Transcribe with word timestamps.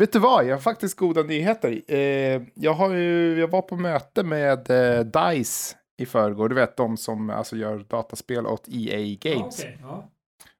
Vet 0.00 0.12
du 0.12 0.18
vad, 0.18 0.46
jag 0.46 0.54
har 0.54 0.60
faktiskt 0.60 0.96
goda 0.96 1.22
nyheter. 1.22 1.82
Eh, 1.88 2.42
jag, 2.54 2.74
har 2.74 2.90
ju, 2.94 3.38
jag 3.38 3.48
var 3.48 3.62
på 3.62 3.76
möte 3.76 4.22
med 4.22 4.70
eh, 4.70 5.00
DICE 5.00 5.76
i 5.98 6.06
förrgår. 6.06 6.48
Du 6.48 6.54
vet 6.54 6.76
de 6.76 6.96
som 6.96 7.30
alltså, 7.30 7.56
gör 7.56 7.78
dataspel 7.78 8.46
åt 8.46 8.68
EA 8.68 9.16
Games. 9.20 9.60
Okej, 9.60 9.78
ja. 9.82 10.10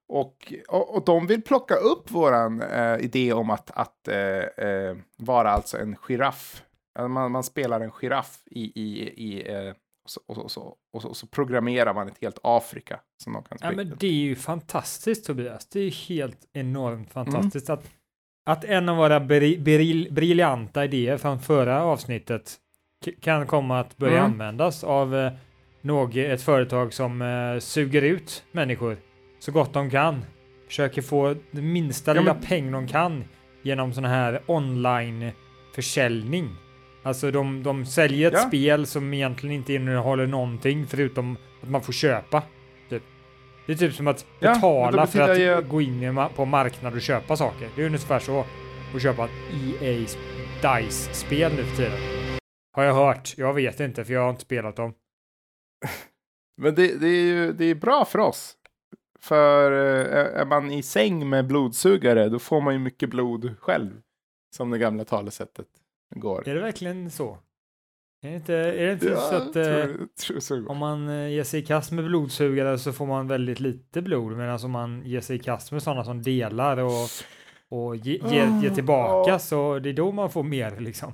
Och, 0.09 0.53
och, 0.67 0.95
och 0.95 1.05
de 1.05 1.27
vill 1.27 1.41
plocka 1.41 1.75
upp 1.75 2.11
våran 2.11 2.61
eh, 2.61 2.97
idé 2.99 3.33
om 3.33 3.49
att, 3.49 3.71
att 3.71 4.07
eh, 4.07 4.17
eh, 4.67 4.97
vara 5.17 5.51
alltså 5.51 5.77
en 5.77 5.95
giraff. 5.95 6.63
Alltså 6.99 7.09
Man, 7.09 7.31
man 7.31 7.43
spelar 7.43 7.81
en 7.81 7.91
giraff 7.91 8.41
i, 8.45 8.81
i, 8.81 9.09
i 9.09 9.53
eh, 9.53 9.73
och, 10.03 10.09
så, 10.09 10.21
och, 10.27 10.35
så, 10.51 10.75
och, 10.93 11.01
så, 11.01 11.09
och, 11.09 11.17
så, 11.17 11.27
programmerar 11.27 11.93
man 11.93 12.07
ett 12.07 12.21
helt 12.21 12.39
Afrika 12.43 12.99
som 13.23 13.33
de 13.33 13.43
kan 13.43 13.57
Ja, 13.61 13.71
men 13.71 13.95
det 13.99 14.07
är 14.07 14.11
ju 14.11 14.35
fantastiskt 14.35 15.25
Tobias. 15.25 15.65
Det 15.65 15.79
är 15.79 15.91
helt 15.91 16.47
enormt 16.53 17.15
Mm. 17.15 17.31
fantastiskt 17.31 17.69
att, 17.69 17.83
att 18.45 18.63
en 18.63 18.89
av 18.89 18.97
våra 18.97 19.19
bri, 19.19 19.57
bril, 19.57 20.07
briljanta 20.11 20.85
idéer 20.85 21.17
från 21.17 21.39
förra 21.39 21.83
avsnittet 21.83 22.55
kan 23.21 23.47
komma 23.47 23.79
att 23.79 23.97
börja 23.97 24.17
Mm. 24.19 24.31
användas 24.31 24.83
av 24.83 25.15
eh, 25.15 25.31
något, 25.81 26.15
ett 26.15 26.41
företag 26.41 26.93
som 26.93 27.21
eh, 27.21 27.59
suger 27.59 28.01
ut 28.01 28.43
människor 28.51 28.97
så 29.39 29.51
gott 29.51 29.73
de 29.73 29.89
kan. 29.89 30.25
Försöker 30.67 31.01
få 31.01 31.35
den 31.51 31.71
minsta 31.73 32.11
Ja, 32.15 32.21
lilla 32.21 32.33
men- 32.33 32.43
peng 32.43 32.71
de 32.71 32.87
kan 32.87 33.23
genom 33.61 33.93
sån 33.93 34.05
här 34.05 34.41
online-försäljning. 34.45 36.49
Alltså 37.03 37.31
de, 37.31 37.63
de 37.63 37.85
säljer 37.85 38.27
ett 38.27 38.33
Ja. 38.33 38.39
spel 38.47 38.85
som 38.85 39.13
egentligen 39.13 39.55
inte 39.55 39.73
innehåller 39.73 40.27
någonting 40.27 40.87
förutom 40.87 41.37
att 41.63 41.69
man 41.69 41.81
får 41.81 41.93
köpa. 41.93 42.43
Det 43.65 43.71
är 43.73 43.77
typ 43.77 43.93
som 43.93 44.07
att 44.07 44.25
Ja, 44.39 44.53
betala 44.53 45.07
för 45.07 45.27
betyder 45.27 45.55
att 45.57 45.63
ju- 45.63 45.67
gå 45.67 45.81
in 45.81 46.19
på 46.35 46.45
marknad 46.45 46.93
och 46.93 47.01
köpa 47.01 47.37
saker. 47.37 47.69
Det 47.75 47.81
är 47.81 47.85
ungefär 47.85 48.19
så 48.19 48.45
att 48.95 49.01
köpa 49.01 49.29
EA 49.81 50.07
DICE-spel 50.61 51.51
nu 51.55 51.63
för 51.63 51.75
tiden. 51.75 51.99
Har 52.73 52.83
jag 52.83 52.93
hört. 52.93 53.33
Jag 53.37 53.53
vet 53.53 53.79
inte 53.79 54.05
för 54.05 54.13
jag 54.13 54.21
har 54.21 54.29
inte 54.29 54.41
spelat 54.41 54.75
dem. 54.75 54.93
Men 56.61 56.75
det, 56.75 56.99
det 56.99 57.07
är 57.07 57.23
ju 57.23 57.53
det 57.53 57.65
är 57.65 57.75
bra 57.75 58.05
för 58.05 58.19
oss. 58.19 58.57
För 59.19 59.71
eh, 59.71 60.41
är 60.41 60.45
man 60.45 60.71
i 60.71 60.83
säng 60.83 61.29
med 61.29 61.47
blodsugare 61.47 62.29
då 62.29 62.39
får 62.39 62.61
man 62.61 62.73
ju 62.73 62.79
mycket 62.79 63.09
blod 63.09 63.55
själv. 63.59 64.01
Som 64.55 64.69
det 64.69 64.77
gamla 64.77 65.05
talesättet 65.05 65.67
går. 66.15 66.49
Är 66.49 66.55
det 66.55 66.61
verkligen 66.61 67.11
så? 67.11 67.37
Är 68.23 68.29
det 68.29 68.35
inte, 68.35 68.53
är 68.53 68.85
det 68.87 68.93
inte 68.93 69.15
så 69.15 69.35
att 69.35 69.55
jag 69.55 69.79
eh, 69.79 69.85
tror, 69.85 70.07
tror 70.07 70.39
så 70.39 70.67
om 70.67 70.77
man 70.77 71.09
eh, 71.09 71.29
ger 71.29 71.43
sig 71.43 71.59
i 71.59 71.65
kast 71.65 71.91
med 71.91 72.05
blodsugare 72.05 72.77
så 72.77 72.93
får 72.93 73.05
man 73.05 73.27
väldigt 73.27 73.59
lite 73.59 74.01
blod 74.01 74.37
medan 74.37 74.59
om 74.65 74.71
man 74.71 75.01
ger 75.05 75.21
sig 75.21 75.35
i 75.35 75.39
kast 75.39 75.71
med 75.71 75.83
sådana 75.83 76.03
som 76.03 76.21
delar 76.21 76.77
och, 76.77 77.09
och 77.69 77.95
ge, 77.95 78.11
ger, 78.13 78.61
ger 78.61 78.69
tillbaka 78.75 79.35
Ah. 79.35 79.39
så 79.39 79.79
det 79.79 79.89
är 79.89 79.93
då 79.93 80.11
man 80.11 80.29
får 80.31 80.43
mer 80.43 80.79
liksom. 80.79 81.13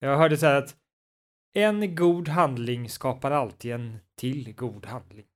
Jag 0.00 0.16
hörde 0.16 0.36
så 0.36 0.46
här 0.46 0.54
att 0.54 0.76
en 1.54 1.94
god 1.94 2.28
handling 2.28 2.88
skapar 2.88 3.30
alltid 3.30 3.72
en 3.72 3.98
till 4.18 4.54
god 4.54 4.86
handling. 4.86 5.26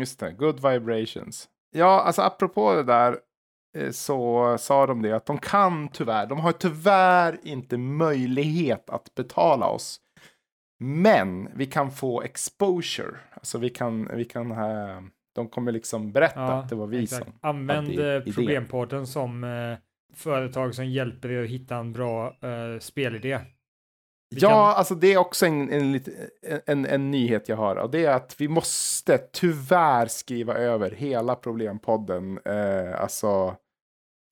Just 0.00 0.20
det, 0.20 0.32
good 0.32 0.60
vibrations. 0.70 1.48
Ja, 1.70 2.00
alltså 2.00 2.22
apropå 2.22 2.74
det 2.74 2.82
där 2.82 3.18
så 3.92 4.56
sa 4.58 4.86
de 4.86 5.02
det 5.02 5.12
att 5.12 5.26
de 5.26 5.38
kan 5.38 5.88
tyvärr, 5.88 6.26
de 6.26 6.38
har 6.40 6.52
tyvärr 6.52 7.38
inte 7.42 7.76
möjlighet 7.78 8.90
att 8.90 9.14
betala 9.14 9.66
oss. 9.66 9.98
Men 10.80 11.48
vi 11.54 11.66
kan 11.66 11.90
få 11.90 12.22
exposure. 12.22 13.16
Alltså 13.30 13.58
vi 13.58 13.70
kan, 13.70 14.08
vi 14.16 14.24
kan, 14.24 14.50
eh, 14.50 15.00
de 15.34 15.48
kommer 15.48 15.72
liksom 15.72 16.12
berätta 16.12 16.40
Ja, 16.40 16.52
att 16.52 16.68
det 16.68 16.74
var 16.74 16.86
vi 16.86 17.02
exakt. 17.02 17.24
som. 17.24 17.32
Använd 17.40 18.00
eh, 18.00 18.20
problempodden 18.34 19.06
som 19.06 19.44
eh, 19.44 19.78
företag 20.16 20.74
som 20.74 20.86
hjälper 20.86 21.30
er 21.30 21.42
att 21.44 21.48
hitta 21.50 21.76
en 21.76 21.92
bra 21.92 22.26
eh, 22.26 22.78
spelidé. 22.80 23.40
Vi 24.34 24.40
Ja, 24.40 24.48
kan- 24.48 24.58
alltså 24.78 24.94
det 24.94 25.12
är 25.12 25.16
också 25.18 25.46
en, 25.46 25.70
en, 25.70 26.00
en, 26.66 26.86
en 26.86 27.10
nyhet 27.10 27.48
jag 27.48 27.56
har. 27.56 27.76
Och 27.76 27.90
det 27.90 28.04
är 28.04 28.14
att 28.14 28.34
vi 28.40 28.48
måste 28.48 29.18
tyvärr 29.18 30.06
skriva 30.06 30.54
över 30.54 30.90
hela 30.90 31.34
problempodden. 31.34 32.38
Eh, 32.44 33.00
alltså 33.02 33.56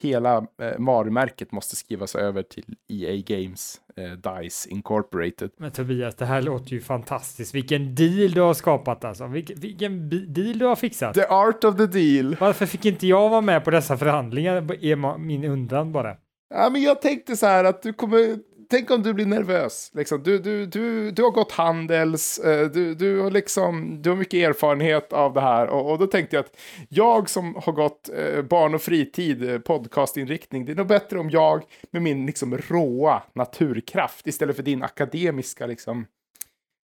hela 0.05 0.37
eh, 0.37 0.73
varumärket 0.79 1.53
måste 1.53 1.77
skrivas 1.77 2.15
över 2.15 2.43
till 2.43 2.65
EA 2.89 3.23
Games 3.27 3.81
eh, 3.97 4.13
DICE 4.13 4.71
Incorporated. 4.71 5.51
Men 5.57 5.71
Tobias, 5.71 6.15
det 6.15 6.25
här 6.25 6.43
låter 6.43 6.71
ju 6.71 6.81
fantastiskt. 6.81 7.55
Vilken 7.55 7.95
deal 7.95 8.31
du 8.31 8.41
har 8.41 8.55
skapat 8.55 9.05
alltså. 9.05 9.27
Vilken, 9.27 9.61
vilken 9.61 10.09
deal 10.33 10.59
du 10.59 10.65
har 10.65 10.77
fixat. 10.77 11.15
The 11.15 11.27
art 11.27 11.65
of 11.65 11.77
the 11.77 11.87
deal. 11.87 12.37
Varför 12.41 12.67
fick 12.67 12.85
inte 12.85 13.07
jag 13.07 13.29
vara 13.29 13.41
med 13.41 13.65
på 13.65 13.71
dessa 13.71 13.97
förhandlingar? 13.97 14.85
Är 14.85 15.19
min 15.19 15.45
undran 15.45 15.93
bara. 15.93 16.17
Ja, 16.55 16.71
men 16.71 16.83
jag 16.83 17.03
tänkte 17.03 17.37
så 17.37 17.47
här 17.47 17.65
att 17.65 17.83
du 17.83 17.93
kommer... 17.93 18.39
Tänk 18.71 18.91
om 18.91 19.03
du 19.03 19.15
blir 19.15 19.27
nervös. 19.27 19.91
Liksom. 19.95 20.23
Du, 20.23 20.39
du, 20.39 20.67
du, 20.67 21.11
du 21.11 21.23
har 21.23 21.31
gått 21.31 21.53
handels, 21.53 22.39
eh, 22.39 22.67
du, 22.71 22.95
du, 22.95 23.21
har 23.21 23.31
liksom, 23.31 24.03
du 24.03 24.11
har 24.11 24.17
mycket 24.17 24.49
erfarenhet 24.49 25.13
av 25.13 25.33
det 25.35 25.41
här. 25.41 25.67
Och, 25.67 25.91
och 25.93 25.99
då 25.99 26.07
tänkte 26.07 26.37
jag 26.37 26.45
att 26.45 26.57
jag 26.89 27.31
som 27.31 27.55
har 27.65 27.73
gått 27.73 28.09
eh, 28.09 28.43
barn 28.43 28.75
och 28.75 28.83
fritid, 28.83 29.51
eh, 29.51 29.59
podcastinriktning, 29.59 30.65
det 30.65 30.73
är 30.73 30.77
nog 30.77 30.87
bättre 30.87 31.19
om 31.19 31.31
jag 31.31 31.63
med 31.91 32.03
min 32.03 32.27
liksom, 32.27 32.59
råa 32.59 33.23
naturkraft 33.35 34.27
istället 34.27 34.57
för 34.57 34.63
din 34.63 34.83
akademiska 34.83 35.67
liksom, 35.67 36.07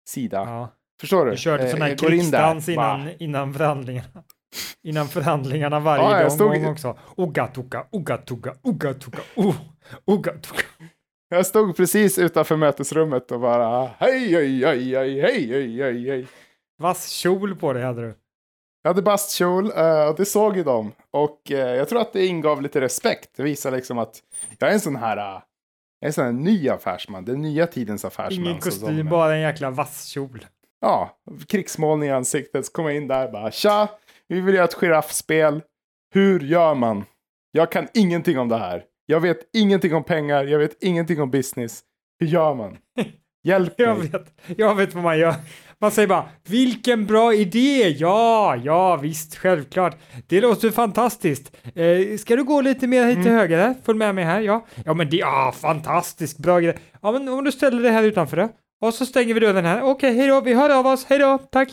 sida. 0.07 0.37
Ja, 0.37 0.69
Förstår 1.01 1.25
du? 1.25 1.31
du 1.31 1.37
körde 1.37 1.63
Eh, 1.63 1.69
sån 1.71 1.81
här 1.81 1.89
in 1.89 1.97
där, 1.97 2.07
krigsdans 2.09 2.65
bara, 2.65 2.95
innan, 2.95 3.09
innan 3.19 3.53
förhandlingarna. 3.53 4.23
Innan 4.83 5.07
förhandlingarna 5.07 5.79
varje 5.79 6.03
Ja, 6.03 6.21
gång 6.21 6.29
stod- 6.31 6.67
också. 6.67 6.97
Ugatuka, 7.17 7.85
uh, 9.37 9.55
ugatuka. 10.05 10.63
Jag 11.33 11.45
stod 11.45 11.75
precis 11.77 12.19
utanför 12.19 12.55
mötesrummet 12.55 13.31
och 13.31 13.39
bara 13.39 13.89
hej, 13.97 14.33
hej, 14.33 14.65
hej, 14.65 14.95
hej, 14.95 15.21
hej, 15.21 15.81
hej, 15.81 16.09
hej. 16.09 16.27
Vass 16.77 17.09
kjol 17.09 17.55
på 17.55 17.73
dig 17.73 17.83
hade 17.83 18.01
du. 18.01 18.15
Jag 18.81 18.89
hade 18.89 19.01
bastkjol 19.01 19.71
eh, 19.75 20.07
och 20.09 20.15
det 20.15 20.25
såg 20.25 20.57
ju 20.57 20.63
de. 20.63 20.91
Och 21.11 21.51
eh, 21.51 21.75
jag 21.75 21.89
tror 21.89 22.01
att 22.01 22.13
det 22.13 22.25
ingav 22.25 22.61
lite 22.61 22.81
respekt. 22.81 23.29
Det 23.35 23.43
visar 23.43 23.71
liksom 23.71 23.97
att 23.97 24.19
jag 24.59 24.69
är 24.69 24.73
en 24.73 24.79
sån 24.79 24.95
här, 24.95 25.17
eh, 25.17 25.23
jag 25.23 25.41
är 26.01 26.07
en 26.07 26.13
sån 26.13 26.23
här 26.25 26.31
ny 26.31 26.69
affärsman. 26.69 27.25
Den 27.25 27.41
nya 27.41 27.67
tidens 27.67 28.05
affärsman. 28.05 28.47
Ingen 28.47 28.59
kostym, 28.59 29.09
bara 29.09 29.35
en 29.35 29.41
jäkla 29.41 29.69
vass 29.69 30.05
kjol. 30.05 30.45
Ja, 30.81 31.17
krigsmålning 31.47 32.09
i 32.09 32.11
ansiktet. 32.11 32.65
Så 32.65 32.71
kom 32.71 32.85
jag 32.85 32.95
in 32.95 33.07
där 33.07 33.31
bara, 33.31 33.51
tja, 33.51 33.87
vi 34.27 34.41
vill 34.41 34.55
göra 34.55 34.65
ett 34.65 34.73
giraffspel. 34.73 35.61
Hur 36.13 36.39
gör 36.39 36.75
man? 36.75 37.05
Jag 37.51 37.71
kan 37.71 37.87
ingenting 37.93 38.39
om 38.39 38.49
det 38.49 38.57
här. 38.57 38.83
Jag 39.05 39.19
vet 39.19 39.37
ingenting 39.53 39.93
om 39.95 40.03
pengar, 40.03 40.43
jag 40.43 40.59
vet 40.59 40.83
ingenting 40.83 41.21
om 41.21 41.31
business. 41.31 41.81
Hur 42.19 42.27
gör 42.27 42.55
man? 42.55 42.77
Hjälp 43.43 43.73
Jag 43.77 43.97
mig. 43.99 44.07
vet, 44.07 44.33
jag 44.57 44.75
vet 44.75 44.93
vad 44.93 45.03
man 45.03 45.19
gör. 45.19 45.35
Man 45.79 45.91
säger 45.91 46.07
bara 46.07 46.29
vilken 46.47 47.05
bra 47.05 47.33
idé! 47.33 47.89
Ja, 47.89 48.55
ja 48.63 48.95
visst, 48.95 49.35
självklart. 49.35 49.97
Det 50.27 50.41
låter 50.41 50.69
fantastiskt. 50.71 51.55
Eh, 51.75 52.17
ska 52.17 52.35
du 52.35 52.43
gå 52.43 52.61
lite 52.61 52.87
mer 52.87 53.05
hit 53.05 53.15
till 53.15 53.27
Mm. 53.27 53.39
höger 53.39 53.57
här? 53.57 53.75
Följ 53.83 53.97
med 53.99 54.15
mig 54.15 54.23
här, 54.23 54.41
ja. 54.41 54.65
Ja, 54.85 54.93
men 54.93 55.09
det, 55.09 55.17
ja, 55.17 55.53
fantastiskt 55.61 56.37
bra 56.37 56.59
grej. 56.59 56.77
Ja, 57.01 57.11
men 57.11 57.29
om 57.29 57.43
du 57.43 57.51
ställer 57.51 57.81
dig 57.83 57.91
här 57.91 58.03
utanför 58.03 58.37
då. 58.37 58.49
Och 58.81 58.93
så 58.93 59.05
stänger 59.05 59.33
vi 59.33 59.39
dörren 59.39 59.65
här. 59.65 59.81
Okej, 59.83 60.17
hej 60.17 60.27
då, 60.27 60.41
vi 60.41 60.53
hör 60.53 60.79
av 60.79 60.87
oss. 60.87 61.05
Hej 61.09 61.19
då, 61.19 61.37
tack. 61.37 61.69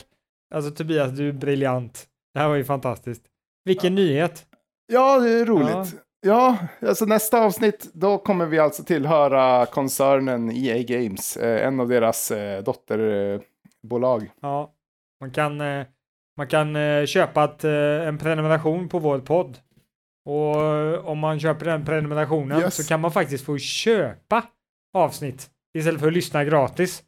Alltså 0.55 0.71
Tobias, 0.71 1.11
du 1.13 1.29
är 1.29 1.33
briljant. 1.33 2.07
Det 2.35 2.41
här 2.41 2.49
var 2.49 2.55
ju 2.57 2.65
fantastiskt. 2.65 3.23
Vilken 3.65 3.95
nyhet. 3.95 4.47
Ja, 4.93 5.19
det 5.19 5.31
är 5.31 5.45
roligt. 5.45 5.71
Ja. 5.71 5.87
Alltså 6.89 7.05
nästa 7.05 7.41
avsnitt, 7.45 7.91
då 7.95 8.19
kommer 8.19 8.47
vi 8.47 8.59
alltså 8.59 8.85
tillhöra 8.85 9.67
koncernen 9.67 10.51
EA 10.51 10.83
Games, 10.83 11.37
eh, 11.37 11.67
en 11.67 11.81
av 11.81 11.89
deras 11.89 12.31
eh, 12.31 12.63
dotterbolag. 12.63 14.31
Ja, 14.41 14.73
man 15.21 15.31
kan, 15.31 15.61
eh, 15.61 15.87
man 16.37 16.47
kan 16.47 16.77
eh, 16.77 17.07
köpa 17.07 17.45
ett, 17.45 17.65
eh, 17.65 18.09
en 18.09 18.19
prenumeration 18.19 18.89
på 18.89 18.99
vår 18.99 19.19
podd. 19.19 19.59
Och 20.25 20.63
eh, 20.63 21.07
om 21.07 21.19
man 21.19 21.41
köper 21.41 21.67
den 21.67 21.85
prenumerationen 21.85 22.61
Yes. 22.61 22.75
så 22.77 22.85
kan 22.89 23.01
man 23.01 23.13
faktiskt 23.13 23.45
få 23.45 23.59
köpa 23.59 24.45
avsnitt 24.95 25.51
istället 25.79 26.01
för 26.01 26.07
att 26.09 26.13
lyssna 26.15 26.45
gratis. 26.45 27.03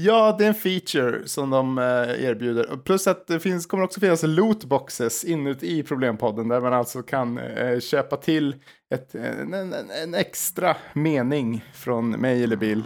Ja, 0.00 0.36
det 0.38 0.44
är 0.44 0.48
en 0.48 0.54
feature 0.54 1.28
som 1.28 1.50
de 1.50 1.78
eh, 1.78 2.24
erbjuder. 2.24 2.76
Plus 2.84 3.06
att 3.06 3.26
det 3.26 3.40
finns, 3.40 3.66
kommer 3.66 3.84
också 3.84 4.00
finnas 4.00 4.22
lootboxes 4.22 5.24
inuti 5.24 5.82
Problempodden 5.82 6.48
där 6.48 6.60
man 6.60 6.72
alltså 6.72 7.02
kan 7.02 7.38
eh, 7.38 7.80
köpa 7.80 8.16
till 8.16 8.54
ett, 8.90 9.14
en, 9.14 9.54
en, 9.54 9.74
en 10.02 10.14
extra 10.14 10.76
mening 10.92 11.64
från 11.74 12.10
mig 12.10 12.44
eller 12.44 12.56
Bill. 12.56 12.84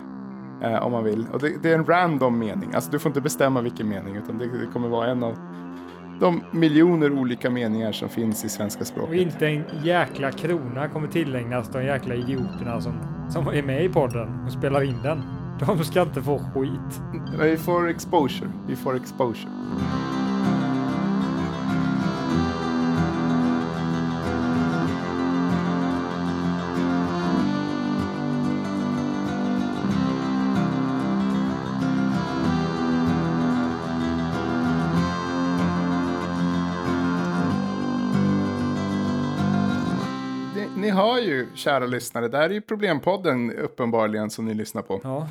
Eh, 0.63 0.87
om 0.87 0.93
man 0.93 1.05
vill. 1.05 1.27
Och 1.33 1.41
det, 1.41 1.63
det 1.63 1.71
är 1.71 1.75
en 1.75 1.87
random 1.87 2.39
mening. 2.39 2.75
Alltså 2.75 2.91
du 2.91 2.99
får 2.99 3.11
inte 3.11 3.21
bestämma 3.21 3.61
vilken 3.61 3.89
mening 3.89 4.17
utan 4.17 4.39
det, 4.39 4.45
det 4.45 4.67
kommer 4.73 4.89
vara 4.89 5.11
en 5.11 5.23
av 5.23 5.35
de 6.21 6.43
miljoner 6.53 7.13
olika 7.13 7.51
meningar 7.51 7.93
som 7.93 8.09
finns 8.09 8.45
i 8.45 8.49
svenska 8.49 8.85
språket. 8.85 9.11
Och 9.11 9.17
inte 9.17 9.47
en 9.47 9.65
jäkla 9.83 10.33
krona 10.33 10.89
kommer 10.89 11.09
tillägnas 11.09 11.69
de 11.69 11.85
jäkla 11.85 12.15
idioterna 12.15 12.81
som, 12.81 13.27
som 13.31 13.49
är 13.49 13.63
med 13.63 13.85
i 13.85 13.89
podden 13.89 14.45
och 14.47 14.53
spelar 14.53 14.83
in 14.83 15.03
den. 15.03 15.42
De 15.61 15.85
ska 15.85 16.03
inte 16.03 16.23
få 16.23 16.39
skit. 16.39 17.03
Vi 17.41 17.57
får 17.57 17.89
exposure. 17.89 18.51
Vi 18.67 18.77
får 18.77 18.97
exposure. 18.97 19.51
Kära 41.55 41.87
lyssnare, 41.87 42.29
det 42.29 42.37
här 42.39 42.51
är 42.51 42.55
ju 42.55 42.61
Problempodden 42.61 43.53
uppenbarligen 43.57 44.31
som 44.31 44.45
ni 44.45 44.55
lyssnar 44.55 44.83
på. 44.83 45.01
Ja, 45.05 45.29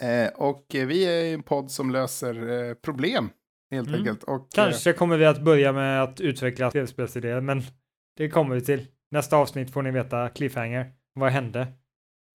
Eh, 0.00 0.28
och 0.34 0.66
vi 0.70 1.04
är 1.04 1.34
en 1.34 1.42
podd 1.42 1.70
som 1.70 1.90
löser 1.90 2.68
eh, 2.68 2.74
problem, 2.74 3.30
helt 3.70 3.88
Mm. 3.88 4.00
enkelt. 4.00 4.22
Och, 4.22 4.34
eh, 4.34 4.64
kanske 4.64 4.92
kommer 4.92 5.16
vi 5.16 5.24
att 5.26 5.40
börja 5.42 5.72
med 5.72 6.02
att 6.02 6.20
utveckla 6.20 6.70
spelspelsidéer, 6.70 7.40
men 7.40 7.62
det 8.16 8.28
kommer 8.28 8.54
vi 8.54 8.60
till. 8.60 8.86
Nästa 9.10 9.36
avsnitt 9.36 9.70
får 9.70 9.82
ni 9.82 9.90
veta 9.90 10.28
cliffhanger. 10.28 10.92
Vad 11.14 11.32
hände? 11.32 11.66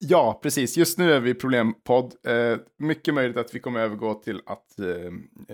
Ja, 0.06 0.40
precis. 0.44 0.78
Just 0.78 0.98
nu 0.98 1.14
är 1.14 1.20
vi 1.20 1.34
Problempodd. 1.34 2.14
Eh, 2.28 2.58
mycket 2.78 3.14
möjligt 3.14 3.38
att 3.38 3.56
vi 3.56 3.60
kommer 3.60 3.80
övergå 3.80 4.14
till 4.14 4.42
att 4.46 4.80
eh, 4.80 4.88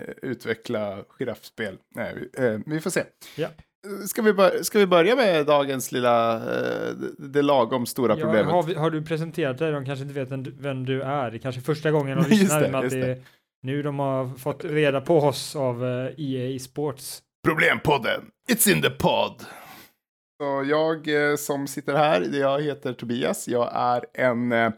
eh, 0.02 0.10
utveckla 0.22 1.04
giraffspel. 1.18 1.78
Nej, 1.94 2.14
vi, 2.38 2.46
eh, 2.46 2.58
vi 2.66 2.80
får 2.80 2.90
se. 2.90 3.02
Ja. 3.36 3.48
Ska 4.08 4.22
vi, 4.22 4.32
bör- 4.32 4.62
ska 4.62 4.78
vi 4.78 4.86
börja 4.86 5.16
med 5.16 5.46
dagens 5.46 5.92
lilla, 5.92 6.34
eh, 6.34 6.94
det- 6.96 7.28
det 7.28 7.42
lagom 7.42 7.86
stora 7.86 8.16
Ja, 8.18 8.24
problemet? 8.24 8.52
har, 8.52 8.62
vi, 8.62 8.74
har 8.74 8.90
du 8.90 9.02
presenterat 9.02 9.58
dig? 9.58 9.72
De 9.72 9.84
kanske 9.84 10.02
inte 10.02 10.14
vet 10.14 10.28
vem 10.60 10.84
du, 10.86 11.02
är. 11.02 11.30
Det 11.30 11.36
är 11.36 11.38
kanske 11.38 11.60
är 11.60 11.62
första 11.62 11.90
gången 11.90 12.22
de 12.22 12.28
lyssnar 12.36 12.60
det, 12.60 12.68
med 12.70 12.80
att 12.84 12.90
det 12.90 12.98
är 13.10 13.18
nu 13.62 13.82
de 13.82 13.98
har 13.98 14.38
fått 14.38 14.64
reda 14.64 15.00
på 15.00 15.18
oss 15.18 15.56
av 15.56 15.84
eh, 15.84 16.10
EA 16.16 16.58
Sports. 16.58 17.22
Problempodden. 17.46 18.20
It's 18.50 18.72
in 18.76 18.82
the 18.82 18.90
pod. 18.90 19.44
Så 20.42 20.64
jag 20.70 21.08
eh, 21.30 21.36
som 21.36 21.66
sitter 21.66 21.94
här, 21.94 22.28
jag 22.32 22.62
heter 22.62 22.92
Tobias. 22.92 23.48
Jag 23.48 23.70
är 23.74 24.04
en, 24.14 24.52
eh, 24.52 24.70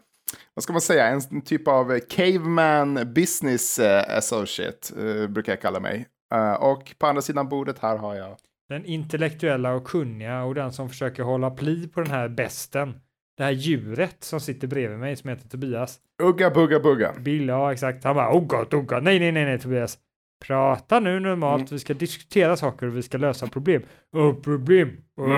vad 0.54 0.62
ska 0.62 0.72
man 0.72 0.80
säga, 0.82 1.06
en 1.06 1.40
typ 1.42 1.68
av 1.68 1.98
caveman 1.98 3.12
business 3.14 3.78
eh, 3.78 4.16
associate, 4.18 4.94
eh, 5.22 5.26
brukar 5.28 5.52
jag 5.52 5.60
kalla 5.60 5.80
mig. 5.80 6.06
Eh, 6.34 6.52
och 6.52 6.94
på 6.98 7.06
andra 7.06 7.22
sidan 7.22 7.48
bordet 7.48 7.78
här 7.78 7.96
har 7.96 8.14
jag 8.14 8.36
Den 8.68 8.84
intellektuella 8.84 9.74
och 9.74 9.84
kunniga 9.84 10.42
och 10.44 10.54
den 10.54 10.72
som 10.72 10.88
försöker 10.88 11.22
hålla 11.22 11.50
pli 11.50 11.88
på 11.88 12.00
den 12.00 12.10
här 12.10 12.28
besten. 12.28 13.00
Det 13.36 13.44
här 13.44 13.50
djuret 13.50 14.16
som 14.24 14.40
sitter 14.40 14.68
bredvid 14.68 14.98
mig 14.98 15.16
som 15.16 15.30
heter 15.30 15.48
Tobias. 15.48 15.98
Ugga 16.22 16.50
Bugga 16.50 16.80
Bugga. 16.80 17.12
Bill, 17.20 17.48
ja 17.48 17.72
exakt. 17.72 18.04
Han 18.04 18.16
bara 18.16 18.32
oh 18.36 18.46
god, 18.46 18.74
oh 18.74 18.82
god. 18.82 19.02
Nej, 19.02 19.18
nej, 19.18 19.32
nej, 19.32 19.44
nej 19.44 19.58
Tobias. 19.58 19.98
Prata 20.46 21.00
nu 21.00 21.20
normalt. 21.20 21.60
Mm. 21.60 21.68
Vi 21.70 21.78
ska 21.78 21.94
diskutera 21.94 22.56
saker 22.56 22.86
och 22.86 22.96
vi 22.96 23.02
ska 23.02 23.18
lösa 23.18 23.46
problem. 23.46 23.82
Oh, 24.12 24.34
problem. 24.34 24.96
Oh, 25.16 25.28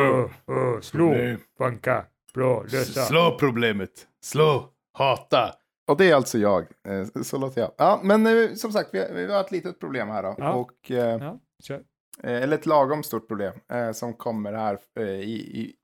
oh, 0.47 0.81
slå, 0.81 1.09
Problem. 1.09 1.39
banka, 1.59 2.05
bra, 2.35 2.63
lösa. 2.63 3.01
Slå 3.01 3.37
problemet. 3.39 3.91
Slå. 4.25 4.69
Hata. 4.99 5.55
Och 5.91 5.97
det 5.97 6.11
är 6.11 6.15
alltså 6.15 6.39
jag. 6.39 6.63
Eh, 6.63 7.23
Så 7.23 7.39
låter 7.39 7.61
jag. 7.61 7.71
Ja, 7.79 8.01
men 8.05 8.27
eh, 8.27 8.55
som 8.55 8.73
sagt, 8.73 8.91
vi 8.93 8.99
har, 8.99 9.09
vi 9.15 9.33
har 9.33 9.41
ett 9.41 9.53
litet 9.53 9.81
problem 9.81 10.09
här 10.09 10.23
då. 10.23 10.35
Ja. 10.39 10.53
Och, 10.53 10.91
eh, 10.91 10.97
Ja, 10.97 11.41
kör. 11.63 11.81
Eh, 12.23 12.43
eller 12.43 12.55
ett 12.55 12.67
lagom 12.67 13.03
stort 13.03 13.29
problem 13.29 13.55
eh, 13.73 13.93
som 13.93 14.15
kommer 14.15 14.53
här 14.53 14.79
eh, 14.99 15.05
i, 15.05 15.61
i, 15.61 15.75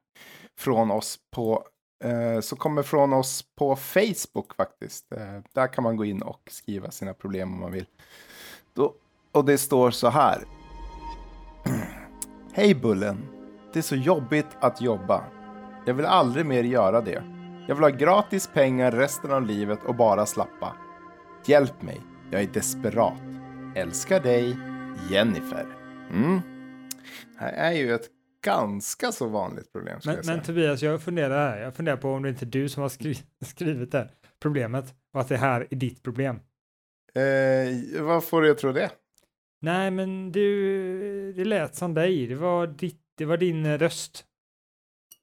från 0.58 0.90
oss 0.90 1.18
på 1.34 1.64
eh, 2.04 2.40
som 2.40 2.58
kommer 2.58 2.82
från 2.82 3.12
oss 3.12 3.44
på 3.58 3.76
Facebook 3.76 4.54
faktiskt. 4.54 5.12
Eh, 5.12 5.38
där 5.52 5.66
kan 5.66 5.84
man 5.84 5.96
gå 5.96 6.04
in 6.04 6.22
och 6.22 6.42
skriva 6.50 6.90
sina 6.90 7.14
problem 7.14 7.52
om 7.52 7.60
man 7.60 7.72
vill. 7.72 7.86
Då, 8.74 8.94
och 9.32 9.44
det 9.44 9.58
står 9.58 9.90
så 9.90 10.08
här. 10.08 10.44
Hej 12.52 12.74
Bullen. 12.74 13.28
Det 13.72 13.78
är 13.78 13.82
så 13.82 13.96
jobbigt 13.96 14.46
att 14.60 14.80
jobba. 14.80 15.24
Jag 15.86 15.94
vill 15.94 16.06
aldrig 16.06 16.46
mer 16.46 16.62
göra 16.62 17.00
det. 17.00 17.22
Jag 17.68 17.74
vill 17.74 17.84
ha 17.84 17.90
gratis 17.90 18.50
pengar 18.54 18.92
resten 18.92 19.32
av 19.32 19.46
livet 19.46 19.78
och 19.84 19.94
bara 19.94 20.26
slappa. 20.26 20.76
Hjälp 21.44 21.82
mig. 21.82 22.00
Jag 22.30 22.42
är 22.42 22.46
desperat. 22.46 23.14
Älskar 23.74 24.20
dig, 24.20 24.56
Jennifer. 25.10 25.75
Mm. 26.10 26.40
Det 27.34 27.40
här 27.40 27.52
är 27.52 27.72
ju 27.72 27.94
ett 27.94 28.10
ganska 28.44 29.12
så 29.12 29.28
vanligt 29.28 29.72
problem. 29.72 30.00
Men, 30.04 30.16
men 30.24 30.42
Tobias, 30.42 30.82
jag 30.82 31.02
funderar 31.02 31.50
här. 31.50 31.62
Jag 31.62 31.74
funderar 31.74 31.96
på 31.96 32.12
om 32.12 32.22
det 32.22 32.28
inte 32.28 32.44
är 32.44 32.46
du 32.46 32.68
som 32.68 32.82
har 32.82 32.88
skri 32.88 33.14
skrivit 33.44 33.92
det 33.92 34.10
problemet 34.42 34.94
och 35.14 35.20
att 35.20 35.28
det 35.28 35.36
här 35.36 35.66
är 35.70 35.76
ditt 35.76 36.02
problem. 36.02 36.40
eh, 37.14 38.02
vad 38.02 38.24
får 38.24 38.42
du 38.42 38.50
att 38.50 38.58
tro 38.58 38.72
det? 38.72 38.90
Nej, 39.60 39.90
men 39.90 40.32
du, 40.32 41.32
det 41.32 41.44
lät 41.44 41.74
som 41.74 41.94
dig. 41.94 42.26
Det 42.26 42.34
var, 42.34 42.66
ditt, 42.66 43.00
det 43.16 43.24
var 43.24 43.36
din 43.36 43.66
eh, 43.66 43.78
röst. 43.78 44.24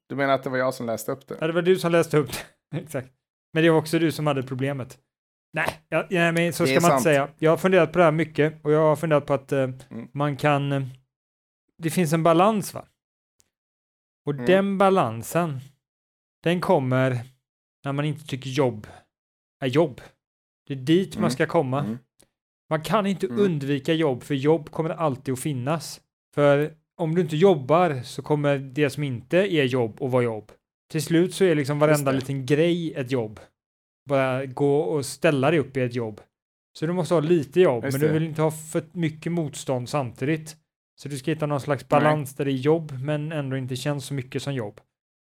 Du 0.08 0.16
menar 0.16 0.34
att 0.34 0.42
det 0.42 0.50
var 0.50 0.58
jag 0.58 0.74
som 0.74 0.86
läste 0.86 1.12
upp 1.12 1.26
det? 1.28 1.36
Ja, 1.40 1.46
det 1.46 1.52
var 1.52 1.62
du 1.62 1.76
som 1.76 1.92
läste 1.92 2.18
upp 2.18 2.30
det. 2.32 2.76
Exakt. 2.78 3.08
Men 3.52 3.62
det 3.62 3.70
var 3.70 3.78
också 3.78 3.98
du 3.98 4.12
som 4.12 4.26
hade 4.26 4.42
problemet. 4.42 4.98
Nej, 5.54 5.68
ja, 5.88 6.06
nej 6.10 6.32
men 6.32 6.52
så 6.52 6.66
ska 6.66 6.74
man 6.74 6.80
sant. 6.82 6.92
inte 6.92 7.02
säga. 7.02 7.28
Jag 7.38 7.50
har 7.50 7.56
funderat 7.56 7.92
på 7.92 7.98
det 7.98 8.04
här 8.04 8.12
mycket 8.12 8.64
och 8.64 8.72
jag 8.72 8.80
har 8.80 8.96
funderat 8.96 9.26
på 9.26 9.34
att 9.34 9.52
eh, 9.52 9.58
Mm. 9.90 10.08
man 10.12 10.36
kan... 10.36 10.72
Eh, 10.72 10.82
det 11.78 11.90
finns 11.90 12.12
en 12.12 12.22
balans, 12.22 12.74
va? 12.74 12.84
Och 14.26 14.32
Mm. 14.34 14.46
den 14.46 14.78
balansen, 14.78 15.60
den 16.42 16.60
kommer 16.60 17.18
när 17.84 17.92
man 17.92 18.04
inte 18.04 18.26
tycker 18.26 18.50
jobb 18.50 18.86
är 19.60 19.66
jobb. 19.66 20.00
Det 20.66 20.72
är 20.74 20.78
dit 20.78 21.14
man 21.14 21.22
Mm. 21.24 21.30
ska 21.30 21.46
komma. 21.46 21.80
Mm. 21.80 21.98
Man 22.70 22.82
kan 22.82 23.06
inte 23.06 23.26
Mm. 23.26 23.38
undvika 23.40 23.92
jobb, 23.92 24.22
för 24.22 24.34
jobb 24.34 24.70
kommer 24.70 24.90
alltid 24.90 25.32
att 25.32 25.40
finnas. 25.40 26.00
För 26.34 26.74
om 26.96 27.14
du 27.14 27.20
inte 27.20 27.36
jobbar 27.36 28.02
så 28.02 28.22
kommer 28.22 28.58
det 28.58 28.90
som 28.90 29.02
inte 29.02 29.38
är 29.38 29.64
jobb 29.64 30.02
att 30.02 30.10
vara 30.10 30.22
jobb. 30.22 30.52
Till 30.90 31.02
slut 31.02 31.34
så 31.34 31.44
är 31.44 31.54
liksom 31.54 31.78
varenda 31.78 32.12
liten 32.12 32.46
grej 32.46 32.94
ett 32.94 33.10
jobb. 33.10 33.40
Bara 34.08 34.46
gå 34.46 34.80
och 34.80 35.06
ställa 35.06 35.50
dig 35.50 35.60
upp 35.60 35.76
i 35.76 35.80
ett 35.80 35.94
jobb. 35.94 36.20
Så 36.78 36.86
du 36.86 36.92
måste 36.92 37.14
ha 37.14 37.20
lite 37.20 37.60
jobb, 37.60 37.84
Just 37.84 37.94
men 37.94 38.00
du 38.00 38.06
det. 38.06 38.12
vill 38.12 38.22
inte 38.28 38.42
ha 38.42 38.50
för 38.50 38.84
mycket 38.92 39.32
motstånd 39.32 39.88
samtidigt. 39.88 40.56
Så 40.96 41.08
du 41.08 41.18
ska 41.18 41.30
hitta 41.30 41.46
någon 41.46 41.60
slags 41.60 41.88
balans 41.88 42.34
där 42.36 42.44
det 42.44 42.50
är 42.50 42.52
jobb, 42.52 42.92
men 42.92 43.32
ändå 43.32 43.56
inte 43.56 43.76
känns 43.76 44.06
så 44.06 44.14
mycket 44.14 44.42
som 44.42 44.54
jobb. 44.54 44.80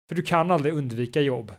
För 0.09 0.15
du 0.17 0.23
kan 0.23 0.51
aldrig 0.51 0.75
undvika 0.75 1.21
jobb. 1.21 1.53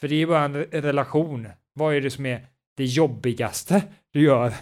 För 0.00 0.08
det 0.08 0.14
är 0.22 0.26
bara 0.26 0.44
en 0.44 0.56
re- 0.56 0.80
relation. 0.80 1.48
Vad 1.72 1.94
är 1.94 2.00
det 2.00 2.10
som 2.10 2.26
är 2.26 2.46
det 2.76 2.84
jobbigaste 2.84 3.82
du 4.10 4.20
gör? 4.22 4.54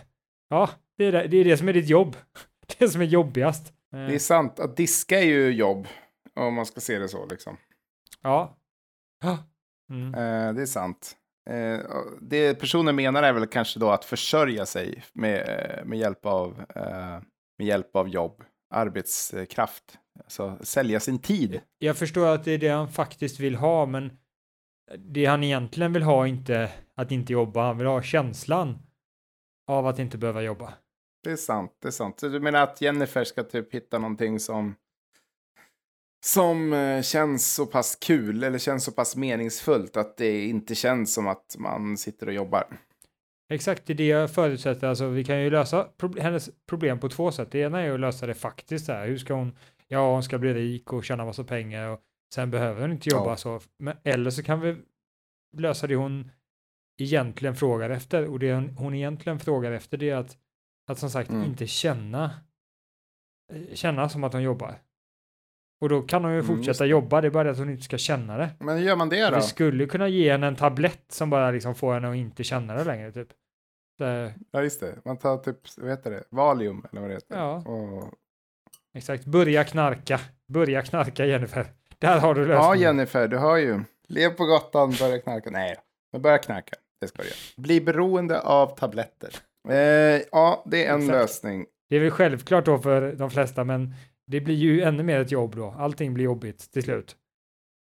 Ja, 0.48 0.70
det 0.98 1.04
är 1.04 1.12
det, 1.12 1.26
det 1.26 1.36
är 1.36 1.44
det 1.44 1.56
som 1.56 1.68
är 1.68 1.72
ditt 1.72 1.88
jobb. 1.88 2.16
Det 2.78 2.88
som 2.88 3.00
är 3.00 3.04
jobbigast. 3.04 3.72
Det 3.90 4.14
är 4.14 4.18
sant 4.18 4.60
att 4.60 4.76
diska 4.76 5.18
är 5.20 5.24
ju 5.24 5.50
jobb. 5.50 5.86
Om 6.36 6.54
man 6.54 6.66
ska 6.66 6.80
se 6.80 6.98
det 6.98 7.08
så 7.08 7.26
liksom. 7.26 7.56
Ja. 8.22 8.58
Ja. 9.22 9.38
Mm. 9.90 10.14
Eh, 10.14 10.54
det 10.54 10.62
är 10.62 10.66
sant. 10.66 11.16
Eh, 11.50 11.80
det 12.20 12.54
personen 12.54 12.96
menar 12.96 13.22
är 13.22 13.32
väl 13.32 13.46
kanske 13.46 13.78
då 13.80 13.90
att 13.90 14.04
försörja 14.04 14.66
sig 14.66 15.04
med, 15.12 15.48
eh, 15.48 15.84
med, 15.84 15.98
hjälp, 15.98 16.26
av, 16.26 16.64
eh, 16.74 17.18
med 17.58 17.66
hjälp 17.66 17.96
av 17.96 18.08
jobb. 18.08 18.44
Arbetskraft. 18.74 19.98
Alltså 20.18 20.58
sälja 20.60 21.00
sin 21.00 21.18
tid. 21.18 21.60
Jag 21.78 21.96
förstår 21.96 22.26
att 22.26 22.44
det 22.44 22.52
är 22.52 22.58
det 22.58 22.68
han 22.68 22.88
faktiskt 22.88 23.40
vill 23.40 23.54
ha, 23.54 23.86
men 23.86 24.12
det 24.98 25.24
han 25.24 25.44
egentligen 25.44 25.92
vill 25.92 26.02
ha 26.02 26.24
är 26.24 26.28
inte 26.28 26.70
att 26.94 27.12
inte 27.12 27.32
jobba, 27.32 27.62
han 27.62 27.78
vill 27.78 27.86
ha 27.86 28.02
känslan 28.02 28.78
av 29.68 29.86
att 29.86 29.98
inte 29.98 30.18
behöva 30.18 30.42
jobba. 30.42 30.74
Det 31.22 31.30
är 31.30 31.36
sant, 31.36 31.72
det 31.82 31.88
är 31.88 31.92
sant. 31.92 32.20
Så 32.20 32.28
du 32.28 32.40
menar 32.40 32.62
att 32.62 32.80
Jennifer 32.80 33.24
ska 33.24 33.42
typ 33.42 33.74
hitta 33.74 33.98
någonting 33.98 34.40
som 34.40 34.74
som 36.24 36.72
eh, 36.72 37.02
känns 37.02 37.54
så 37.54 37.66
pass 37.66 37.96
kul 37.96 38.44
eller 38.44 38.58
känns 38.58 38.84
så 38.84 38.92
pass 38.92 39.16
meningsfullt 39.16 39.96
att 39.96 40.16
det 40.16 40.44
inte 40.46 40.74
känns 40.74 41.14
som 41.14 41.26
att 41.26 41.56
man 41.58 41.96
sitter 41.96 42.26
och 42.26 42.32
jobbar. 42.32 42.64
Exakt, 43.52 43.86
det 43.86 43.92
är 43.92 43.96
det 43.96 44.06
jag 44.06 44.30
förutsätter. 44.34 44.86
Alltså, 44.86 45.08
vi 45.08 45.24
kan 45.24 45.40
ju 45.42 45.50
lösa 45.50 45.88
prob- 45.98 46.20
hennes 46.20 46.50
problem 46.68 47.00
på 47.00 47.08
två 47.08 47.32
sätt. 47.32 47.48
Det 47.52 47.58
ena 47.58 47.80
är 47.80 47.90
att 47.92 48.00
lösa 48.00 48.26
det 48.26 48.34
faktiskt. 48.34 48.88
Här. 48.88 49.06
Hur 49.06 49.18
ska 49.18 49.34
hon, 49.34 49.56
ja, 49.88 50.12
hon 50.12 50.22
ska 50.22 50.38
bli 50.38 50.54
rik 50.54 50.92
och 50.92 51.04
tjäna 51.04 51.24
massa 51.24 51.44
pengar 51.44 51.88
och 51.88 52.00
sen 52.34 52.50
behöver 52.50 52.80
hon 52.82 52.92
inte 52.92 53.08
jobba 53.10 53.30
Ja. 53.30 53.36
så. 53.36 53.60
Men, 53.78 53.96
eller 54.04 54.30
så 54.30 54.42
kan 54.42 54.60
vi 54.60 54.76
lösa 55.56 55.86
det 55.86 55.94
hon 55.96 56.30
egentligen 57.00 57.56
frågar 57.56 57.90
efter. 57.90 58.26
Och 58.26 58.38
det 58.38 58.54
hon, 58.54 58.68
hon 58.68 58.94
egentligen 58.94 59.38
frågar 59.40 59.72
efter 59.72 59.98
det 59.98 60.10
är 60.10 60.16
att, 60.16 60.36
att 60.90 60.98
som 60.98 61.10
sagt 61.10 61.30
Mm. 61.30 61.44
inte 61.44 61.66
känna, 61.66 62.30
eh, 63.52 63.74
känna 63.74 64.08
som 64.08 64.24
att 64.24 64.32
hon 64.32 64.42
jobbar. 64.42 64.78
Och 65.80 65.88
då 65.88 66.02
kan 66.02 66.24
hon 66.24 66.32
ju 66.32 66.38
Mm, 66.40 66.56
fortsätta 66.56 66.86
jobba, 66.86 67.20
det 67.20 67.26
är 67.28 67.30
bara 67.30 67.44
det 67.44 67.50
att 67.50 67.58
hon 67.58 67.70
inte 67.70 67.82
ska 67.82 67.98
känna 67.98 68.36
det. 68.36 68.50
Men 68.58 68.76
hur 68.78 68.84
gör 68.84 68.96
man 68.96 69.08
det 69.08 69.30
då? 69.30 69.36
Vi 69.36 69.42
skulle 69.42 69.86
kunna 69.86 70.08
ge 70.08 70.32
henne 70.32 70.46
en 70.46 70.56
tablett 70.56 71.04
som 71.08 71.30
bara 71.30 71.50
liksom 71.50 71.74
får 71.74 71.94
henne 71.94 72.10
att 72.10 72.16
inte 72.16 72.44
känna 72.44 72.74
det 72.74 72.84
längre 72.84 73.12
typ. 73.12 73.28
Så, 73.98 74.30
Ja, 74.50 74.62
just 74.62 74.80
det. 74.80 74.94
Man 75.04 75.16
tar 75.16 75.36
typ, 75.36 75.56
vad 75.76 75.90
heter 75.90 76.10
det? 76.10 76.24
Valium 76.30 76.86
eller 76.90 77.00
vad 77.00 77.10
det 77.10 77.14
heter. 77.14 77.36
Ja. 77.36 77.54
Och... 77.66 78.14
exakt, 78.94 79.24
börja 79.24 79.64
knarka. 79.64 80.20
Börja 80.48 80.82
knarka 80.82 81.26
Jennifer. 81.26 81.66
Där 81.98 82.18
har 82.20 82.34
du 82.34 82.40
Ja, 82.40 82.46
lösningen. 82.46 82.80
Jennifer, 82.80 83.28
du 83.28 83.38
hör 83.38 83.56
ju. 83.56 83.80
Lev 84.08 84.30
på 84.30 84.44
gatan, 84.44 84.94
börja 85.00 85.18
knarka. 85.18 85.50
Nej, 85.50 85.76
men 86.12 86.22
börja 86.22 86.38
knarka. 86.38 86.76
Det 87.00 87.08
ska 87.08 87.22
du 87.22 87.28
göra. 87.28 87.36
Bli 87.56 87.80
beroende 87.80 88.40
av 88.40 88.66
tabletter. 88.78 89.30
Eh, 89.68 89.76
ja, 90.32 90.64
det 90.66 90.86
är 90.86 90.94
en 90.94 91.00
Exakt. 91.00 91.12
lösning. 91.18 91.66
Det 91.88 91.96
är 91.96 92.00
väl 92.00 92.10
självklart 92.10 92.64
då 92.64 92.78
för 92.78 93.12
de 93.12 93.30
flesta, 93.30 93.64
men 93.64 93.94
det 94.30 94.40
blir 94.40 94.54
ju 94.54 94.82
ännu 94.82 95.02
mer 95.02 95.20
ett 95.20 95.32
jobb 95.32 95.56
då. 95.56 95.74
Allting 95.78 96.14
blir 96.14 96.24
jobbigt 96.24 96.72
till 96.72 96.82
slut. 96.82 97.16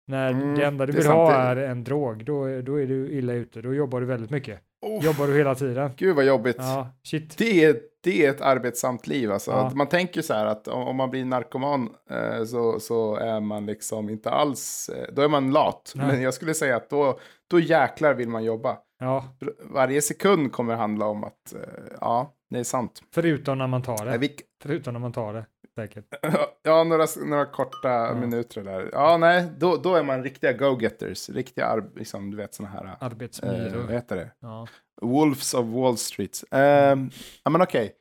När 0.08 0.32
Mm, 0.32 0.56
det 0.56 0.66
enda 0.66 0.86
du 0.86 0.92
det 0.92 0.98
vill 0.98 1.08
ha 1.08 1.34
är 1.34 1.56
en 1.56 1.84
drog, 1.84 2.26
då, 2.26 2.62
då 2.62 2.76
är 2.82 2.88
du 2.88 3.10
illa 3.12 3.34
ute. 3.34 3.62
Då 3.62 3.74
jobbar 3.74 4.00
du 4.00 4.06
väldigt 4.06 4.30
mycket. 4.30 4.60
Oh, 4.82 5.06
Jobbar 5.06 5.28
du 5.28 5.38
hela 5.38 5.56
tiden. 5.56 5.92
Gud 5.98 6.16
vad 6.16 6.26
jobbigt. 6.26 6.56
Ja, 6.60 6.90
shit. 7.04 7.38
Det 7.38 7.64
är 7.64 7.76
det 8.04 8.26
är 8.26 8.30
ett 8.30 8.42
arbetsamt 8.42 9.08
liv. 9.08 9.32
Alltså. 9.32 9.52
Ja. 9.52 9.72
Man 9.76 9.88
tänker 9.90 10.22
så 10.22 10.34
här 10.34 10.46
att 10.46 10.68
om, 10.68 10.96
man 10.96 11.10
blir 11.10 11.26
narkoman 11.26 11.90
eh, 12.10 12.44
så, 12.46 12.80
så 12.80 13.16
är 13.16 13.40
man 13.40 13.66
liksom 13.66 14.10
inte 14.10 14.30
alls, 14.30 14.90
eh, 14.90 15.14
då 15.14 15.22
är 15.22 15.28
man 15.28 15.52
lat. 15.52 15.94
Nej. 15.96 16.08
Men 16.08 16.22
jag 16.22 16.34
skulle 16.34 16.54
säga 16.54 16.76
att 16.76 16.90
då, 16.90 17.20
då 17.50 17.60
jäklar 17.60 18.14
vill 18.14 18.30
man 18.30 18.44
jobba. 18.44 18.78
Ja, 19.00 19.26
Varje 19.64 20.02
sekund 20.02 20.52
kommer 20.52 20.76
handla 20.76 21.06
om 21.06 21.24
att, 21.24 21.54
eh, 21.54 21.60
ja, 22.02 22.34
det 22.50 22.60
är 22.60 22.64
sant. 22.64 23.02
förutom 23.14 23.58
när 23.58 23.68
man 23.68 23.82
tar 23.82 24.06
Nej, 24.06 24.18
det. 24.20 24.28
vilk- 24.28 24.42
Förutom 24.64 24.94
när 24.94 25.00
man 25.00 25.14
tar 25.14 25.34
det, 25.34 25.46
säkert. 25.76 26.06
Ja, 26.64 26.84
några, 26.84 27.06
några 27.26 27.46
korta 27.46 27.90
Ja. 27.90 28.14
minuter 28.16 28.64
där. 28.64 28.90
Ja, 28.94 29.18
nej, 29.18 29.46
då, 29.58 29.78
då 29.78 29.96
är 29.96 30.04
man 30.04 30.24
riktiga 30.24 30.54
go-getters. 30.54 31.30
Riktiga, 31.30 31.66
ar- 31.66 31.90
liksom, 31.96 32.32
du 32.32 32.38
vet, 32.38 32.54
sådana 32.54 32.74
här, 32.74 32.86
eh, 32.86 32.92
Arbetsmyror. 33.00 33.82
vad 33.84 33.92
heter 33.94 34.16
det? 34.16 34.32
Ja. 34.40 34.68
Wolves 35.02 35.54
of 35.54 35.66
Wall 35.66 35.98
Street. 35.98 36.44
Ehm, 36.52 37.10
ja, 37.44 37.50
men 37.52 37.62
okej. 37.62 37.92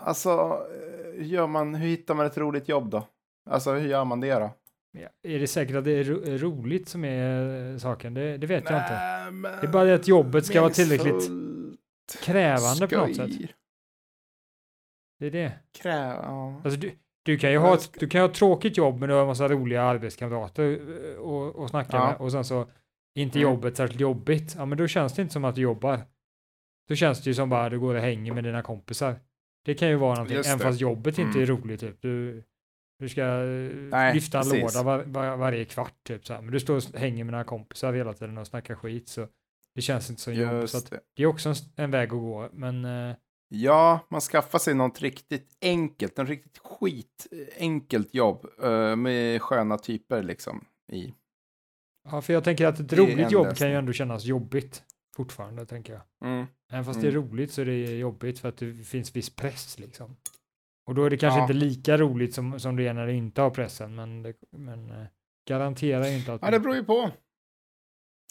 Alltså, 0.00 0.30
eh, 0.30 1.12
hur 1.18 1.24
gör 1.24 1.46
man, 1.46 1.74
hur 1.74 1.88
hittar 1.88 2.14
man 2.14 2.26
ett 2.26 2.38
roligt 2.38 2.68
jobb 2.68 2.90
då? 2.90 3.06
Alltså, 3.50 3.72
hur 3.72 3.88
gör 3.88 4.04
man 4.04 4.20
det 4.20 4.34
då? 4.34 4.50
Ja, 4.98 5.08
Är 5.22 5.38
det 5.38 5.46
säkert 5.46 5.76
att 5.76 5.84
det 5.84 5.90
är 5.92 6.04
ro 6.04 6.20
roligt 6.38 6.88
som 6.88 7.04
är 7.04 7.72
eh, 7.72 7.78
saken? 7.78 8.14
Det, 8.14 8.36
det 8.36 8.46
vet 8.46 8.70
jag 8.70 8.78
inte. 8.78 8.94
Det 9.60 9.66
är 9.66 9.72
bara 9.72 9.84
det 9.84 9.94
att 9.94 10.08
jobbet 10.08 10.46
ska 10.46 10.60
vara 10.60 10.70
tillräckligt 10.72 11.30
krävande 12.22 12.88
på 12.88 12.96
något 12.96 13.16
sätt. 13.16 13.30
Det 15.18 15.26
är 15.26 15.30
det. 15.30 15.52
Krä, 15.82 15.90
ja. 16.22 16.60
Alltså 16.64 16.80
du, 16.80 16.92
du 17.22 17.38
kan 17.38 17.50
ju 17.52 17.58
ha 17.58 17.74
ett, 17.74 17.90
du 18.00 18.08
kan 18.08 18.20
ha 18.20 18.28
ett 18.28 18.34
tråkigt 18.34 18.76
jobb 18.76 19.00
men 19.00 19.08
du 19.08 19.14
har 19.14 19.20
en 19.22 19.26
massa 19.28 19.48
roliga 19.48 19.82
arbetskamrater 19.82 20.80
eh, 21.12 21.16
och, 21.18 21.56
och 21.56 21.70
snacka 21.70 21.96
Ja. 21.96 22.06
med 22.06 22.16
och 22.16 22.32
sen 22.32 22.44
så 22.44 22.66
inte 23.14 23.38
Mm. 23.38 23.50
jobbet 23.52 23.76
särskilt 23.76 24.00
jobbigt. 24.00 24.54
Ja 24.58 24.64
men 24.66 24.78
då 24.78 24.86
känns 24.86 25.14
det 25.14 25.22
inte 25.22 25.32
som 25.32 25.44
att 25.44 25.54
du 25.54 25.60
jobbar. 25.60 26.00
Då 26.88 26.94
känns 26.94 27.22
det 27.24 27.30
ju 27.30 27.34
som 27.34 27.48
bara 27.48 27.68
du 27.68 27.78
går 27.80 27.94
och 27.94 28.00
hänger 28.00 28.32
med 28.32 28.44
dina 28.44 28.62
kompisar. 28.62 29.16
Det 29.64 29.74
kan 29.74 29.88
ju 29.88 29.96
vara 29.96 30.14
någonting, 30.14 30.36
även 30.46 30.58
fast 30.58 30.80
jobbet 30.80 31.18
inte 31.18 31.38
är 31.38 31.42
Mm. 31.50 31.56
roligt 31.56 31.80
typ. 31.80 32.02
Du, 32.02 32.42
du 32.98 33.08
ska 33.08 33.22
eh, 33.22 33.70
Nej, 33.90 34.14
lyfta 34.14 34.38
en 34.38 34.44
precis. 34.44 34.62
låda 34.62 34.82
var, 34.82 35.02
var, 35.04 35.36
varje 35.36 35.64
kvart 35.64 35.94
typ 36.04 36.26
så 36.26 36.34
här. 36.34 36.40
Men 36.42 36.52
du 36.52 36.60
står 36.60 36.76
och 36.76 36.82
hänger 37.00 37.24
med 37.24 37.34
dina 37.34 37.44
kompisar 37.44 37.92
hela 37.92 38.12
tiden 38.12 38.38
och 38.38 38.46
snackar 38.46 38.74
skit 38.74 39.08
så 39.08 39.26
det 39.74 39.80
känns 39.82 40.10
inte 40.10 40.22
som 40.22 40.34
jobb. 40.34 40.68
Så 40.68 40.78
att 40.78 40.90
det. 40.90 41.00
det 41.16 41.22
är 41.22 41.26
också 41.26 41.48
en, 41.48 41.54
en 41.76 41.90
väg 41.90 42.04
att 42.04 42.20
gå 42.20 42.48
men 42.52 42.84
eh, 42.84 43.14
Ja, 43.62 44.00
man 44.08 44.20
skaffar 44.20 44.58
sig 44.58 44.74
något 44.74 45.00
riktigt 45.00 45.56
enkelt, 45.62 46.16
något 46.16 46.28
riktigt 46.28 46.58
skitenkelt 46.58 48.14
jobb 48.14 48.46
eh, 48.62 48.96
med 48.96 49.42
sköna 49.42 49.78
typer 49.78 50.22
liksom 50.22 50.64
i. 50.92 51.14
ja 52.10 52.20
för 52.22 52.32
jag 52.32 52.44
tänker 52.44 52.66
att 52.66 52.80
ett 52.80 52.92
roligt 52.92 53.30
jobb 53.30 53.56
kan 53.56 53.70
ju 53.70 53.76
ändå 53.76 53.92
kännas 53.92 54.24
jobbigt 54.24 54.82
fortfarande 55.16 55.66
tänker 55.66 55.92
jag. 55.92 56.02
Mm. 56.30 56.46
Även 56.72 56.84
fast 56.84 57.00
det 57.00 57.06
är 57.08 57.10
Mm. 57.16 57.28
roligt 57.30 57.52
så 57.52 57.60
är 57.60 57.64
det 57.64 57.96
jobbigt 57.96 58.38
för 58.38 58.48
att 58.48 58.56
det 58.56 58.74
finns 58.74 59.16
viss 59.16 59.30
press 59.36 59.78
liksom. 59.78 60.16
Och 60.86 60.94
då 60.94 61.04
är 61.04 61.10
det 61.10 61.16
kanske 61.16 61.38
Ja. 61.38 61.42
inte 61.42 61.54
lika 61.54 61.96
roligt 61.96 62.34
som, 62.34 62.60
som 62.60 62.76
det 62.76 62.88
är 62.88 62.92
när 62.94 63.06
det 63.06 63.12
inte 63.12 63.40
har 63.42 63.50
pressen, 63.50 63.94
men, 63.94 64.22
det, 64.22 64.34
men 64.50 64.90
eh, 64.90 65.06
garanterar 65.48 66.04
ju 66.06 66.16
inte 66.16 66.32
att... 66.34 66.42
Ja, 66.42 66.50
det 66.50 66.60
beror 66.60 66.76
ju 66.76 66.84
på. 66.84 67.10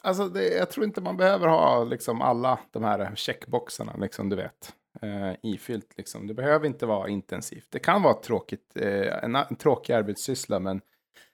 Alltså, 0.04 0.30
det, 0.30 0.48
jag 0.48 0.70
tror 0.72 0.86
inte 0.86 1.02
man 1.02 1.18
behöver 1.18 1.48
ha 1.48 1.84
liksom 1.84 2.22
alla 2.22 2.60
de 2.72 2.84
här 2.84 3.16
checkboxarna, 3.16 3.96
liksom, 3.98 4.30
du 4.30 4.36
vet, 4.36 4.74
eh, 5.04 5.36
ifyllt. 5.42 5.98
Liksom. 5.98 6.28
Det 6.28 6.34
behöver 6.34 6.66
inte 6.66 6.86
vara 6.86 7.10
intensivt. 7.10 7.68
Det 7.70 7.80
kan 7.80 8.02
vara 8.02 8.14
tråkigt, 8.14 8.72
eh, 8.76 9.24
en, 9.24 9.36
en 9.36 9.56
tråkig 9.56 9.94
arbetssyssla, 9.94 10.60
men 10.60 10.82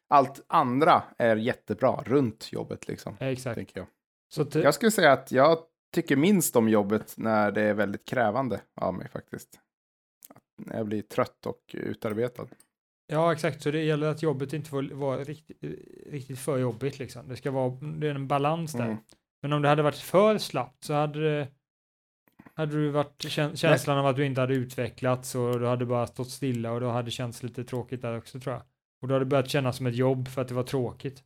allt 0.08 0.46
andra 0.48 1.04
är 1.18 1.36
jättebra 1.36 2.04
runt 2.06 2.52
jobbet, 2.52 2.88
liksom, 2.88 3.16
exakt. 3.20 3.76
jag. 3.76 3.88
Så 4.30 4.42
att, 4.42 4.56
eh, 4.56 4.62
Jag 4.62 4.74
skulle 4.74 4.92
säga 4.92 5.12
att 5.12 5.32
jag 5.32 5.58
tycker 5.94 6.16
minst 6.16 6.56
om 6.56 6.70
jobbet 6.70 7.14
när 7.18 7.52
det 7.52 7.62
är 7.62 7.74
väldigt 7.74 8.06
krävande 8.06 8.62
av 8.76 8.94
mig 8.94 9.10
faktiskt. 9.10 9.60
När 10.58 10.78
jag 10.78 10.86
blir 10.86 11.02
trött 11.02 11.46
och 11.46 11.62
utarbetad. 11.74 12.48
ja, 13.08 13.34
exakt. 13.34 13.62
Så 13.62 13.72
det 13.72 13.84
gäller 13.84 14.08
att 14.08 14.22
jobbet 14.22 14.54
inte 14.54 14.70
får 14.70 14.96
vara 14.96 15.24
riktigt, 15.24 15.58
riktigt 16.06 16.40
för 16.40 16.58
jobbigt 16.58 17.00
liksom. 17.00 17.28
Det 17.28 17.36
ska 17.36 17.52
vara 17.52 17.70
det 17.70 18.08
är 18.08 18.16
en 18.16 18.28
balans 18.28 18.72
där. 18.72 18.86
Mm. 18.86 18.98
Men 19.42 19.54
om 19.54 19.62
det 19.62 19.70
hade 19.70 19.84
varit 19.84 19.98
för 19.98 20.38
slappt 20.38 20.84
så 20.84 20.94
hade 20.94 21.30
det 21.30 21.48
hade 22.60 22.72
du 22.76 22.90
varit 22.90 23.24
kä- 23.24 23.56
känslan 23.56 23.98
av 23.98 24.06
att 24.08 24.16
du 24.16 24.26
inte 24.26 24.42
hade 24.42 24.54
utvecklats 24.54 25.36
och 25.36 25.60
du 25.60 25.66
hade 25.68 25.86
bara 25.86 26.08
stått 26.08 26.30
stilla 26.30 26.72
och 26.72 26.80
då 26.80 26.90
hade 26.90 27.12
känts 27.12 27.44
lite 27.44 27.64
tråkigt 27.64 28.02
där 28.02 28.18
också 28.18 28.40
tror 28.40 28.54
jag. 28.56 28.64
Och 29.02 29.08
då 29.08 29.14
hade 29.16 29.26
det 29.26 29.30
börjat 29.30 29.50
kännas 29.50 29.78
som 29.78 29.86
ett 29.88 29.96
jobb 29.96 30.28
för 30.28 30.42
att 30.42 30.48
det 30.48 30.54
var 30.54 30.64
tråkigt. 30.64 31.24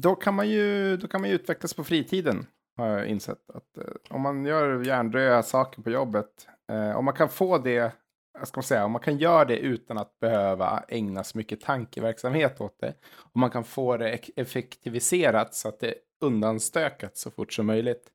Då 0.00 0.14
kan 0.14 0.34
man 0.34 0.48
ju, 0.50 0.96
då 0.96 1.08
kan 1.08 1.20
man 1.20 1.30
ju 1.30 1.36
utvecklas 1.36 1.74
på 1.74 1.84
fritiden. 1.84 2.46
Har 2.76 2.86
jag 2.86 3.06
insett. 3.06 3.50
Att, 3.54 3.78
eh, 3.78 3.84
om 4.10 4.20
man 4.20 4.44
gör 4.44 4.84
hjärndröja 4.86 5.42
saker 5.42 5.82
på 5.82 5.90
jobbet. 5.90 6.48
Eh, 6.72 6.96
om 6.96 7.04
man 7.04 7.14
kan 7.14 7.28
få 7.28 7.58
det, 7.58 7.92
jag 8.38 8.48
ska 8.48 8.58
man 8.58 8.62
säga, 8.62 8.84
om 8.84 8.92
man 8.92 9.00
kan 9.02 9.18
göra 9.18 9.44
det 9.44 9.58
utan 9.58 9.98
att 9.98 10.18
behöva 10.20 10.84
ägna 10.88 11.24
så 11.24 11.38
mycket 11.38 11.60
tankeverksamhet 11.60 12.60
åt 12.60 12.78
det. 12.80 12.94
Om 13.32 13.40
man 13.40 13.50
kan 13.50 13.64
få 13.64 13.96
det 13.96 14.10
ek- 14.14 14.30
effektiviserat 14.36 15.54
så 15.54 15.68
att 15.68 15.80
det 15.80 15.94
undanstökat 16.20 17.16
så 17.16 17.30
fort 17.30 17.52
som 17.52 17.66
möjligt. 17.66 18.08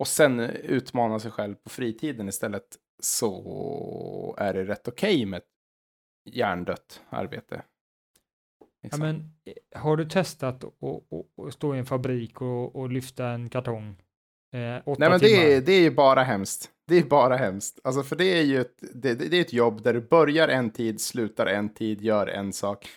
Och 0.00 0.08
sen 0.08 0.40
utmana 0.50 1.18
sig 1.18 1.30
själv 1.30 1.54
på 1.54 1.70
fritiden 1.70 2.28
istället. 2.28 2.64
Så 3.02 4.34
är 4.38 4.54
det 4.54 4.64
rätt 4.64 4.88
okej 4.88 5.26
med 5.26 5.38
ett 5.38 5.48
hjärndött 6.34 7.02
arbete. 7.08 7.62
Ja, 8.60 8.66
Liksom. 8.82 9.00
men 9.00 9.32
eh, 9.44 9.80
har 9.80 9.96
du 9.96 10.04
testat 10.04 10.64
att 10.64 11.54
stå 11.54 11.74
i 11.74 11.78
en 11.78 11.86
fabrik 11.86 12.40
och, 12.42 12.76
och 12.76 12.90
lyfta 12.90 13.26
en 13.28 13.48
kartong? 13.48 13.88
Eh, 14.52 14.60
Nej 14.60 14.82
men 14.84 14.96
timmar? 14.96 15.18
det 15.20 15.54
är, 15.54 15.60
det 15.60 15.72
är 15.72 15.80
ju 15.80 15.90
bara 15.90 16.22
hemskt. 16.22 16.70
Det 16.86 16.96
är 16.98 17.04
bara 17.04 17.36
hemskt. 17.36 17.80
Alltså 17.84 18.02
för 18.02 18.16
det 18.16 18.38
är 18.38 18.42
ju 18.42 18.60
ett, 18.60 18.82
det, 18.94 19.14
det 19.14 19.36
är 19.36 19.40
ett 19.40 19.52
jobb 19.52 19.82
där 19.82 19.94
du 19.94 20.00
börjar 20.00 20.48
en 20.48 20.70
tid, 20.70 21.00
slutar 21.00 21.46
en 21.46 21.74
tid, 21.74 22.00
gör 22.02 22.26
en 22.26 22.52
sak. 22.52 22.88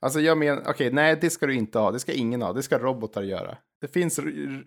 Alltså 0.00 0.20
jag 0.20 0.38
menar, 0.38 0.62
okej, 0.66 0.92
nej 0.92 1.18
det 1.20 1.30
ska 1.30 1.46
du 1.46 1.54
inte 1.54 1.78
ha, 1.78 1.90
det 1.90 1.98
ska 2.00 2.12
ingen 2.12 2.42
ha, 2.42 2.52
det 2.52 2.62
ska 2.62 2.78
robotar 2.78 3.22
göra. 3.22 3.58
Det 3.80 3.88
finns, 3.88 4.20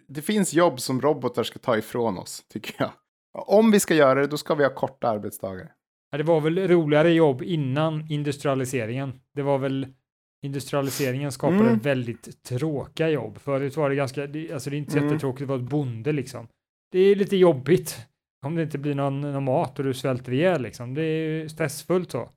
det 0.07 0.21
finns 0.21 0.53
jobb 0.53 0.79
som 0.79 1.01
robotar 1.01 1.43
ska 1.43 1.59
ta 1.59 1.77
ifrån 1.77 2.17
oss, 2.17 2.45
tycker 2.49 2.75
jag. 2.77 2.91
Om 3.33 3.71
vi 3.71 3.79
ska 3.79 3.95
göra 3.95 4.21
det, 4.21 4.27
då 4.27 4.37
ska 4.37 4.55
vi 4.55 4.63
ha 4.63 4.73
korta 4.73 5.07
arbetsdagar. 5.09 5.71
Det 6.17 6.23
var 6.23 6.41
väl 6.41 6.67
roligare 6.67 7.11
jobb 7.13 7.41
innan 7.41 8.11
industrialiseringen. 8.11 9.19
Det 9.35 9.41
var 9.41 9.57
väl 9.57 9.87
industrialiseringen 10.45 11.31
skapade 11.31 11.59
Mm. 11.69 11.79
väldigt 11.79 12.43
tråkiga 12.43 13.09
jobb. 13.09 13.37
Förut 13.39 13.77
var 13.77 13.89
det 13.89 13.95
ganska, 13.95 14.23
alltså 14.23 14.69
det 14.69 14.75
är 14.75 14.77
inte 14.77 14.97
Mm. 14.97 15.09
jättetråkigt 15.09 15.41
att 15.43 15.47
vara 15.49 15.59
ett 15.59 15.69
bonde 15.69 16.11
liksom. 16.11 16.47
Det 16.91 16.99
är 16.99 17.15
lite 17.15 17.37
jobbigt 17.37 17.97
om 18.45 18.55
det 18.55 18.63
inte 18.63 18.77
blir 18.77 18.95
någon, 18.95 19.21
någon 19.21 19.43
mat 19.43 19.79
och 19.79 19.85
du 19.85 19.93
svälter 19.93 20.33
ihjäl 20.33 20.61
liksom. 20.61 20.93
Det 20.93 21.01
är 21.03 21.29
ju 21.41 21.49
stressfullt 21.49 22.11
så. 22.11 22.29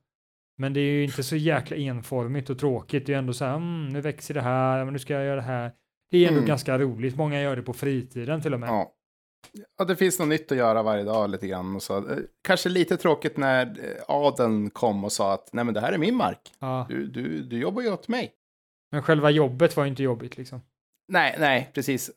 Men 0.59 0.73
det 0.73 0.81
är 0.81 0.93
ju 0.93 1.05
inte 1.05 1.23
så 1.23 1.37
jäkla 1.37 1.77
enformigt 1.77 2.51
och 2.51 2.59
tråkigt. 2.59 3.07
Det 3.07 3.13
är 3.13 3.15
ju 3.15 3.19
ändå 3.19 3.33
så 3.33 3.45
här, 3.45 3.57
mm, 3.57 3.89
nu 3.89 4.01
växer 4.01 4.35
det 4.35 4.41
här, 4.41 4.85
men 4.85 4.93
nu 4.93 4.99
ska 4.99 5.15
jag 5.15 5.25
göra 5.25 5.37
det 5.37 5.43
här. 5.43 5.73
Det 6.11 6.19
är 6.19 6.29
ändå 6.29 6.39
Mm. 6.39 6.49
ganska 6.49 6.79
roligt. 6.79 7.17
Många 7.17 7.41
gör 7.43 7.57
det 7.57 7.63
på 7.63 7.73
fritiden 7.73 8.43
till 8.43 8.55
och 8.55 8.61
med. 8.61 8.69
Ja. 8.69 8.93
ja, 9.79 9.85
det 9.85 9.97
finns 9.97 10.19
något 10.19 10.29
nytt 10.29 10.53
att 10.53 10.59
göra 10.59 10.83
varje 10.83 11.05
dag 11.05 11.31
lite 11.31 11.47
grann. 11.47 11.77
Och 11.77 11.83
så. 11.83 11.97
Eh, 12.11 12.19
Kanske 12.43 12.69
lite 12.69 12.97
tråkigt 12.97 13.37
när 13.37 13.67
eh, 13.67 14.03
adeln 14.09 14.71
kom 14.71 15.05
och 15.05 15.13
sa 15.13 15.33
att 15.35 15.49
nej 15.53 15.65
men 15.65 15.75
det 15.75 15.81
här 15.81 15.93
är 15.93 15.99
min 15.99 16.15
mark. 16.17 16.53
Ja. 16.59 16.87
Du, 16.89 17.07
du, 17.07 17.43
du 17.43 17.59
jobbar 17.59 17.83
ju 17.83 17.93
åt 17.93 18.09
mig. 18.09 18.33
Men 18.93 19.03
själva 19.03 19.31
jobbet 19.31 19.77
var 19.77 19.85
ju 19.85 19.91
inte 19.91 20.03
jobbigt 20.03 20.37
liksom. 20.37 20.61
Nej, 21.13 21.37
nej, 21.39 21.71
precis. 21.75 22.11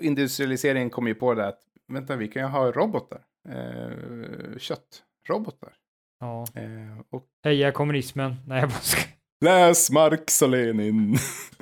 Industrialiseringen 0.00 0.90
kom 0.90 1.06
ju 1.06 1.14
på 1.14 1.34
det 1.34 1.46
att 1.46 1.60
vänta, 1.92 2.16
vi 2.16 2.28
kan 2.28 2.42
ju 2.42 2.48
ha 2.48 2.72
robotar. 2.72 3.20
Eh, 3.48 4.58
köttrobotar. 4.58 5.72
Ja. 6.20 6.44
Eh, 6.54 7.00
och 7.10 7.26
Heja 7.44 7.72
kommunismen. 7.72 8.34
Nej, 8.46 8.60
jag 8.60 8.68
bara 8.68 8.78
ska... 8.80 9.00
läs 9.44 9.90
Marx 9.90 10.42
och 10.42 10.48
Lenin. 10.48 11.16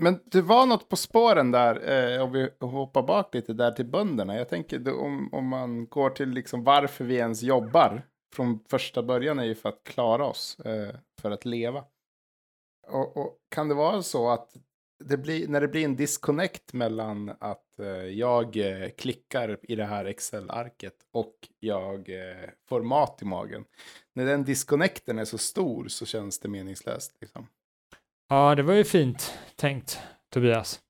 Men 0.00 0.20
det 0.24 0.42
var 0.42 0.66
något 0.66 0.88
på 0.88 0.96
spåren 0.96 1.50
där, 1.50 1.90
eh, 2.14 2.22
om 2.22 2.32
vi 2.32 2.50
hoppar 2.60 3.02
bak 3.02 3.34
lite 3.34 3.52
där 3.52 3.70
till 3.70 3.86
bönderna. 3.86 4.36
Jag 4.36 4.48
tänker 4.48 4.98
om, 5.00 5.34
om 5.34 5.46
man 5.46 5.86
går 5.86 6.10
till 6.10 6.28
liksom 6.28 6.64
varför 6.64 7.04
vi 7.04 7.14
ens 7.14 7.42
jobbar. 7.42 8.02
Från 8.34 8.60
första 8.70 9.02
början 9.02 9.38
är 9.38 9.44
ju 9.44 9.54
för 9.54 9.68
att 9.68 9.84
klara 9.84 10.26
oss, 10.26 10.60
eh, 10.60 10.94
för 11.20 11.30
att 11.30 11.44
leva. 11.44 11.84
Och, 12.88 13.16
och 13.16 13.38
kan 13.48 13.68
det 13.68 13.74
vara 13.74 14.02
så 14.02 14.30
att 14.30 14.56
det 15.04 15.16
blir, 15.16 15.48
när 15.48 15.60
det 15.60 15.68
blir 15.68 15.84
en 15.84 15.96
disconnect 15.96 16.72
mellan 16.72 17.32
att 17.40 17.78
eh, 17.78 17.86
jag 17.88 18.56
eh, 18.56 18.88
klickar 18.88 19.58
i 19.62 19.74
det 19.74 19.84
här 19.84 20.04
Excel-arket 20.04 20.96
och 21.12 21.34
jag 21.60 22.08
eh, 22.08 22.50
får 22.68 22.82
mat 22.82 23.22
i 23.22 23.24
magen. 23.24 23.64
När 24.14 24.26
den 24.26 24.44
disconnecten 24.44 25.18
är 25.18 25.24
så 25.24 25.38
stor 25.38 25.88
så 25.88 26.06
känns 26.06 26.38
det 26.38 26.48
meningslöst. 26.48 27.16
Liksom. 27.20 27.46
Ja, 28.28 28.54
det 28.54 28.62
var 28.62 28.74
ju 28.74 28.84
fint 28.84 29.32
tänkt, 29.56 30.00
Tobias. 30.32 30.80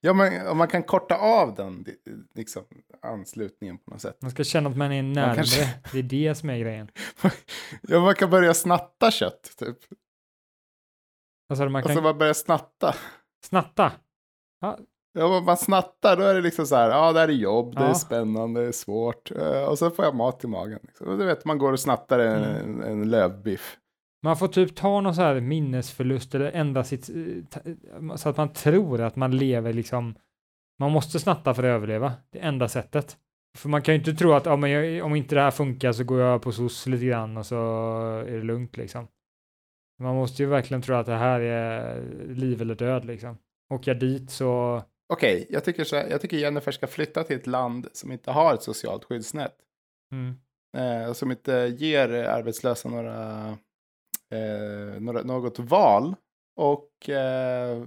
Ja, 0.00 0.12
men 0.12 0.46
om 0.48 0.58
man 0.58 0.68
kan 0.68 0.82
korta 0.82 1.16
av 1.16 1.54
den 1.54 1.86
liksom, 2.34 2.64
anslutningen 3.02 3.78
på 3.78 3.90
något 3.90 4.00
sätt. 4.00 4.18
Man 4.22 4.30
ska 4.30 4.44
känna 4.44 4.70
att 4.70 4.76
man 4.76 4.92
är 4.92 5.02
närmare. 5.02 5.34
kanske- 5.36 5.78
Det 5.92 5.98
är 5.98 6.02
det 6.02 6.34
som 6.34 6.50
är 6.50 6.58
grejen. 6.58 6.88
Ja, 7.82 8.00
man 8.00 8.14
kan 8.14 8.30
börja 8.30 8.54
snatta 8.54 9.10
kött, 9.10 9.52
typ. 9.58 9.78
Alltså, 11.50 11.68
man 11.68 11.82
kan 11.82 11.90
Alltså 11.90 12.02
man 12.02 12.18
börjar 12.18 12.34
snatta. 12.34 12.94
snatta. 13.44 13.92
Ja, 14.60 14.78
Ja, 15.18 15.40
man 15.40 15.56
snattar, 15.56 16.16
då 16.16 16.22
är 16.22 16.34
det 16.34 16.40
liksom 16.40 16.66
så 16.66 16.76
här, 16.76 16.90
ja 16.90 17.12
det 17.12 17.20
här 17.20 17.28
är 17.28 17.32
jobb, 17.32 17.74
det 17.74 17.80
Ja. 17.82 17.88
är 17.88 17.94
spännande, 17.94 18.60
det 18.60 18.66
är 18.68 18.72
svårt. 18.72 19.30
Eh, 19.30 19.64
Och 19.64 19.78
så 19.78 19.90
får 19.90 20.04
jag 20.04 20.14
mat 20.14 20.44
i 20.44 20.46
magen. 20.46 20.78
Liksom. 20.82 21.08
Och 21.08 21.18
du 21.18 21.24
vet, 21.24 21.44
man 21.44 21.58
går 21.58 21.72
och 21.72 21.80
snattar 21.80 22.18
en, 22.18 22.44
Mm. 22.44 22.80
en, 22.82 22.82
en 22.82 23.10
lövbiff. 23.10 23.78
Man 24.22 24.36
får 24.36 24.48
typ 24.48 24.76
ta 24.76 25.00
någon 25.00 25.14
så 25.14 25.22
här 25.22 25.40
minnesförlust 25.40 26.34
eller 26.34 26.50
ändra 26.52 26.84
sitt, 26.84 27.08
eh, 27.08 27.44
ta- 27.50 28.16
så 28.16 28.28
att 28.28 28.36
man 28.36 28.52
tror 28.52 29.00
att 29.00 29.16
man 29.16 29.36
lever 29.36 29.72
liksom, 29.72 30.14
man 30.78 30.92
måste 30.92 31.18
snatta 31.20 31.54
för 31.54 31.62
att 31.62 31.66
överleva, 31.76 32.12
det 32.30 32.38
enda 32.38 32.68
sättet. 32.68 33.16
För 33.56 33.68
man 33.68 33.82
kan 33.82 33.94
ju 33.94 33.98
inte 33.98 34.12
tro 34.14 34.32
att 34.32 34.46
ja, 34.46 34.56
men 34.56 34.70
jag, 34.70 35.04
om 35.06 35.14
inte 35.14 35.34
det 35.34 35.40
här 35.40 35.50
funkar 35.50 35.92
så 35.92 36.04
går 36.04 36.20
jag 36.20 36.42
på 36.42 36.52
SOS 36.52 36.86
lite 36.86 37.04
grann 37.04 37.36
och 37.36 37.46
så 37.46 37.56
är 38.26 38.32
det 38.32 38.42
lugnt 38.42 38.76
liksom. 38.76 39.08
Man 40.02 40.14
måste 40.14 40.42
ju 40.42 40.48
verkligen 40.48 40.82
tro 40.82 40.94
att 40.94 41.06
det 41.06 41.14
här 41.16 41.40
är 41.40 42.02
liv 42.28 42.62
eller 42.62 42.74
död 42.74 43.04
liksom. 43.04 43.38
Åker 43.74 43.90
jag 43.90 44.00
dit 44.00 44.30
så, 44.30 44.82
Okej, 45.12 45.46
jag, 45.50 45.64
tycker 45.64 45.84
så 45.84 45.96
jag 45.96 46.20
tycker 46.20 46.36
Jennifer 46.36 46.72
ska 46.72 46.86
flytta 46.86 47.24
till 47.24 47.36
ett 47.36 47.46
land 47.46 47.88
som 47.92 48.12
inte 48.12 48.30
har 48.30 48.54
ett 48.54 48.62
socialt 48.62 49.04
skyddsnät. 49.04 49.54
mm, 50.12 50.34
Eh, 50.76 51.12
som 51.12 51.30
inte 51.30 51.52
ger 51.78 52.08
arbetslösa 52.12 52.88
några, 52.88 53.58
eh, 54.32 55.00
något 55.00 55.58
val. 55.58 56.14
Och, 56.56 57.10
eh, 57.10 57.82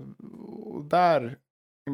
och 0.73 0.85
där 0.85 1.37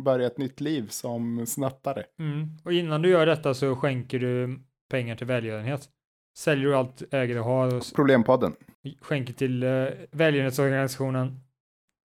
börja 0.03 0.27
ett 0.27 0.37
nytt 0.37 0.61
liv 0.61 0.87
som 0.87 1.45
snattare. 1.45 2.05
mm. 2.19 2.49
och 2.63 2.73
innan 2.73 3.01
du 3.01 3.09
gör 3.09 3.25
detta 3.25 3.53
så 3.53 3.75
skänker 3.75 4.19
du 4.19 4.59
pengar 4.89 5.15
till 5.15 5.27
välgörenhet. 5.27 5.89
Säljer 6.37 6.65
du 6.65 6.75
allt 6.75 7.13
äger 7.13 7.35
du 7.35 7.41
har 7.41 7.75
och 7.75 7.83
Problempodden. 7.95 8.55
skänker 9.01 9.33
till 9.33 9.63
uh, 9.63 9.89
välgörenhetsorganisationen 10.11 11.39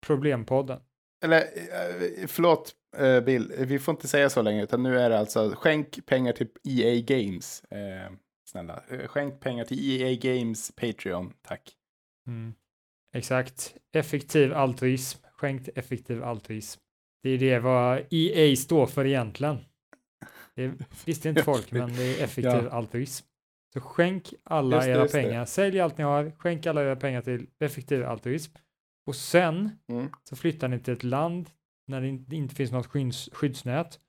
Problempodden. 0.05 0.79
Eller 1.23 1.37
eh, 1.37 2.27
förlåt 2.27 2.71
eh, 2.97 3.21
Bill, 3.21 3.53
vi 3.57 3.79
får 3.79 3.91
inte 3.91 4.07
säga 4.07 4.29
så 4.29 4.41
länge 4.41 4.63
utan 4.63 4.83
nu 4.83 4.99
är 4.99 5.09
det 5.09 5.19
alltså 5.19 5.53
skänk 5.57 6.05
pengar 6.05 6.33
till 6.33 6.47
EA 6.63 7.01
Games. 7.01 7.63
Eh, 7.63 8.11
snälla, 8.49 8.83
Eh, 8.89 9.07
skänk 9.07 9.39
pengar 9.39 9.65
till 9.65 10.01
EA 10.01 10.15
Games 10.15 10.71
Patreon, 10.75 11.33
tack. 11.41 11.75
Mm. 12.27 12.53
Exakt. 13.13 13.75
Effektiv 13.93 14.53
altruism. 14.53 15.25
Skänkt 15.33 15.69
effektiv 15.75 16.23
altruism. 16.23 16.79
Det 17.23 17.29
är 17.29 17.37
det 17.37 17.59
vad 17.59 18.01
EA 18.11 18.55
står 18.55 18.85
för 18.87 19.05
egentligen. 19.05 19.57
Det 20.55 20.71
visste 21.05 21.29
inte 21.29 21.43
folk, 21.51 21.71
men 21.71 21.93
det 21.93 22.03
är 22.03 22.23
effektiv 22.23 22.63
Ja. 22.63 22.69
altruism. 22.69 23.25
Så 23.73 23.81
skänk 23.81 24.33
alla 24.43 24.75
Just 24.75 24.85
det, 24.87 24.91
era 24.91 25.01
just 25.01 25.13
det. 25.13 25.21
pengar. 25.23 25.45
Sälj 25.45 25.79
allt 25.79 25.97
ni 25.97 26.03
har. 26.03 26.31
Skänk 26.37 26.65
alla 26.65 26.83
era 26.83 26.95
pengar 26.95 27.21
till 27.21 27.47
effektiv 27.59 28.05
altruism. 28.05 28.53
Och 29.05 29.15
sen 29.15 29.69
Mm. 29.89 30.09
så 30.23 30.35
flyttar 30.35 30.67
ni 30.67 30.79
till 30.79 30.93
ett 30.93 31.03
land 31.03 31.49
när 31.87 32.01
det 32.01 32.07
in- 32.07 32.25
inte 32.33 32.55
finns 32.55 32.71
något 32.71 32.87
skydds, 32.87 33.29
skyddsnät 33.33 33.99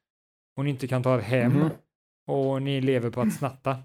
och 0.56 0.64
ni 0.64 0.70
inte 0.70 0.88
kan 0.88 1.02
ta 1.02 1.14
er 1.18 1.20
hem 1.20 1.52
Mhm. 1.52 1.70
och 2.26 2.62
ni 2.62 2.80
lever 2.80 3.10
på 3.10 3.20
att 3.20 3.32
snatta. 3.34 3.78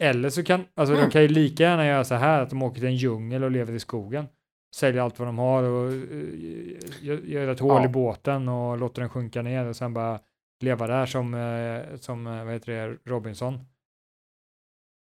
Eller 0.00 0.30
så 0.30 0.44
kan, 0.44 0.64
alltså 0.74 0.94
Mm. 0.94 1.04
de 1.06 1.12
kan 1.12 1.22
ju 1.22 1.28
lika 1.28 1.62
gärna 1.62 1.86
göra 1.86 2.04
så 2.04 2.14
här 2.14 2.40
att 2.40 2.50
de 2.50 2.62
åker 2.62 2.74
till 2.80 2.88
en 2.88 2.96
djungel 2.96 3.44
och 3.44 3.50
lever 3.50 3.72
i 3.72 3.80
skogen. 3.80 4.28
Säljer 4.74 5.02
allt 5.02 5.18
vad 5.18 5.28
de 5.28 5.38
har 5.38 5.62
och 5.62 5.90
uh, 5.92 7.30
gör, 7.30 7.48
ett 7.48 7.60
hål 7.60 7.82
Ja. 7.82 7.84
i 7.84 7.88
båten 7.88 8.48
och 8.48 8.78
låter 8.78 9.00
den 9.00 9.10
sjunka 9.10 9.42
ner 9.42 9.66
och 9.66 9.76
sen 9.76 9.94
bara 9.94 10.20
leva 10.60 10.86
där 10.86 11.06
som, 11.06 11.34
eh, 11.34 11.96
som 12.00 12.26
eh, 12.26 12.44
vad 12.44 12.52
heter 12.52 12.72
det, 12.72 12.96
Robinson. 13.10 13.60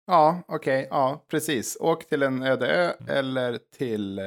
Ja, 0.08 0.42
okej, 0.48 0.88
ja, 0.89 1.25
precis. 1.30 1.77
Åk 1.80 2.06
till 2.08 2.24
en 2.24 2.44
öde 2.44 2.68
ö 2.68 2.94
eller 3.08 3.60
till 3.77 4.20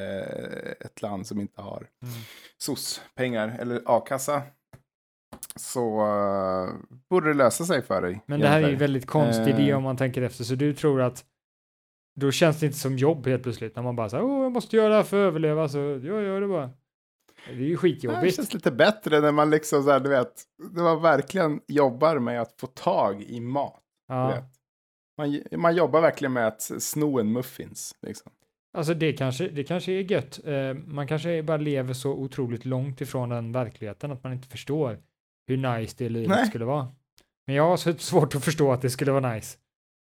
ett 0.80 1.02
land 1.02 1.26
som 1.26 1.40
inte 1.40 1.60
har 1.60 1.86
Mm. 2.02 2.14
SOS-pengar 2.58 3.56
eller 3.60 3.82
a-kassa. 3.86 4.42
Så 5.58 6.00
uh, 6.06 6.74
borde 7.10 7.28
det 7.28 7.34
lösa 7.34 7.64
sig 7.64 7.82
för 7.82 8.02
dig. 8.02 8.20
Men 8.26 8.40
det 8.40 8.48
här 8.48 8.62
är 8.62 8.68
ju 8.68 8.76
väldigt 8.76 9.06
konstig 9.06 9.48
Eh. 9.54 9.60
idé 9.60 9.74
om 9.74 9.82
man 9.82 9.96
tänker 9.96 10.22
efter, 10.22 10.44
så 10.44 10.54
du 10.54 10.74
tror 10.74 11.00
att 11.02 11.24
då 12.20 12.30
känns 12.30 12.60
det 12.60 12.66
inte 12.66 12.78
som 12.78 12.96
jobb 12.96 13.26
helt 13.26 13.42
plötsligt 13.42 13.76
när 13.76 13.82
man 13.82 13.96
bara 13.96 14.08
säger 14.08 14.24
åh 14.24 14.42
jag 14.42 14.52
måste 14.52 14.76
göra 14.76 14.88
det 14.88 14.94
här 14.94 15.02
för 15.02 15.16
att 15.24 15.28
överleva 15.28 15.68
så 15.68 15.78
jag 15.78 16.02
gör 16.02 16.40
det 16.40 16.48
bara. 16.48 16.70
Det 17.46 17.52
är 17.52 17.56
ju 17.56 17.64
Ja, 17.64 17.70
det 17.70 17.76
skitjobbigt. 17.76 18.36
känns 18.36 18.54
lite 18.54 18.70
bättre 18.70 19.20
när 19.20 19.32
man 19.32 19.50
liksom 19.50 19.82
så 19.82 19.90
här, 19.90 20.00
du 20.00 20.08
vet, 20.08 20.32
när 20.72 20.82
man 20.82 21.02
verkligen 21.02 21.60
jobbar 21.68 22.18
med 22.18 22.40
att 22.40 22.54
få 22.60 22.66
tag 22.66 23.22
i 23.22 23.40
mat. 23.40 23.82
Ja. 24.08 24.42
Man, 25.18 25.40
man 25.56 25.76
jobbar 25.76 26.00
verkligen 26.00 26.32
med 26.32 26.46
att 26.46 26.62
sno 26.62 27.18
en 27.20 27.32
muffins. 27.32 27.94
Liksom. 28.02 28.32
Alltså 28.76 28.94
det 28.94 29.12
kanske, 29.12 29.48
det 29.48 29.64
kanske 29.64 29.92
är 29.92 30.12
gött. 30.12 30.40
Eh, 30.44 30.74
man 30.86 31.06
kanske 31.06 31.42
bara 31.42 31.56
lever 31.56 31.94
så 31.94 32.10
otroligt 32.12 32.64
långt 32.64 33.00
ifrån 33.00 33.28
den 33.28 33.52
verkligheten 33.52 34.12
att 34.12 34.24
man 34.24 34.32
inte 34.32 34.48
förstår 34.48 34.98
hur 35.48 35.56
nice 35.56 35.94
det 35.98 36.08
livet 36.08 36.28
Nej. 36.28 36.46
skulle 36.46 36.64
vara. 36.64 36.88
Men 37.46 37.56
jag 37.56 37.68
har 37.68 37.76
så 37.76 37.94
svårt 37.94 38.34
att 38.34 38.44
förstå 38.44 38.72
att 38.72 38.82
det 38.82 38.90
skulle 38.90 39.12
vara 39.12 39.34
nice. 39.34 39.58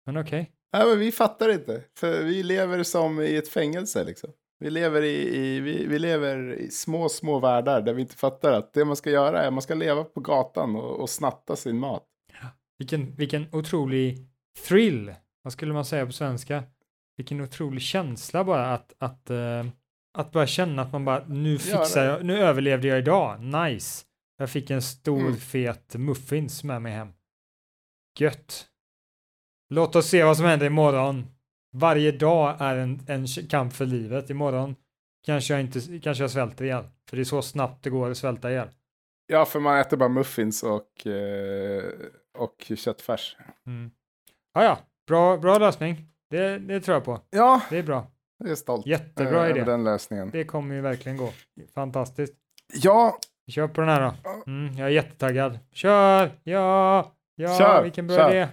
Men 0.05 0.17
okej. 0.17 0.51
Nej, 0.73 0.88
men 0.88 0.99
vi 0.99 1.12
fattar 1.12 1.49
inte, 1.49 1.84
för 1.97 2.23
vi 2.23 2.43
lever 2.43 2.84
som 2.84 3.21
i 3.21 3.36
ett 3.36 3.49
fängelse. 3.49 4.03
Liksom. 4.03 4.29
Vi, 4.60 4.69
lever 4.69 5.01
i, 5.01 5.38
i, 5.38 5.60
vi, 5.60 5.86
vi 5.88 5.99
lever 5.99 6.53
i 6.53 6.71
små, 6.71 7.10
små 7.10 7.39
världar 7.39 7.81
där 7.81 7.93
vi 7.93 8.01
inte 8.01 8.15
fattar 8.15 8.51
att 8.51 8.73
det 8.73 8.86
man 8.86 8.95
ska 8.95 9.10
göra 9.10 9.43
är 9.43 9.47
att 9.47 9.53
man 9.53 9.62
ska 9.62 9.73
leva 9.73 10.03
på 10.03 10.19
gatan 10.19 10.75
och, 10.75 10.99
och 10.99 11.10
snatta 11.10 11.55
sin 11.55 11.79
mat. 11.79 12.03
Vilken, 12.77 13.15
vilken 13.15 13.47
otrolig 13.51 14.27
thrill. 14.67 15.13
Vad 15.41 15.53
skulle 15.53 15.73
man 15.73 15.86
säga 15.86 16.05
på 16.05 16.12
svenska? 16.12 16.63
Vilken 17.17 17.41
otrolig 17.41 17.81
känsla 17.81 18.43
bara 18.43 18.73
att, 18.73 18.93
att, 18.97 19.29
eh, 19.29 19.65
att 20.17 20.31
bara 20.31 20.47
känna 20.47 20.81
att 20.81 20.91
man 20.91 21.05
bara 21.05 21.23
nu 21.27 21.58
fixar 21.58 22.05
jag, 22.05 22.25
nu 22.25 22.38
överlevde 22.38 22.88
jag 22.88 22.99
idag. 22.99 23.39
Nice. 23.39 24.05
Jag 24.38 24.50
fick 24.50 24.69
en 24.69 24.82
stor 24.82 25.19
Mm. 25.19 25.36
fet 25.38 25.95
muffins 25.95 26.63
med 26.63 26.82
mig 26.82 26.91
hem. 26.93 27.08
Gött. 28.19 28.67
Låt 29.69 29.95
oss 29.95 30.10
se 30.10 30.24
vad 30.24 30.38
som 30.38 30.45
händer 30.45 30.65
imorgon. 30.65 31.26
Varje 31.74 32.12
dag 32.12 32.56
är 32.60 32.76
en, 32.78 33.00
en 33.08 33.28
kamp 33.28 33.74
för 33.74 33.86
livet. 33.86 34.30
Imorgon 34.30 34.76
kanske 35.26 35.54
jag 35.54 35.62
inte, 35.62 36.00
kanske 36.00 36.24
jag 36.24 36.32
svälter 36.32 36.65
ihjäl. 36.65 36.84
För 37.10 37.17
det 37.17 37.21
är 37.24 37.26
så 37.26 37.41
snabbt 37.41 37.84
det 37.84 37.89
går 37.89 38.12
att 38.12 38.17
svälta 38.17 38.52
ihjäl. 38.52 38.67
Ja, 39.28 39.45
för 39.45 39.60
man 39.60 39.78
äter 39.80 39.98
bara 39.98 40.10
muffins 40.10 40.63
och, 40.63 41.08
eh, 41.08 41.84
och 42.38 42.71
köttfärs. 42.78 43.38
Mm. 43.65 43.91
Ja, 44.54 44.63
ja, 44.63 44.80
bra, 45.08 45.38
bra 45.38 45.58
lösning. 45.58 45.95
Det, 46.30 46.58
det 46.60 46.82
tror 46.82 46.95
jag 46.95 47.04
på. 47.06 47.21
Ja, 47.30 47.62
Det 47.69 47.78
är 47.78 47.84
bra. 47.84 48.08
jag 48.38 48.50
är 48.50 48.56
stolt 48.56 48.86
Jättebra 48.86 49.45
eh, 49.45 49.52
idé. 49.52 49.63
den 49.63 49.84
lösningen. 49.84 50.30
Det 50.30 50.43
kommer 50.45 50.76
ju 50.76 50.82
verkligen 50.82 51.17
gå. 51.17 51.32
Fantastiskt. 51.74 52.34
Ja, 52.74 53.19
kör 53.47 53.67
på 53.67 53.81
den 53.81 53.89
här 53.89 54.01
då. 54.01 54.13
Mm, 54.51 54.77
jag 54.77 54.88
är 54.88 54.91
jättetaggad. 54.91 55.60
Kör! 55.73 56.31
Ja! 56.43 57.12
Ja, 57.36 57.58
Kör, 57.58 57.84
vilken 57.84 58.08
bra 58.08 58.17
kör. 58.17 58.29
idé. 58.31 58.47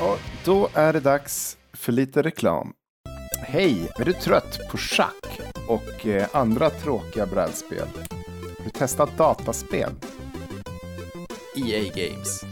Och 0.00 0.18
då 0.44 0.68
är 0.74 0.92
det 0.92 1.00
dags 1.00 1.56
för 1.72 1.92
lite 1.92 2.22
reklam. 2.22 2.72
Hej, 3.42 3.90
är 3.98 4.04
du 4.04 4.12
trött 4.12 4.58
på 4.70 4.76
schack 4.76 5.40
och 5.68 6.06
eh, 6.06 6.28
andra 6.32 6.70
tråkiga 6.70 7.26
brädspel? 7.26 7.88
Har 8.58 8.64
du 8.64 8.70
testat 8.70 9.18
dataspel? 9.18 9.90
EA 11.56 11.82
Games. 11.82 12.42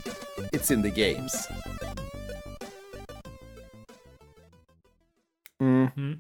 It's 0.53 0.73
in 0.73 0.83
the 0.83 1.03
games. 1.13 1.49
Mm, 5.61 5.89
Mm. 5.97 6.19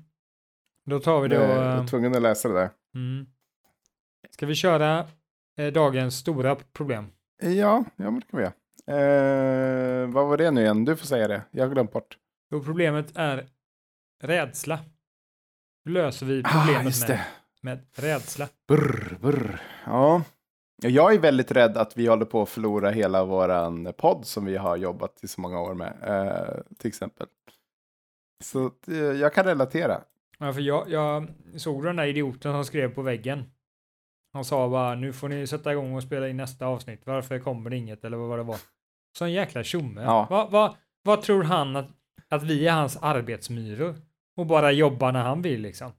Då 0.90 1.00
tar 1.00 1.20
vi 1.20 1.28
då... 1.28 1.34
jag 1.34 1.50
eh, 1.50 1.78
var 1.80 1.86
tvungen 1.86 2.14
att 2.16 2.22
läsa 2.22 2.48
det 2.48 2.54
där. 2.54 2.70
Mm. 2.94 3.26
Ska 4.30 4.46
vi 4.46 4.54
köra 4.54 5.06
eh, 5.58 5.72
dagens 5.72 6.16
stora 6.18 6.56
problem? 6.72 7.06
Ja, 7.42 7.84
ja 7.96 8.10
men 8.10 8.14
det 8.20 8.26
kan 8.30 8.38
vi 8.38 8.44
göra. 8.44 8.52
Eh, 10.02 10.08
vad 10.08 10.26
var 10.28 10.36
det 10.36 10.50
nu 10.50 10.60
igen? 10.60 10.84
Du 10.84 10.96
får 10.96 11.06
säga 11.06 11.28
det. 11.28 11.42
Jag 11.50 11.64
har 11.66 11.72
glömt 11.74 11.92
bort. 11.92 12.18
Jo, 12.50 12.62
problemet 12.62 13.12
är 13.14 13.46
rädsla. 14.22 14.78
Hur 15.84 15.92
löser 15.92 16.26
vi 16.26 16.42
Ah, 16.44 16.48
problemet 16.52 16.84
just 16.84 17.08
med, 17.08 17.20
med 17.60 17.86
rädsla? 17.94 18.48
Brr, 18.68 19.18
brr. 19.20 19.60
Ja. 19.86 20.22
Ja, 20.82 20.88
Jag 20.88 21.14
är 21.14 21.18
väldigt 21.18 21.50
rädd 21.50 21.76
att 21.76 21.96
vi 21.96 22.06
håller 22.06 22.24
på 22.24 22.42
att 22.42 22.48
förlora 22.48 22.90
hela 22.90 23.24
våran 23.24 23.92
podd 23.98 24.26
som 24.26 24.44
vi 24.44 24.56
har 24.56 24.76
jobbat 24.76 25.24
i 25.24 25.28
så 25.28 25.40
många 25.40 25.60
år 25.60 25.74
med, 25.74 25.96
eh, 26.02 26.62
till 26.78 26.88
exempel. 26.88 27.26
Så 28.44 28.70
eh, 28.88 28.94
jag 28.96 29.34
kan 29.34 29.44
relatera. 29.44 30.00
Ja, 30.38 30.52
för 30.52 30.60
jag, 30.60 30.90
jag 30.90 31.28
såg 31.56 31.84
den 31.84 31.96
där 31.96 32.06
idioten 32.06 32.52
som 32.52 32.64
skrev 32.64 32.94
på 32.94 33.02
väggen. 33.02 33.44
Han 34.32 34.44
sa 34.44 34.68
bara 34.68 34.94
nu 34.94 35.12
får 35.12 35.28
ni 35.28 35.46
sätta 35.46 35.72
igång 35.72 35.94
och 35.94 36.02
spela 36.02 36.28
in 36.28 36.36
nästa 36.36 36.66
avsnitt. 36.66 37.00
Varför 37.04 37.38
kommer 37.38 37.70
det 37.70 37.76
inget 37.76 38.04
eller 38.04 38.16
vad 38.16 38.28
var 38.28 38.36
det 38.36 38.42
var? 38.42 38.56
Sån 39.18 39.32
jäkla 39.32 39.62
tjomme. 39.64 40.02
Ja. 40.02 40.26
Vad 40.30 40.50
vad- 40.50 40.74
vad 41.02 41.22
tror 41.22 41.42
han 41.42 41.76
att, 41.76 41.86
att 42.28 42.42
vi 42.42 42.66
är 42.68 42.72
hans 42.72 42.96
arbetsmyror? 42.96 43.94
Och 44.36 44.46
bara 44.46 44.72
jobbar 44.72 45.12
när 45.12 45.22
han 45.22 45.42
vill 45.42 45.60
liksom. 45.60 45.92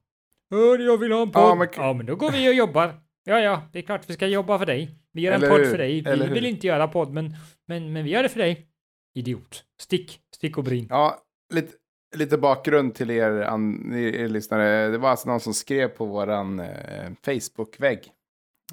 "Åh, 0.56 0.82
jag 0.82 0.97
vill 0.97 1.12
ha 1.12 1.21
en 1.21 1.32
podd. 1.32 1.43
Ja, 1.43 1.67
Ja 1.76 1.88
men- 1.88 1.97
men... 1.97 2.06
då 2.06 2.15
går 2.15 2.32
vi 2.32 2.50
och 2.50 2.54
jobbar. 2.54 2.93
Ja, 3.23 3.39
ja, 3.39 3.62
det 3.73 3.80
är 3.80 3.84
klart 3.84 4.10
vi 4.10 4.13
ska 4.13 4.28
jobba 4.28 4.60
för 4.60 4.65
dig. 4.65 4.89
Vi 5.13 5.21
gör 5.21 5.32
en 5.34 5.38
Eller 5.43 5.50
podd 5.50 5.60
hur? 5.60 5.71
för 5.71 5.78
dig. 5.78 6.02
Vi 6.02 6.10
Eller 6.10 6.28
hur? 6.28 6.34
vill 6.34 6.45
inte 6.45 6.67
göra 6.67 6.88
podd, 6.88 7.13
men, 7.13 7.36
men, 7.67 7.93
men 7.93 8.04
vi 8.04 8.10
gör 8.10 8.23
det 8.23 8.30
för 8.30 8.39
dig. 8.39 8.67
Idiot. 9.15 9.63
Stick, 9.82 10.19
stick 10.36 10.58
och 10.58 10.63
brin. 10.63 10.88
Ja, 10.89 11.17
lite, 11.54 11.73
lite 12.15 12.38
bakgrund 12.38 12.95
till 12.95 13.12
er, 13.12 13.32
an, 13.41 13.93
er 13.95 14.28
lyssnare. 14.28 14.88
Det 14.88 14.97
var 14.97 15.10
alltså 15.10 15.30
någon 15.30 15.39
som 15.39 15.54
skrev 15.54 15.88
på 15.88 16.06
våran 16.06 16.60
eh, 16.60 17.12
Facebook-vägg. 17.26 18.12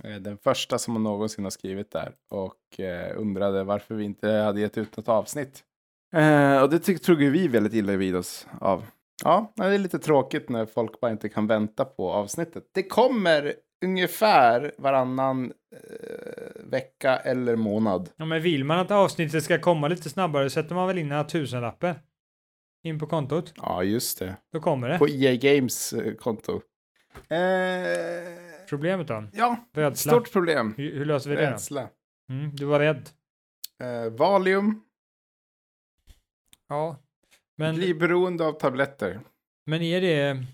Eh, 0.05 0.15
den 0.17 0.39
första 0.39 0.79
som 0.79 1.03
någonsin 1.03 1.45
har 1.45 1.51
skrivit 1.51 1.91
där. 1.91 2.13
Och 2.31 2.81
eh, 2.81 3.21
undrade 3.21 3.65
varför 3.65 3.95
vi 3.95 4.05
inte 4.05 4.29
hade 4.31 4.61
gett 4.61 4.79
ut 4.79 4.97
något 4.97 5.09
avsnitt. 5.09 5.65
Eh, 6.15 6.63
och 6.63 6.71
det 6.71 6.79
tyck, 6.79 7.03
tog 7.03 7.19
vi 7.19 7.49
väldigt 7.49 7.75
illa 7.75 7.97
vid 7.97 8.17
oss 8.17 8.47
av. 8.61 8.85
Ja, 9.25 9.53
det 9.57 9.65
är 9.65 9.79
lite 9.79 9.99
tråkigt 9.99 10.49
när 10.49 10.67
folk 10.67 11.01
bara 11.01 11.11
inte 11.11 11.29
kan 11.29 11.47
vänta 11.47 11.85
på 11.85 12.13
avsnittet. 12.13 12.65
Det 12.75 12.83
kommer 12.83 13.55
ungefär 13.85 14.75
varannan 14.79 15.53
eh, 15.77 16.63
vecka 16.71 17.17
eller 17.17 17.57
månad. 17.57 18.11
Ja, 18.17 18.25
men 18.25 18.43
vill 18.43 18.65
man 18.65 18.79
att 18.79 18.91
avsnittet 18.91 19.45
ska 19.45 19.59
komma 19.61 19.89
lite 19.89 20.11
snabbare 20.11 20.51
sätter 20.51 20.75
man 20.75 20.87
väl 20.89 20.99
in 20.99 21.09
några 21.09 21.25
tusenlappar 21.25 22.01
in 22.85 22.99
på 22.99 23.07
kontot. 23.07 23.53
Ja, 23.57 23.83
just 23.83 24.19
det. 24.19 24.37
Då 24.53 24.61
kommer 24.61 24.89
det. 24.89 24.99
På 24.99 25.09
EA 25.09 25.35
Games 25.37 25.93
eh, 25.93 26.15
konto. 26.15 26.61
Eh, 27.29 27.39
Problemet 28.69 29.09
då? 29.09 29.25
ja, 29.33 29.57
Rädsla. 29.73 30.13
stort 30.13 30.33
problem. 30.33 30.75
Hur, 30.77 30.93
hur 30.99 31.05
löser 31.05 31.31
vi 31.31 31.37
det 31.37 31.43
då? 31.47 31.51
Rädsla. 31.51 31.89
Mm, 32.31 32.57
du 32.57 32.65
var 32.65 32.81
rädd. 32.81 33.09
Eh, 33.83 34.13
Valium, 34.13 34.81
Ja. 36.69 36.97
Men, 37.57 37.75
bli 37.75 37.95
beroende 37.95 38.45
av 38.47 38.53
tabletter. 38.53 39.21
men 39.67 39.83
är 39.83 40.01
det... 40.01 40.45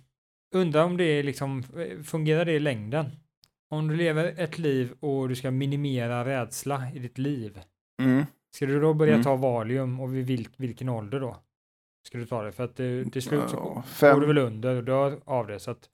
Undrar 0.54 0.84
om 0.84 0.96
det 0.96 1.04
är 1.04 1.22
liksom... 1.22 1.62
Fungerar 2.04 2.44
det 2.44 2.52
i 2.52 2.60
längden? 2.60 3.06
Om 3.70 3.88
du 3.88 3.96
lever 3.96 4.34
ett 4.38 4.58
liv 4.58 4.92
och 5.00 5.28
du 5.28 5.34
ska 5.36 5.50
minimera 5.50 6.24
rädsla 6.24 6.82
i 6.94 6.98
ditt 6.98 7.18
liv. 7.18 7.60
Mm. 8.02 8.24
Ska 8.54 8.66
du 8.66 8.80
då 8.80 8.94
börja 8.94 9.12
Mm. 9.12 9.24
ta 9.24 9.36
Valium 9.36 10.00
och 10.00 10.14
vid 10.14 10.26
vilk, 10.26 10.50
vilken 10.56 10.88
ålder 10.88 11.20
då? 11.20 11.36
Ska 12.06 12.18
du 12.18 12.26
ta 12.26 12.42
det? 12.42 12.52
För 12.52 12.64
att 12.64 12.76
det, 12.76 13.04
till 13.04 13.22
slut 13.22 13.50
så 13.50 13.82
Ja, 14.00 14.12
går 14.14 14.20
du 14.20 14.26
väl 14.26 14.38
under 14.38 14.76
och 14.76 14.84
dör 14.84 15.20
av 15.24 15.46
det. 15.46 15.58
Så 15.60 15.70
att, 15.70 15.88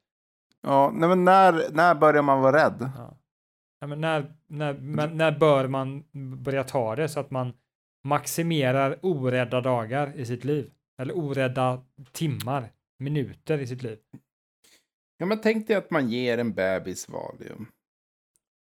Ja, 0.62 0.90
nej, 0.94 1.08
men 1.08 1.24
när, 1.24 1.70
när 1.72 1.94
börjar 1.94 2.22
man 2.22 2.40
vara 2.40 2.56
rädd? 2.66 2.90
ja. 2.96 3.16
Ja, 3.80 3.86
men 3.86 4.00
när, 4.00 4.34
när, 4.46 4.74
men, 4.74 5.16
när 5.16 5.38
bör 5.38 5.68
man 5.68 6.04
börja 6.42 6.64
ta 6.64 6.96
det 6.96 7.08
så 7.08 7.20
att 7.20 7.30
man 7.30 7.52
maximerar 8.04 8.98
orädda 9.02 9.60
dagar 9.60 10.12
i 10.16 10.26
sitt 10.26 10.44
liv? 10.44 10.70
Eller 11.02 11.16
orädda 11.16 11.82
timmar, 12.12 12.72
minuter 12.98 13.58
i 13.58 13.66
sitt 13.66 13.82
liv? 13.82 13.98
Ja, 15.18 15.26
men 15.26 15.40
tänk 15.40 15.66
dig 15.66 15.76
att 15.76 15.90
man 15.90 16.08
ger 16.08 16.38
en 16.38 16.52
bebis 16.52 17.08
Valium. 17.08 17.66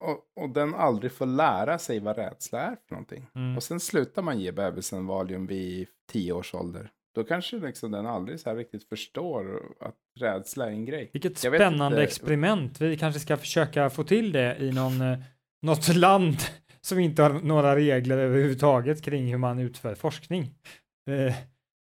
Och, 0.05 0.43
och 0.43 0.51
den 0.51 0.75
aldrig 0.75 1.13
får 1.13 1.27
lära 1.27 1.79
sig 1.79 2.01
vad 2.01 2.17
rädsla 2.17 2.61
är 2.61 2.77
för 2.89 2.95
någonting. 2.95 3.27
Mm. 3.35 3.57
Och 3.57 3.63
sen 3.63 3.81
slutar 3.81 4.23
man 4.23 4.41
ge 4.41 4.53
bebisen 4.53 5.07
Valium 5.07 5.47
vid 5.47 5.89
tio 6.13 6.33
års 6.33 6.55
ålder. 6.55 6.91
Då 7.15 7.25
kanske 7.25 7.57
liksom 7.57 7.91
den 7.91 8.07
aldrig 8.07 8.41
så 8.41 8.51
här 8.51 8.57
riktigt 8.57 8.89
förstår 8.89 9.63
att 9.81 9.97
rädsla 10.21 10.67
är 10.67 10.71
en 10.71 10.85
grej. 10.85 11.11
Vilket 11.13 11.45
Jag 11.45 11.55
spännande 11.55 12.03
experiment. 12.03 12.81
Vi 12.81 12.99
kanske 12.99 13.21
ska 13.21 13.37
försöka 13.37 13.91
få 13.91 14.05
till 14.05 14.33
det 14.33 14.57
i 14.61 14.73
någon, 14.73 15.01
eh, 15.01 15.19
något 15.63 15.89
land 15.97 16.37
som 16.81 16.99
inte 16.99 17.23
har 17.23 17.31
några 17.31 17.77
regler 17.77 18.19
överhuvudtaget 18.19 19.03
kring 19.03 19.27
hur 19.27 19.39
man 19.39 19.59
utför 19.59 19.95
forskning. 19.95 20.55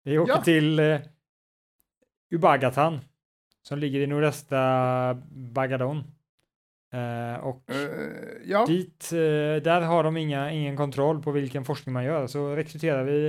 Eh, 0.07 0.11
vi 0.11 0.19
åker 0.19 0.33
Ja. 0.33 0.42
till 0.42 0.79
eh, 0.79 1.01
Ubagatan 2.35 3.01
som 3.62 3.79
ligger 3.79 4.01
i 4.01 4.07
nordöstra 4.07 5.14
Bagadon. 5.31 5.99
Eh, 6.92 7.45
och 7.45 7.71
Eh, 7.71 8.11
ja, 8.45 8.66
dit, 8.66 9.12
eh, 9.12 9.62
där 9.62 9.81
har 9.81 10.05
de 10.05 10.16
inga, 10.16 10.53
ingen 10.53 10.77
kontroll 10.77 11.23
på 11.23 11.31
vilken 11.31 11.64
forskning 11.64 11.92
man 11.92 12.05
gör. 12.05 12.27
Så 12.27 12.57
rekryterar 12.57 13.05
vi 13.05 13.27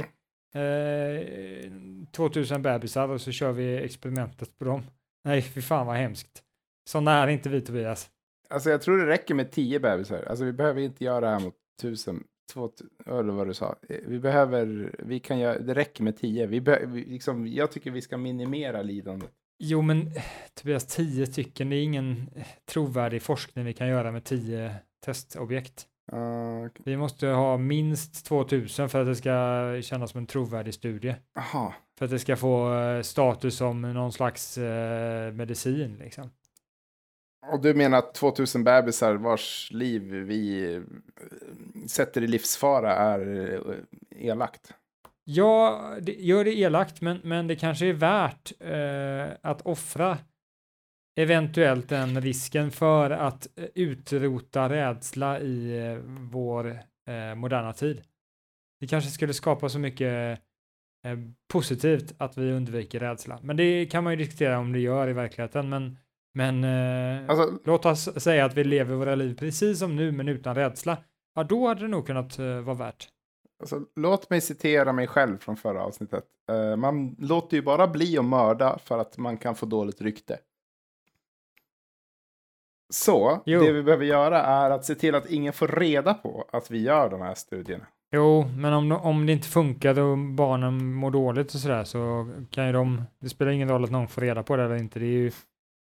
eh, 0.56 1.72
2000 2.12 2.62
bebisar 2.62 3.10
och 3.10 3.22
så 3.22 3.32
kör 3.32 3.52
vi 3.52 3.78
experimentet 3.78 4.58
på 4.60 4.66
dem. 4.66 4.84
Nej, 5.24 5.42
fy 5.42 5.62
fan 5.62 5.88
vad 5.88 5.96
hemskt. 5.96 6.44
Sådana 6.90 7.12
är 7.12 7.28
inte 7.28 7.50
vi 7.50 7.62
Tobias. 7.62 8.10
alltså 8.50 8.70
jag 8.70 8.82
tror 8.82 8.98
det 8.98 9.06
räcker 9.08 9.34
med 9.36 9.52
tio 9.52 9.80
bebisar. 9.80 10.24
Alltså 10.30 10.46
vi 10.46 10.54
behöver 10.54 10.82
inte 10.82 11.04
göra 11.04 11.20
det 11.20 11.28
här 11.28 11.40
mot 11.40 11.56
tusen, 11.82 12.24
två, 12.54 12.72
eller 13.06 13.34
vad 13.34 13.48
du 13.48 13.54
sa. 13.54 13.76
Eh, 13.90 13.98
Vi 14.08 14.20
behöver, 14.20 14.96
vi 15.00 15.20
kan 15.20 15.40
göra, 15.40 15.60
det 15.60 15.74
räcker 15.74 16.04
med 16.04 16.18
tio. 16.18 16.46
Vi 16.48 16.62
be, 16.62 16.86
vi, 16.86 17.06
liksom, 17.06 17.48
jag 17.48 17.72
tycker 17.72 17.92
vi 17.92 18.02
ska 18.02 18.18
minimera 18.18 18.82
lidandet. 18.82 19.30
Jo, 19.60 19.82
men 19.82 20.08
eh, 20.08 20.24
Tobias, 20.54 20.86
10 20.86 21.26
stycken, 21.26 21.70
det 21.70 21.76
är 21.76 21.84
ingen 21.84 22.30
eh, 22.36 22.46
trovärdig 22.66 23.22
forskning 23.22 23.66
vi 23.66 23.74
kan 23.74 23.88
göra 23.88 24.12
med 24.12 24.24
10 24.24 24.76
testobjekt. 25.06 25.88
Uh, 26.14 26.66
okej. 26.66 26.82
Vi 26.86 26.98
måste 26.98 27.28
ha 27.28 27.58
minst 27.58 28.26
2000 28.26 28.90
för 28.90 29.02
att 29.02 29.08
det 29.08 29.16
ska 29.16 29.32
kännas 29.82 30.12
som 30.12 30.18
en 30.18 30.26
trovärdig 30.28 30.74
studie. 30.74 31.16
Jaha, 31.36 31.74
För 31.98 32.06
att 32.06 32.12
det 32.12 32.20
ska 32.20 32.36
få 32.36 32.72
status 33.04 33.56
som 33.58 33.82
någon 33.82 34.12
slags 34.12 34.58
eh, 34.58 35.34
medicin 35.34 35.98
liksom 36.00 36.30
och 37.52 37.62
du 37.62 37.74
menar 37.74 37.98
att 37.98 38.14
2000 38.14 38.64
bebisar 38.64 39.16
vars 39.16 39.72
liv 39.72 40.02
vi 40.02 40.74
eh, 40.76 40.82
sätter 41.88 42.24
i 42.24 42.28
livsfara 42.28 42.96
är 42.96 43.54
eh, 43.54 44.28
elakt? 44.28 44.74
Ja, 45.24 45.82
det 46.02 46.14
gör 46.14 46.44
det 46.44 46.60
elakt, 46.60 47.02
men, 47.02 47.20
men 47.24 47.48
det 47.48 47.56
kanske 47.56 47.86
är 47.86 47.94
värt 47.94 48.52
eh, 48.60 49.38
att 49.42 49.62
offra 49.62 50.18
eventuellt 51.20 51.90
den 51.90 52.22
risken 52.22 52.72
för 52.72 53.10
att 53.12 53.48
eh, 53.56 53.66
utrota 53.76 54.70
rädsla 54.70 55.40
i 55.40 55.88
eh, 55.88 55.98
vår 56.32 56.80
eh, 57.08 57.36
moderna 57.36 57.74
tid. 57.74 58.02
Det 58.80 58.88
kanske 58.88 59.10
skulle 59.10 59.34
skapa 59.34 59.70
så 59.70 59.80
mycket 59.80 60.40
eh, 61.06 61.18
positivt 61.48 62.14
att 62.18 62.38
vi 62.38 62.52
undviker 62.52 63.00
rädsla. 63.00 63.40
Men 63.44 63.58
det 63.58 63.86
kan 63.86 64.04
man 64.04 64.14
ju 64.14 64.18
diskutera 64.18 64.60
om 64.60 64.74
det 64.74 64.80
gör 64.80 65.10
i 65.10 65.14
verkligheten, 65.14 65.70
men, 65.70 65.98
men 66.38 66.64
eh, 66.64 67.30
Alltså, 67.30 67.60
låt 67.66 67.86
oss 67.86 68.24
säga 68.24 68.46
att 68.46 68.58
vi 68.58 68.64
lever 68.64 68.96
våra 68.96 69.16
liv 69.16 69.36
precis 69.40 69.80
som 69.80 69.96
nu, 69.96 70.12
men 70.12 70.28
utan 70.28 70.56
rädsla. 70.56 70.98
Ja, 71.36 71.44
då 71.44 71.68
hade 71.68 71.82
det 71.82 71.88
nog 71.88 72.08
kunnat 72.08 72.40
eh, 72.40 72.60
vara 72.60 72.76
värt. 72.76 73.08
Alltså, 73.60 73.82
låt 73.96 74.30
mig 74.30 74.42
citera 74.42 74.94
mig 74.94 75.08
själv 75.08 75.38
från 75.38 75.58
förra 75.58 75.84
avsnittet. 75.84 76.24
Eh, 76.50 76.76
man 76.76 77.16
låter 77.20 77.58
ju 77.58 77.64
bara 77.64 77.88
bli 77.88 78.18
att 78.18 78.26
mörda 78.26 78.80
för 78.84 78.98
att 78.98 79.18
man 79.18 79.38
kan 79.38 79.56
få 79.56 79.66
dåligt 79.66 80.02
rykte. 80.02 80.40
Så, 82.90 83.44
Jo. 83.46 83.62
det 83.62 83.72
vi 83.72 83.84
behöver 83.84 84.06
göra 84.06 84.44
är 84.44 84.70
att 84.70 84.86
se 84.86 84.96
till 84.96 85.16
att 85.16 85.30
ingen 85.30 85.54
får 85.54 85.68
reda 85.68 86.14
på 86.14 86.50
att 86.52 86.72
vi 86.72 86.82
gör 86.82 87.10
de 87.10 87.22
här 87.22 87.36
studierna. 87.36 87.86
Jo, 88.12 88.46
men 88.58 88.74
om, 88.74 88.92
om 88.92 89.26
det 89.26 89.32
inte 89.34 89.48
funkar 89.48 90.00
och 90.00 90.18
barnen 90.18 90.94
mår 90.94 91.12
dåligt 91.12 91.54
och 91.54 91.60
sådär 91.60 91.84
så 91.84 92.30
kan 92.50 92.66
ju 92.68 92.74
de, 92.74 93.02
det 93.20 93.30
spelar 93.30 93.52
ingen 93.52 93.70
roll 93.70 93.84
att 93.84 93.92
någon 93.92 94.08
får 94.08 94.22
reda 94.22 94.44
på 94.44 94.56
det 94.56 94.64
eller 94.64 94.76
inte, 94.76 95.00
det 95.00 95.06
är 95.06 95.10
ju 95.10 95.32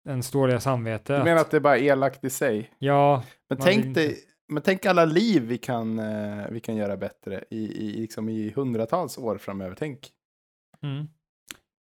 ens 0.08 0.30
dåliga 0.30 0.60
samvete. 0.60 1.12
Du 1.12 1.18
att- 1.18 1.24
menar 1.24 1.40
att 1.40 1.50
det 1.50 1.56
är 1.56 1.60
bara 1.60 1.78
elakt 1.78 2.24
i 2.24 2.30
sig? 2.30 2.70
Ja, 2.78 3.24
Men 3.48 3.58
tänk, 3.58 3.94
dig, 3.94 4.18
men 4.48 4.62
tänk 4.62 4.86
alla 4.86 5.04
liv 5.04 5.42
vi 5.42 5.58
kan, 5.58 5.98
eh, 5.98 6.46
vi 6.50 6.60
kan 6.60 6.76
göra 6.76 6.96
bättre 6.96 7.44
i, 7.50 7.86
i, 7.86 8.00
liksom 8.00 8.28
i 8.28 8.50
hundratals 8.50 9.18
år 9.18 9.38
framöver. 9.38 9.76
Tänk, 9.78 10.10
mm. 10.82 11.08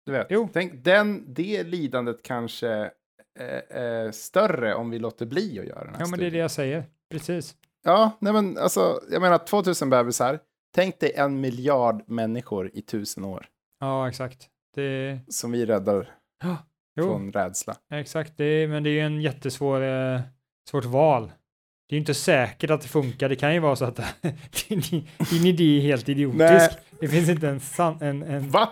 du 0.06 0.12
vet. 0.12 0.26
Jo. 0.30 0.48
Tänk 0.52 0.84
den, 0.84 1.34
det 1.34 1.62
lidandet 1.62 2.22
kanske 2.22 2.70
eh, 3.38 3.78
är 3.78 4.10
större 4.12 4.74
om 4.74 4.90
vi 4.90 4.98
låter 4.98 5.26
bli 5.26 5.58
att 5.58 5.66
göra 5.66 5.84
den 5.84 5.94
här 5.94 6.00
ja 6.00 6.06
men 6.06 6.18
det 6.18 6.26
är 6.26 6.28
studien. 6.28 6.32
det 6.32 6.38
jag 6.38 6.50
säger. 6.50 6.84
Precis. 7.10 7.56
Ja, 7.84 8.10
nej 8.18 8.32
men 8.32 8.58
alltså, 8.58 9.00
jag 9.10 9.22
menar 9.22 9.38
2000 9.38 9.90
bebisar. 9.90 10.40
Tänk 10.74 11.00
dig 11.00 11.12
en 11.14 11.40
miljard 11.40 12.02
människor 12.06 12.70
i 12.74 12.82
tusen 12.82 13.24
år 13.24 13.46
Ja, 13.80 14.08
exakt. 14.08 14.48
Det, 14.74 15.20
som 15.28 15.52
vi 15.52 15.66
räddar 15.66 16.14
ja, 16.42 16.56
jo, 17.00 17.06
från 17.06 17.32
rädsla. 17.32 17.74
exakt. 17.90 18.32
Det, 18.36 18.68
men 18.68 18.82
det 18.82 18.90
är 18.90 18.92
ju 18.92 19.00
en 19.00 19.20
jättesvår, 19.20 19.82
eh, 19.82 20.20
svårt 20.70 20.84
val. 20.84 21.32
Det 21.88 21.94
är 21.94 21.96
ju 21.96 22.00
inte 22.00 22.14
säkert 22.14 22.70
att 22.70 22.80
det 22.80 22.88
funkar. 22.88 23.28
Det 23.28 23.36
kan 23.36 23.54
ju 23.54 23.60
vara 23.60 23.76
så 23.76 23.84
att 23.84 23.96
din, 24.68 24.80
din 25.30 25.46
idé 25.46 25.78
är 25.78 25.80
helt 25.80 26.08
idiotisk. 26.08 26.40
Nej. 26.40 26.70
Det 27.00 27.08
finns 27.08 27.28
inte 27.28 27.48
en, 27.48 27.60
san, 27.60 28.02
en, 28.02 28.22
en, 28.22 28.50
Va? 28.50 28.68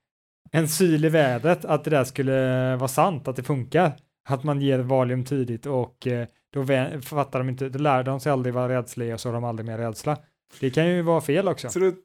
en 0.52 0.68
syl 0.68 1.04
i 1.04 1.08
vädret 1.08 1.64
att 1.64 1.84
det 1.84 1.90
där 1.90 2.04
skulle 2.04 2.76
vara 2.76 2.88
sant, 2.88 3.28
att 3.28 3.36
det 3.36 3.42
funkar. 3.42 3.92
Att 4.28 4.44
man 4.44 4.60
ger 4.60 4.78
valium 4.78 5.24
tidigt 5.24 5.66
och 5.66 6.06
eh, 6.06 6.26
då 6.52 6.66
fattar 7.02 7.38
de 7.38 7.48
inte, 7.48 7.68
då 7.68 7.78
lär 7.78 8.02
de 8.02 8.20
sig 8.20 8.32
aldrig 8.32 8.54
vad 8.54 8.70
rädsla 8.70 9.04
är 9.04 9.14
och 9.14 9.20
så 9.20 9.28
har 9.28 9.34
de 9.34 9.44
aldrig 9.44 9.66
mer 9.66 9.78
rädsla. 9.78 10.16
Det 10.60 10.70
kan 10.70 10.88
ju 10.88 11.02
vara 11.02 11.20
fel 11.20 11.48
också. 11.48 11.68
Så 11.68 11.78
du, 11.78 11.96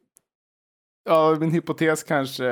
ja, 1.04 1.36
min 1.40 1.50
hypotes 1.50 2.02
kanske, 2.02 2.48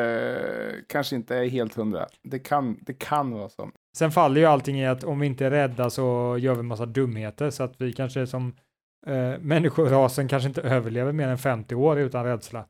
kanske 0.88 1.16
inte 1.16 1.36
är 1.36 1.48
helt 1.48 1.74
hundra. 1.74 2.06
Det 2.22 2.38
kan, 2.38 2.78
det 2.80 2.92
kan 2.92 3.30
vara 3.30 3.48
så. 3.48 3.70
Sen 3.96 4.10
faller 4.10 4.40
ju 4.40 4.46
allting 4.46 4.80
i 4.80 4.86
att 4.86 5.04
om 5.04 5.20
vi 5.20 5.26
inte 5.26 5.46
är 5.46 5.50
rädda 5.50 5.90
så 5.90 6.36
gör 6.40 6.54
vi 6.54 6.62
massa 6.62 6.86
dumheter 6.86 7.50
så 7.50 7.62
att 7.62 7.74
vi 7.78 7.92
kanske 7.92 8.26
som 8.26 8.54
eh, 9.06 9.38
människorasen 9.40 10.28
kanske 10.28 10.48
inte 10.48 10.62
överlever 10.62 11.12
mer 11.12 11.28
än 11.28 11.38
50 11.38 11.74
år 11.74 11.98
utan 11.98 12.24
rädsla. 12.24 12.64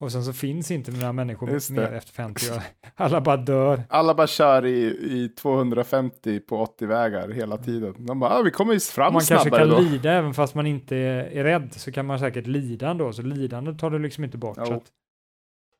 Och 0.00 0.12
sen 0.12 0.24
så 0.24 0.32
finns 0.32 0.70
inte 0.70 0.90
några 0.90 1.12
människor 1.12 1.72
mer 1.72 1.92
efter 1.92 2.12
50 2.12 2.50
år. 2.52 2.62
Alla 2.94 3.20
bara 3.20 3.36
dör. 3.36 3.82
Alla 3.88 4.14
bara 4.14 4.26
kör 4.26 4.66
i, 4.66 4.86
i 5.10 5.28
250 5.28 6.40
på 6.40 6.58
80 6.60 6.86
vägar 6.86 7.28
hela 7.28 7.56
tiden. 7.56 7.94
De 7.98 8.20
bara, 8.20 8.30
ah, 8.30 8.42
vi 8.42 8.50
kommer 8.50 8.72
ju 8.72 8.80
fram 8.80 9.12
Man 9.12 9.22
kanske 9.22 9.48
snabbare 9.48 9.68
kan 9.68 9.84
då. 9.84 9.90
lida 9.90 10.12
även 10.12 10.34
fast 10.34 10.54
man 10.54 10.66
inte 10.66 10.96
är, 10.96 11.24
är 11.24 11.44
rädd 11.44 11.68
så 11.72 11.92
kan 11.92 12.06
man 12.06 12.18
säkert 12.18 12.46
lida 12.46 12.88
ändå. 12.88 13.12
Så 13.12 13.22
lidande 13.22 13.74
tar 13.74 13.90
du 13.90 13.98
liksom 13.98 14.24
inte 14.24 14.38
bort. 14.38 14.56
Jo. 14.60 14.66
Så 14.66 14.74
att, 14.74 14.84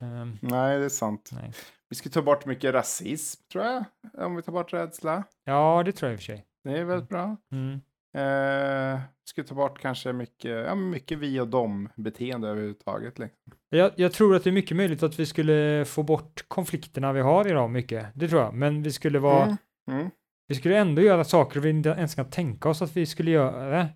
ehm, 0.03 0.39
Nej, 0.43 0.79
det 0.79 0.85
är 0.85 0.89
sant. 0.89 1.31
Nej. 1.33 1.53
Vi 1.89 1.97
ska 1.97 2.09
ta 2.09 2.23
bort 2.23 2.47
mycket 2.47 2.75
rasism, 2.75 3.43
tror 3.53 3.65
jag. 3.65 3.85
Om 4.19 4.37
vi 4.37 4.43
tar 4.43 4.53
bort 4.53 4.73
rädsla. 4.73 5.23
ja, 5.45 5.83
det 5.87 5.93
tror 5.93 6.11
jag 6.11 6.15
i 6.15 6.17
och 6.17 6.21
för 6.21 6.25
sig. 6.27 6.45
Det 6.65 6.79
är 6.79 6.85
väldigt 6.85 7.09
bra. 7.09 7.37
Mm. 7.53 7.81
Eh, 8.17 9.01
ska 9.25 9.43
ta 9.45 9.55
bort 9.55 9.81
kanske 9.81 10.13
mycket, 10.13 10.67
ja, 10.67 10.75
mycket 10.75 11.19
vi 11.19 11.41
och 11.41 11.49
dem-beteende 11.49 12.49
överhuvudtaget. 12.49 13.19
Liksom. 13.19 13.53
Jag, 13.69 13.93
jag 13.97 14.13
tror 14.13 14.37
att 14.37 14.45
det 14.45 14.51
är 14.51 14.53
mycket 14.53 14.77
möjligt 14.77 15.03
att 15.03 15.19
vi 15.19 15.27
skulle 15.27 15.85
få 15.85 16.03
bort 16.03 16.45
konflikterna 16.49 17.13
vi 17.13 17.21
har 17.21 17.49
idag 17.49 17.71
mycket. 17.71 18.07
Det 18.15 18.29
tror 18.29 18.43
jag. 18.43 18.55
Men 18.55 18.83
vi 18.83 18.93
skulle 18.93 19.19
vara, 19.19 19.45
Mm. 19.45 19.57
Mm. 19.91 20.11
vi 20.49 20.55
skulle 20.55 20.79
ändå 20.79 21.03
göra 21.03 21.25
saker 21.25 21.61
vi 21.61 21.71
inte 21.71 21.89
ens 21.89 22.15
kan 22.15 22.31
tänka 22.31 22.69
oss 22.69 22.83
att 22.83 22.97
vi 22.97 23.07
skulle 23.07 23.31
göra. 23.31 23.89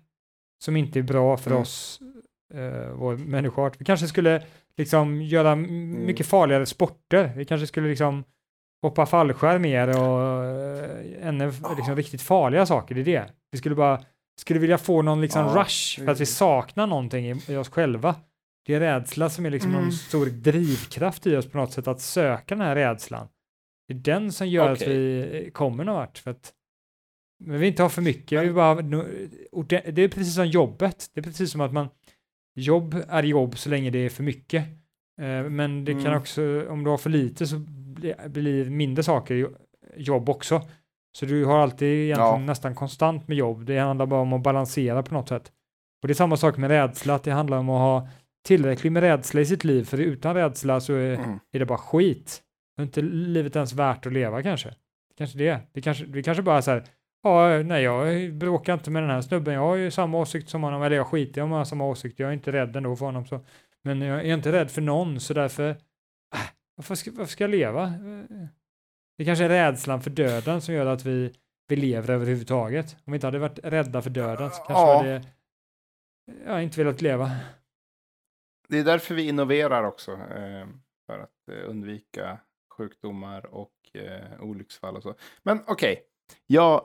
Som 0.63 0.75
inte 0.75 0.99
är 0.99 1.03
bra 1.03 1.37
för 1.37 1.49
Mm. 1.51 1.61
oss, 1.61 1.99
eh, 2.53 2.91
vår 2.93 3.17
människoart. 3.17 3.81
Vi 3.81 3.85
kanske 3.85 4.07
skulle 4.07 4.43
liksom 4.77 5.21
göra 5.21 5.51
m- 5.51 6.05
mycket 6.05 6.25
farligare 6.27 6.65
sporter. 6.65 7.33
Vi 7.35 7.45
kanske 7.45 7.67
skulle 7.67 7.89
liksom 7.89 8.23
hoppa 8.81 9.05
fallskärm 9.05 9.61
mer 9.61 9.87
och 10.01 10.45
eh, 10.45 11.27
ännu 11.27 11.47
f- 11.47 11.61
liksom 11.77 11.95
riktigt 11.95 12.21
farliga 12.21 12.65
saker. 12.65 12.95
Det 12.95 13.01
är 13.01 13.05
det. 13.05 13.25
Vi 13.51 13.57
skulle 13.57 13.75
bara, 13.75 14.01
skulle 14.41 14.59
vilja 14.59 14.77
få 14.77 15.01
någon 15.01 15.21
liksom 15.21 15.45
Ja, 15.45 15.61
rush 15.63 15.99
för 16.05 16.11
att 16.11 16.19
vi 16.19 16.25
saknar 16.25 16.87
någonting 16.87 17.25
i, 17.31 17.35
i 17.47 17.55
oss 17.55 17.69
själva. 17.69 18.15
Det 18.65 18.73
är 18.73 18.79
rädsla 18.79 19.29
som 19.29 19.45
är 19.45 19.49
liksom 19.49 19.71
Mm. 19.71 19.83
någon 19.83 19.91
stor 19.91 20.25
drivkraft 20.25 21.27
i 21.27 21.35
oss 21.35 21.49
på 21.49 21.57
något 21.57 21.71
sätt 21.73 21.87
att 21.87 22.01
söka 22.01 22.55
den 22.55 22.61
här 22.67 22.75
rädslan. 22.75 23.27
Det 23.87 23.93
är 23.93 23.97
den 23.97 24.31
som 24.31 24.47
gör 24.47 24.71
att 24.71 24.81
Okej. 24.81 24.97
vi 24.97 25.51
kommer 25.53 25.83
någon 25.83 25.95
vart. 25.95 26.17
För 26.17 26.31
att 26.31 26.53
men 27.43 27.59
vi 27.59 27.67
inte 27.67 27.81
har 27.81 27.89
för 27.89 28.01
mycket. 28.01 28.43
Vi 28.43 28.51
bara, 28.53 28.75
det 28.75 30.03
är 30.03 30.07
precis 30.07 30.35
som 30.35 30.47
jobbet. 30.47 31.05
Det 31.13 31.19
är 31.19 31.23
precis 31.23 31.51
som 31.51 31.61
att 31.61 31.73
man, 31.73 31.87
jobb 32.55 32.95
är 33.09 33.23
jobb 33.23 33.57
så 33.57 33.69
länge 33.69 33.89
det 33.89 33.99
är 34.05 34.09
för 34.09 34.23
mycket. 34.23 34.63
Eh, 35.21 35.43
Men 35.49 35.85
det 35.85 35.91
kan 35.93 36.05
Mm. 36.05 36.17
också, 36.19 36.65
om 36.69 36.83
du 36.83 36.89
har 36.89 36.97
för 36.97 37.09
lite 37.09 37.47
så 37.47 37.57
bli- 37.67 38.15
blir 38.27 38.69
mindre 38.69 39.03
saker 39.03 39.35
jo- 39.35 39.55
jobb 39.97 40.29
också. 40.29 40.61
Så 41.17 41.25
du 41.25 41.45
har 41.45 41.57
alltid 41.59 41.87
egentligen 42.05 42.29
Ja. 42.29 42.37
nästan 42.37 42.75
konstant 42.75 43.27
med 43.27 43.37
jobb. 43.37 43.65
Det 43.65 43.77
handlar 43.79 44.05
bara 44.05 44.21
om 44.21 44.33
att 44.33 44.43
balansera 44.43 45.03
på 45.03 45.13
något 45.13 45.29
sätt. 45.29 45.51
Och 46.01 46.07
det 46.07 46.11
är 46.11 46.15
samma 46.15 46.37
sak 46.37 46.57
med 46.57 46.69
rädsla, 46.69 47.15
att 47.15 47.23
det 47.23 47.31
handlar 47.31 47.57
om 47.57 47.69
att 47.69 47.79
ha 47.79 48.07
tillräckligt 48.45 48.93
med 48.93 49.03
rädsla 49.03 49.41
i 49.41 49.45
sitt 49.45 49.63
liv, 49.63 49.83
för 49.83 49.97
utan 49.97 50.35
rädsla 50.35 50.79
så 50.79 50.93
är, 50.93 51.13
Mm. 51.15 51.39
är 51.51 51.59
det 51.59 51.65
bara 51.65 51.77
skit. 51.77 52.41
Är 52.77 52.83
inte 52.83 53.01
livet 53.01 53.55
ens 53.55 53.73
värt 53.73 54.05
att 54.05 54.13
leva 54.13 54.43
kanske? 54.43 54.73
Kanske 55.17 55.37
det. 55.37 55.59
Det 55.73 55.81
kanske, 55.81 56.05
vi 56.05 56.23
kanske 56.23 56.43
bara 56.43 56.61
så 56.61 56.71
här, 56.71 56.83
ja, 57.23 57.63
nej, 57.63 57.83
jag 57.83 58.33
bråkar 58.33 58.73
inte 58.73 58.91
med 58.91 59.03
den 59.03 59.09
här 59.09 59.21
snubben, 59.21 59.53
jag 59.53 59.61
har 59.61 59.75
ju 59.75 59.91
samma 59.91 60.17
åsikt 60.17 60.49
som 60.49 60.63
honom, 60.63 60.83
eller 60.83 60.95
jag 60.95 61.07
skiter 61.07 61.41
i 61.41 61.43
om 61.43 61.51
jag 61.51 61.57
har 61.57 61.65
samma 61.65 61.85
åsikt, 61.85 62.19
jag 62.19 62.29
är 62.29 62.33
inte 62.33 62.51
rädd 62.51 62.75
ändå 62.75 62.95
för 62.95 63.05
honom 63.05 63.25
så. 63.25 63.45
Men 63.83 64.01
jag 64.01 64.19
är 64.19 64.33
inte 64.33 64.51
rädd 64.51 64.71
för 64.71 64.81
någon, 64.81 65.19
så 65.19 65.33
därför, 65.33 65.69
äh, 65.69 66.39
varför, 66.75 66.95
ska, 66.95 67.11
varför 67.11 67.31
ska 67.31 67.43
jag 67.43 67.51
leva? 67.51 67.93
Det 69.17 69.25
kanske 69.25 69.45
är 69.45 69.49
rädslan 69.49 70.01
för 70.01 70.09
döden 70.09 70.61
som 70.61 70.73
gör 70.75 70.85
att 70.85 71.05
vi, 71.05 71.33
vi 71.67 71.75
lever 71.75 72.13
överhuvudtaget. 72.13 72.95
Om 73.05 73.11
vi 73.11 73.15
inte 73.15 73.27
hade 73.27 73.39
varit 73.39 73.59
rädda 73.63 74.01
för 74.01 74.09
döden 74.09 74.49
så 74.51 74.63
kanske 74.63 74.73
Ja. 74.73 74.97
hade 74.97 75.23
ja, 76.45 76.61
inte 76.61 76.83
velat 76.83 77.01
leva. 77.01 77.31
Det 78.67 78.79
är 78.79 78.83
därför 78.83 79.15
vi 79.15 79.27
innoverar 79.27 79.83
också. 79.83 80.11
Eh, 80.11 80.67
för 81.05 81.19
att 81.19 81.49
eh, 81.51 81.69
undvika 81.69 82.37
sjukdomar 82.77 83.45
och 83.45 83.73
eh, 83.93 84.41
olycksfall 84.41 84.95
och 84.95 85.03
så. 85.03 85.15
Men 85.43 85.63
okej, 85.67 86.03
jag, 86.47 86.81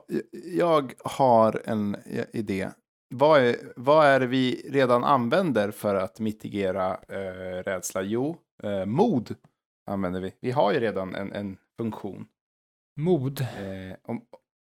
jag 0.56 0.92
har 1.04 1.62
en 1.64 1.94
eh, 1.94 2.24
idé. 2.32 2.70
Vad 3.14 3.40
är, 3.40 3.56
vad 3.76 4.06
är 4.06 4.20
det 4.20 4.26
vi 4.26 4.70
redan 4.70 5.04
använder 5.04 5.70
för 5.70 5.94
att 5.94 6.20
mitigera 6.20 6.94
eh, 7.09 7.62
rädsla? 7.62 8.02
Jo, 8.02 8.37
eh, 8.62 8.87
mod 8.87 9.35
använder 9.87 10.20
vi. 10.20 10.32
Vi 10.40 10.50
har 10.50 10.72
ju 10.72 10.80
redan 10.80 11.14
en, 11.14 11.32
en 11.32 11.59
funktion. 11.78 12.26
Mod. 13.00 13.40
Eh, 13.40 13.96
om, 14.02 14.22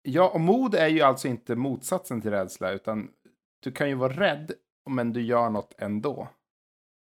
ja, 0.01 0.29
och 0.29 0.41
mod 0.41 0.75
är 0.75 0.87
ju 0.87 1.01
alltså 1.01 1.27
inte 1.27 1.55
motsatsen 1.55 2.21
till 2.21 2.31
rädsla, 2.31 2.71
utan 2.71 3.09
du 3.63 3.71
kan 3.71 3.89
ju 3.89 3.95
vara 3.95 4.13
rädd, 4.13 4.51
men 4.89 5.13
du 5.13 5.21
gör 5.21 5.49
något 5.49 5.75
ändå. 5.77 6.27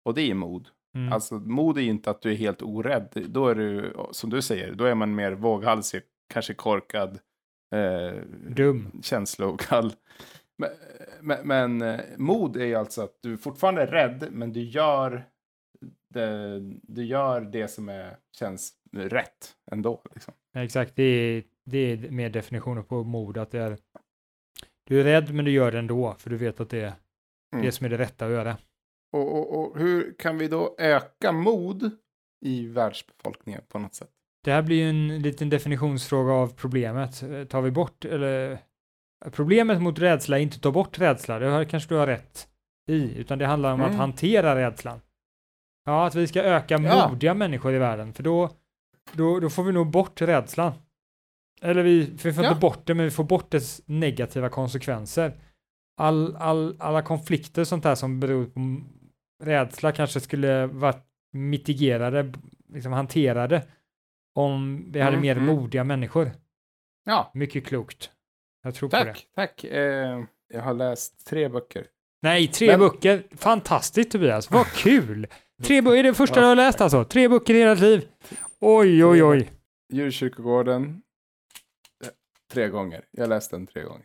Och 0.05 0.15
det 0.15 0.31
är 0.31 0.35
mod. 0.35 0.69
Mm. 0.97 1.13
Alltså 1.13 1.35
mod 1.35 1.79
är 1.79 1.83
ju 1.83 1.91
inte 1.91 2.11
att 2.11 2.23
du 2.23 2.31
är 2.33 2.37
helt 2.37 2.63
orädd. 2.63 3.25
Då 3.29 3.49
är 3.49 3.55
du, 3.55 3.97
som 4.11 4.31
du 4.31 4.43
säger, 4.43 4.75
då 4.75 4.85
är 4.85 4.95
man 4.95 5.15
mer 5.15 5.33
våghalsig, 5.33 6.03
kanske 6.33 6.55
korkad, 6.55 7.19
eh, 7.75 8.23
Dum. 8.51 9.01
känslokall. 9.03 9.93
Men, 10.59 10.71
men, 11.21 11.47
men 11.49 11.83
eh, 11.83 12.01
mod 12.17 12.57
är 12.57 12.65
ju 12.65 12.75
alltså 12.75 13.03
att 13.03 13.19
du 13.23 13.37
fortfarande 13.39 13.83
är 13.83 13.87
rädd, 13.87 14.29
men 14.31 14.53
du 14.53 14.61
gör 14.63 15.25
det, 16.15 16.61
du 16.83 17.05
gör 17.05 17.41
det 17.41 17.69
som 17.69 17.89
är, 17.89 18.17
känns 18.39 18.73
rätt 18.93 19.57
ändå. 19.71 20.03
Liksom. 20.15 20.35
Exakt, 20.57 20.97
det 20.97 21.03
är, 21.03 21.43
det 21.65 21.79
är 21.79 22.11
mer 22.11 22.31
definitioner 22.31 22.83
på 22.83 23.05
mod. 23.05 23.39
Att 23.39 23.51
det 23.51 23.59
är, 23.61 23.79
du 24.85 25.01
är 25.01 25.05
rädd 25.05 25.35
men 25.35 25.45
du 25.45 25.51
gör 25.51 25.73
det 25.73 25.79
ändå, 25.79 26.15
för 26.19 26.31
du 26.31 26.37
vet 26.37 26.61
att 26.61 26.71
det 26.71 26.81
är 26.81 26.93
Mm. 27.53 27.65
det 27.67 27.73
som 27.73 27.87
är 27.87 27.91
det 27.91 27.99
rätta 27.99 28.27
att 28.27 28.33
göra. 28.33 28.57
Och, 29.13 29.35
och, 29.39 29.61
och 29.61 29.79
hur 29.79 30.15
kan 30.19 30.39
vi 30.39 30.49
då 30.49 30.75
öka 30.79 31.33
mod 31.33 31.91
i 32.45 32.67
världsbefolkningen 32.67 33.63
på 33.69 33.79
något 33.79 33.95
sätt? 33.95 34.11
Det 34.45 34.53
här 34.53 34.63
blir 34.63 34.77
ju 34.77 34.91
en 34.91 35.19
liten 35.23 35.49
definitionsfråga 35.49 36.33
av 36.33 36.49
problemet. 36.55 37.25
Tar 37.49 37.61
vi 37.63 37.71
bort, 37.71 38.05
eller 38.05 38.59
problemet 39.31 39.83
mot 39.83 39.99
rädsla 39.99 40.39
är 40.39 40.43
inte 40.43 40.57
att 40.57 40.63
ta 40.63 40.71
bort 40.71 40.99
rädsla, 40.99 41.39
det 41.39 41.65
kanske 41.65 41.95
du 41.95 41.99
har 41.99 42.07
rätt 42.07 42.49
i, 42.89 43.19
utan 43.19 43.39
det 43.39 43.47
handlar 43.47 43.73
om 43.73 43.81
att 43.81 43.87
Mm. 43.87 43.99
hantera 44.01 44.57
rädslan. 44.57 45.01
Ja, 45.85 46.07
att 46.07 46.15
vi 46.15 46.27
ska 46.27 46.43
öka 46.43 46.79
Ja. 46.79 47.09
modiga 47.09 47.35
människor 47.35 47.75
i 47.75 47.79
världen, 47.79 48.13
för 48.13 48.23
då, 48.23 48.51
då, 49.13 49.41
då 49.41 49.51
får 49.51 49.63
vi 49.65 49.73
nog 49.73 49.91
bort 49.91 50.21
rädslan. 50.21 50.73
Eller 51.63 51.83
vi, 51.83 52.01
vi 52.23 52.33
får 52.33 52.45
Ja. 52.45 52.49
inte 52.51 52.61
bort 52.61 52.87
det, 52.87 52.95
men 52.95 53.05
vi 53.05 53.11
får 53.11 53.25
bort 53.25 53.51
dess 53.51 53.83
negativa 53.87 54.49
konsekvenser. 54.49 55.33
All, 56.01 56.37
all, 56.37 56.77
alla 56.79 57.03
konflikter 57.03 57.63
och 57.63 57.69
sånt 57.69 57.83
där 57.83 57.95
som 57.95 58.21
beror 58.21 58.47
på 58.47 58.81
rädsla 59.45 59.93
kanske 59.93 60.21
skulle 60.21 60.67
varit 60.67 61.05
mitigerade, 61.33 62.33
liksom 62.69 62.93
hanterade, 62.93 63.63
om 64.39 64.85
vi 64.93 65.01
hade 65.01 65.17
Mm, 65.17 65.21
mer 65.23 65.37
mm. 65.37 65.47
modiga 65.47 65.85
människor. 65.85 66.31
Ja, 67.05 67.31
Mycket 67.35 67.67
klokt. 67.67 68.11
Jag 68.63 68.75
tror 68.75 68.89
på 68.89 68.97
det. 68.97 69.05
tack, 69.05 69.27
tack. 69.35 69.65
Eh, 69.65 70.25
jag 70.55 70.63
har 70.63 70.75
läst 70.75 71.27
tre 71.27 71.49
böcker. 71.49 71.87
Nej, 72.23 72.49
tre 72.49 72.67
Men- 72.67 72.81
böcker. 72.81 73.23
Fantastiskt 73.37 74.11
Tobias, 74.11 74.51
vad 74.51 74.67
kul! 74.75 75.27
Tre 75.63 75.83
böcker, 75.83 75.97
är 75.99 76.03
det 76.03 76.15
första 76.15 76.41
du 76.41 76.47
har 76.47 76.57
läst 76.57 76.81
alltså? 76.81 77.05
Tre 77.05 77.29
böcker 77.29 77.55
i 77.55 77.59
hela 77.59 77.75
ditt 77.75 77.83
liv? 77.83 78.09
Oj, 78.61 79.05
oj, 79.05 79.25
oj. 79.25 79.51
Djurkyrkogården. 79.93 81.03
eh, 82.05 82.11
Tre 82.53 82.69
gånger. 82.69 83.05
Jag 83.11 83.23
har 83.23 83.29
läst 83.29 83.51
den 83.51 83.67
tre 83.67 83.83
gånger. 83.83 84.05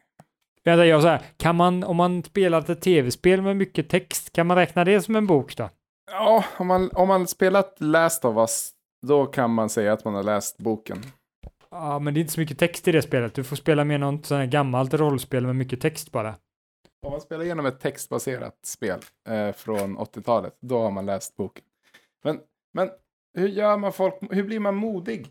Vänta, 0.63 0.85
jag 0.85 1.01
så 1.01 1.07
här, 1.07 1.21
kan 1.37 1.55
man, 1.55 1.83
om 1.83 1.97
man 1.97 2.23
spelat 2.23 2.69
ett 2.69 2.81
tv-spel 2.81 3.41
med 3.41 3.57
mycket 3.57 3.89
text, 3.89 4.33
kan 4.33 4.47
man 4.47 4.57
räkna 4.57 4.83
det 4.83 5.01
som 5.01 5.15
en 5.15 5.27
bok 5.27 5.57
då? 5.57 5.69
Ja, 6.11 6.45
om 6.57 6.67
man, 6.67 6.89
om 6.93 7.07
man 7.07 7.27
spelat 7.27 7.75
Last 7.79 8.25
of 8.25 8.37
Us, 8.37 8.71
då 9.07 9.25
kan 9.25 9.53
man 9.53 9.69
säga 9.69 9.93
att 9.93 10.05
man 10.05 10.13
har 10.13 10.23
läst 10.23 10.57
boken. 10.57 10.97
Ja, 11.69 11.99
men 11.99 12.13
det 12.13 12.19
är 12.19 12.21
inte 12.21 12.33
så 12.33 12.39
mycket 12.39 12.59
text 12.59 12.87
i 12.87 12.91
det 12.91 13.01
spelet. 13.01 13.33
Du 13.33 13.43
får 13.43 13.55
spela 13.55 13.83
med 13.83 13.99
något 13.99 14.25
sånt 14.25 14.39
här 14.39 14.45
gammalt 14.45 14.93
rollspel 14.93 15.45
med 15.45 15.55
mycket 15.55 15.81
text 15.81 16.11
bara. 16.11 16.35
Om 17.05 17.11
man 17.11 17.21
spelar 17.21 17.43
igenom 17.43 17.65
ett 17.65 17.79
textbaserat 17.79 18.59
spel 18.65 18.99
eh, 19.29 19.51
från 19.51 19.97
80-talet, 19.97 20.57
då 20.59 20.79
har 20.79 20.91
man 20.91 21.05
läst 21.05 21.35
boken. 21.35 21.63
Men, 22.23 22.39
men 22.73 22.89
hur 23.37 23.47
gör 23.47 23.77
man 23.77 23.93
folk, 23.93 24.15
hur 24.31 24.43
blir 24.43 24.59
man 24.59 24.75
modig? 24.75 25.27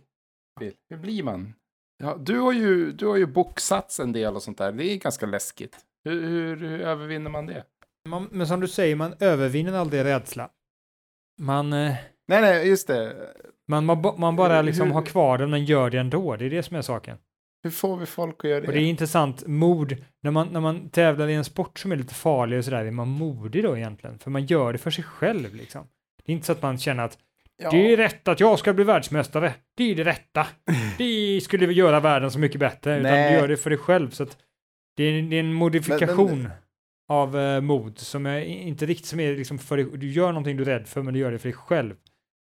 Hur 0.91 0.97
blir 0.97 1.23
man? 1.23 1.55
Ja, 2.03 2.17
du, 2.17 2.39
har 2.39 2.53
ju, 2.53 2.93
du 2.93 3.07
har 3.07 3.17
ju 3.17 3.27
boxats 3.27 4.01
en 4.01 4.13
del 4.13 4.37
och 4.37 4.43
sånt 4.43 4.59
där, 4.59 4.73
det 4.73 4.85
är 4.85 4.97
ganska 4.97 5.27
läskigt. 5.27 5.77
Hur, 6.05 6.23
hur, 6.29 6.57
hur 6.57 6.81
övervinner 6.81 7.31
man 7.31 7.47
det? 7.47 7.65
Man, 8.09 8.29
men 8.31 8.47
som 8.47 8.61
du 8.61 8.69
säger, 8.69 8.97
man 8.97 9.15
övervinner 9.21 9.73
aldrig 9.73 10.05
rädsla. 10.05 10.51
Man, 11.41 11.73
eh, 11.73 11.95
Nej, 12.29 12.41
nej, 12.41 12.69
just 12.69 12.87
det. 12.87 13.15
man, 13.69 13.85
man, 13.85 14.15
man 14.19 14.37
bara 14.37 14.63
liksom 14.63 14.87
hur- 14.87 14.95
har 14.95 15.03
kvar 15.03 15.39
den, 15.39 15.51
men 15.51 15.65
gör 15.65 15.91
det 15.91 15.99
ändå. 15.99 16.37
Det 16.37 16.45
är 16.45 16.51
det 16.51 16.63
som 16.63 16.77
är 16.77 16.83
saken. 16.83 17.19
Hur 17.63 17.71
får 17.71 17.97
vi 17.97 18.07
folk 18.07 18.45
att 18.45 18.51
göra 18.51 18.61
det? 18.61 18.67
Och 18.67 18.73
det 18.73 18.81
är 18.81 18.85
intressant, 18.85 19.47
mod, 19.47 19.97
när 20.23 20.31
man, 20.31 20.49
när 20.49 20.61
man 20.61 20.89
tävlar 20.89 21.29
i 21.29 21.35
en 21.35 21.45
sport 21.45 21.79
som 21.79 21.93
är 21.93 21.97
lite 21.97 22.15
farlig 22.15 22.59
och 22.59 22.65
sådär, 22.65 22.85
är 22.85 22.91
man 22.91 23.09
modig 23.09 23.63
då 23.63 23.77
egentligen? 23.77 24.19
För 24.19 24.31
man 24.31 24.47
gör 24.47 24.73
det 24.73 24.79
för 24.79 24.91
sig 24.91 25.05
själv 25.05 25.55
liksom. 25.55 25.87
Det 26.25 26.33
är 26.33 26.35
inte 26.35 26.47
så 26.47 26.53
att 26.53 26.63
man 26.63 26.79
känner 26.79 27.05
att 27.05 27.19
ja. 27.63 27.71
det 27.71 27.93
är 27.93 27.97
rätt 27.97 28.29
att 28.29 28.41
jag 28.41 28.59
ska 28.59 28.73
bli 28.73 28.85
världsmästare. 28.85 29.55
Det 29.77 29.91
är 29.91 29.95
det 29.95 30.05
rätta. 30.05 30.47
Det 30.99 31.41
skulle 31.41 31.67
vi 31.67 31.75
göra 31.75 32.01
världen 32.01 32.31
så 32.31 32.39
mycket 32.39 32.61
bättre. 32.61 32.99
Utan 32.99 33.13
Nej. 33.13 33.33
du 33.33 33.39
gör 33.39 33.49
det 33.49 33.57
för 33.57 33.71
dig 33.71 33.79
själv. 33.79 34.11
Så 34.11 34.23
att 34.23 34.37
det, 34.97 35.05
är, 35.05 35.23
det 35.23 35.37
är 35.37 35.41
en 35.41 35.53
modifikation 35.53 36.49
av 37.09 37.39
eh, 37.39 37.61
mod 37.61 37.99
som 37.99 38.27
är 38.27 38.41
inte 38.41 38.87
riktigt 38.87 39.07
som 39.07 39.21
är 39.21 39.37
liksom 39.37 39.59
för 39.59 39.77
dig, 39.77 39.87
du 39.95 40.13
gör 40.13 40.29
någonting 40.29 40.57
du 40.57 40.63
är 40.63 40.67
rädd 40.67 40.89
för 40.89 41.03
men 41.03 41.15
du 41.15 41.21
gör 41.21 41.33
det 41.33 41.39
för 41.39 41.49
dig 41.49 41.57
själv. 41.57 41.95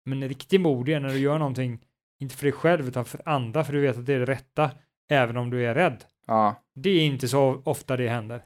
Men 0.08 0.28
riktig 0.28 0.60
mod 0.60 0.88
är 0.88 1.00
när 1.00 1.08
du 1.08 1.18
gör 1.18 1.38
någonting, 1.38 1.78
inte 2.20 2.34
för 2.34 2.44
dig 2.44 2.52
själv 2.52 2.88
utan 2.88 3.04
för 3.04 3.28
andra 3.28 3.64
för 3.64 3.72
du 3.72 3.80
vet 3.80 3.98
att 3.98 4.06
det 4.06 4.14
är 4.14 4.18
det 4.18 4.24
rätta, 4.24 4.70
även 5.10 5.36
om 5.36 5.50
du 5.50 5.66
är 5.66 5.74
rädd. 5.74 6.04
Ja. 6.26 6.54
Det 6.74 6.90
är 6.90 7.04
inte 7.04 7.28
så 7.28 7.62
ofta 7.64 7.96
det 7.96 8.08
händer. 8.08 8.44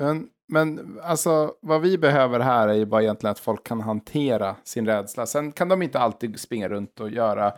Men, 0.00 0.28
men 0.48 0.98
alltså, 1.02 1.54
vad 1.62 1.80
vi 1.80 1.98
behöver 1.98 2.40
här 2.40 2.68
är 2.68 2.74
ju 2.74 2.86
bara 2.86 3.02
egentligen 3.02 3.30
att 3.30 3.38
folk 3.38 3.66
kan 3.66 3.80
hantera 3.80 4.56
sin 4.64 4.86
rädsla. 4.86 5.26
Sen 5.26 5.52
kan 5.52 5.68
de 5.68 5.82
inte 5.82 5.98
alltid 5.98 6.40
springa 6.40 6.68
runt 6.68 7.00
och 7.00 7.10
göra 7.10 7.52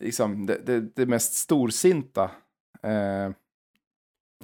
liksom, 0.00 0.46
det, 0.46 0.58
det, 0.66 0.80
det 0.80 1.06
mest 1.06 1.34
storsinta. 1.34 2.30
Eh, 2.82 3.30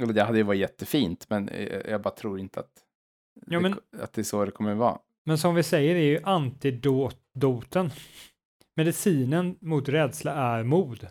eller 0.00 0.12
det 0.12 0.22
hade 0.22 0.38
ju 0.38 0.44
varit 0.44 0.60
jättefint, 0.60 1.26
men 1.30 1.48
eh, 1.48 1.90
jag 1.90 2.02
bara 2.02 2.14
tror 2.14 2.40
inte 2.40 2.60
att, 2.60 2.72
Ja, 3.46 3.60
men- 3.60 3.76
det, 3.92 4.02
att 4.02 4.12
det 4.12 4.20
är 4.20 4.24
så 4.24 4.44
det 4.44 4.50
kommer 4.50 4.74
vara. 4.74 4.98
Men 5.24 5.38
som 5.38 5.54
vi 5.54 5.62
säger 5.62 5.94
är 5.94 6.02
ju 6.02 6.20
antidoten. 7.38 7.90
Medicinen 8.76 9.56
mot 9.60 9.88
rädsla 9.88 10.32
är 10.32 10.62
mod. 10.62 11.06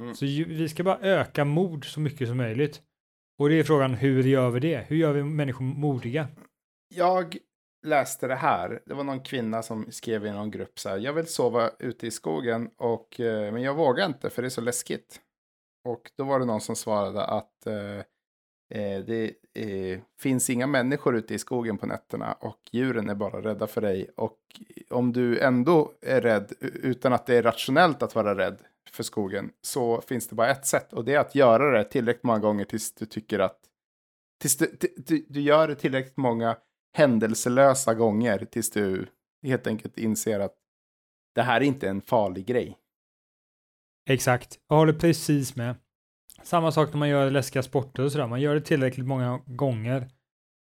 Mm. 0.00 0.14
Så 0.14 0.24
ju, 0.24 0.44
vi 0.44 0.68
ska 0.68 0.84
bara 0.84 0.98
öka 1.00 1.44
mod 1.44 1.84
så 1.84 2.00
mycket 2.00 2.28
som 2.28 2.36
möjligt. 2.36 2.82
Och 3.38 3.48
det 3.48 3.54
är 3.54 3.64
frågan 3.64 3.94
hur 3.94 4.22
gör 4.22 4.50
vi 4.50 4.60
det? 4.60 4.86
Hur 4.88 4.96
gör 4.96 5.12
vi 5.12 5.24
människor 5.24 5.64
modiga? 5.64 6.28
Jag 6.94 7.36
läste 7.86 8.26
det 8.26 8.34
här. 8.34 8.82
Det 8.86 8.94
var 8.94 9.04
någon 9.04 9.22
kvinna 9.22 9.62
som 9.62 9.92
skrev 9.92 10.26
i 10.26 10.30
någon 10.30 10.50
grupp 10.50 10.78
så 10.78 10.88
här. 10.88 10.98
Jag 10.98 11.12
vill 11.12 11.26
sova 11.26 11.70
ute 11.78 12.06
i 12.06 12.10
skogen, 12.10 12.70
och, 12.76 13.20
eh, 13.20 13.52
men 13.52 13.62
jag 13.62 13.74
vågar 13.74 14.06
inte 14.06 14.30
för 14.30 14.42
det 14.42 14.48
är 14.48 14.50
så 14.50 14.60
läskigt. 14.60 15.20
Och 15.88 16.10
då 16.16 16.24
var 16.24 16.38
det 16.38 16.46
någon 16.46 16.60
som 16.60 16.76
svarade 16.76 17.24
att 17.24 17.66
eh, 17.66 18.02
eh, 18.70 19.04
det 19.04 19.34
eh, 19.54 20.00
finns 20.20 20.50
inga 20.50 20.66
människor 20.66 21.16
ute 21.16 21.34
i 21.34 21.38
skogen 21.38 21.78
på 21.78 21.86
nätterna 21.86 22.32
och 22.32 22.58
djuren 22.72 23.08
är 23.08 23.14
bara 23.14 23.42
rädda 23.42 23.66
för 23.66 23.80
dig. 23.80 24.10
Och 24.16 24.38
om 24.90 25.12
du 25.12 25.40
ändå 25.40 25.92
är 26.00 26.20
rädd 26.20 26.52
utan 26.60 27.12
att 27.12 27.26
det 27.26 27.36
är 27.36 27.42
rationellt 27.42 28.02
att 28.02 28.14
vara 28.14 28.38
rädd 28.38 28.58
för 28.90 29.02
skogen 29.02 29.50
så 29.62 30.00
finns 30.00 30.28
det 30.28 30.34
bara 30.34 30.50
ett 30.50 30.66
sätt 30.66 30.92
och 30.92 31.04
det 31.04 31.14
är 31.14 31.18
att 31.18 31.34
göra 31.34 31.78
det 31.78 31.84
tillräckligt 31.84 32.24
många 32.24 32.38
gånger 32.38 32.64
tills 32.64 32.94
du 32.94 33.06
tycker 33.06 33.38
att 33.38 33.60
tills 34.40 34.56
du, 34.56 34.78
du, 34.96 35.26
du 35.28 35.40
gör 35.40 35.68
det 35.68 35.74
tillräckligt 35.74 36.16
många 36.16 36.56
händelselösa 36.96 37.94
gånger 37.94 38.44
tills 38.44 38.70
du 38.70 39.06
helt 39.42 39.66
enkelt 39.66 39.98
inser 39.98 40.40
att 40.40 40.54
det 41.34 41.42
här 41.42 41.60
är 41.60 41.64
inte 41.64 41.88
en 41.88 42.00
farlig 42.00 42.46
grej. 42.46 42.78
Exakt, 44.10 44.58
jag 44.68 44.76
håller 44.76 44.92
precis 44.92 45.56
med. 45.56 45.74
Samma 46.48 46.72
sak 46.72 46.92
när 46.92 46.98
man 46.98 47.08
gör 47.08 47.30
läskiga 47.30 47.62
sporter 47.62 48.02
och 48.04 48.12
sådär. 48.12 48.26
Man 48.26 48.40
gör 48.40 48.54
det 48.54 48.60
tillräckligt 48.60 49.06
många 49.06 49.40
gånger 49.46 50.08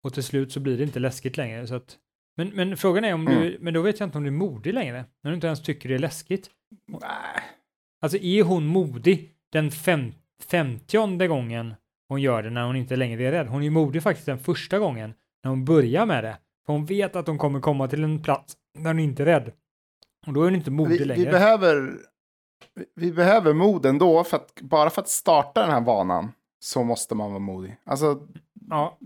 och 0.05 0.15
till 0.15 0.23
slut 0.23 0.53
så 0.53 0.61
blir 0.61 0.79
det 0.79 0.83
inte 0.83 0.99
läskigt 0.99 1.37
längre. 1.37 1.67
Så 1.67 1.75
att, 1.75 1.97
men, 2.37 2.49
men 2.49 2.77
frågan 2.77 3.05
är 3.05 3.15
om 3.15 3.25
du, 3.25 3.59
men 3.61 3.75
då 3.75 3.83
vet 3.83 4.01
jag 4.01 4.07
inte 4.07 4.19
om 4.19 4.25
du 4.25 4.29
är 4.29 4.33
modig 4.33 4.75
längre. 4.75 5.05
När 5.23 5.31
du 5.31 5.35
inte 5.35 5.47
ens 5.47 5.63
tycker 5.63 5.89
det 5.89 5.95
är 5.95 5.99
läskigt. 5.99 6.51
Alltså 8.03 8.19
är 8.19 8.43
hon 8.43 8.67
modig 8.67 9.31
den 9.53 9.71
fem, 9.71 10.13
femtionde 10.51 11.29
gången 11.29 11.75
hon 12.09 12.21
gör 12.21 12.43
det 12.43 12.51
när 12.51 12.67
hon 12.67 12.77
inte 12.77 12.97
längre 12.97 13.25
är 13.25 13.33
rädd? 13.33 13.47
Hon 13.47 13.63
är 13.63 13.71
modig 13.71 14.03
faktiskt 14.03 14.27
den 14.27 14.39
första 14.39 14.79
gången 14.79 15.15
när 15.45 15.51
hon 15.51 15.65
börjar 15.65 16.07
med 16.07 16.25
det. 16.25 16.39
För 16.67 16.73
hon 16.73 16.87
vet 16.87 17.17
att 17.17 17.27
hon 17.27 17.39
kommer 17.39 17.61
komma 17.61 17.89
till 17.89 18.05
en 18.05 18.23
plats 18.23 18.57
där 18.79 18.87
hon 18.87 18.99
inte 18.99 19.23
är 19.23 19.27
rädd. 19.27 19.53
Och 20.27 20.33
då 20.33 20.41
är 20.41 20.45
hon 20.45 20.55
inte 20.55 20.71
modig 20.71 20.99
Vi, 20.99 21.05
längre. 21.05 21.25
vi, 21.25 21.31
behöver, 21.31 21.93
vi- 22.95 23.13
behöver 23.13 23.53
mod 23.55 23.87
ändå, 23.87 24.25
för 24.25 24.37
att, 24.37 24.61
bara 24.61 24.91
för 24.91 25.03
att 25.03 25.09
starta 25.09 25.61
den 25.63 25.71
här 25.71 25.81
vanan 25.81 26.33
så 26.61 26.83
måste 26.85 27.15
man 27.15 27.31
vara 27.31 27.39
modig. 27.39 27.77
Alltså, 27.85 28.29
Ja, 28.71 28.99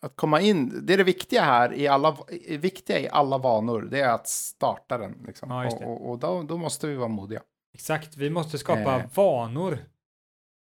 att 0.00 0.16
komma 0.16 0.40
in, 0.40 0.86
det 0.86 0.92
är 0.92 0.98
det 0.98 1.04
viktiga 1.04 1.42
här, 1.42 1.74
i 1.74 1.88
alla, 1.88 2.16
viktiga 2.58 2.98
i 3.00 3.08
alla 3.08 3.38
vanor, 3.38 3.82
det 3.90 4.00
är 4.00 4.08
att 4.14 4.28
starta 4.28 4.98
den. 4.98 5.22
Liksom. 5.26 5.50
Ja, 5.50 5.66
och 5.66 5.82
och, 5.82 6.10
och 6.10 6.18
då, 6.18 6.42
då 6.42 6.56
måste 6.56 6.86
vi 6.86 6.94
vara 6.96 7.08
modiga. 7.08 7.42
exakt. 7.74 8.16
Vi 8.16 8.30
måste 8.30 8.58
skapa 8.58 9.00
Eh. 9.00 9.06
vanor 9.14 9.78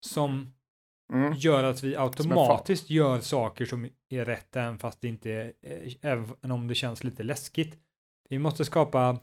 som 0.06 0.50
Mm. 1.12 1.32
gör 1.36 1.64
att 1.64 1.82
vi 1.82 1.96
automatiskt 1.96 2.90
gör 2.90 3.20
saker 3.20 3.64
som 3.64 3.88
är 4.10 4.24
rätt 4.24 4.56
även 4.56 4.78
fast 4.78 5.00
det 5.00 5.08
inte 5.08 5.30
är, 5.30 5.52
eh, 5.62 5.92
även 6.00 6.50
om 6.50 6.68
det 6.68 6.74
känns 6.74 7.04
lite 7.04 7.22
läskigt. 7.22 7.78
Vi 8.28 8.38
måste 8.38 8.64
skapa 8.64 9.18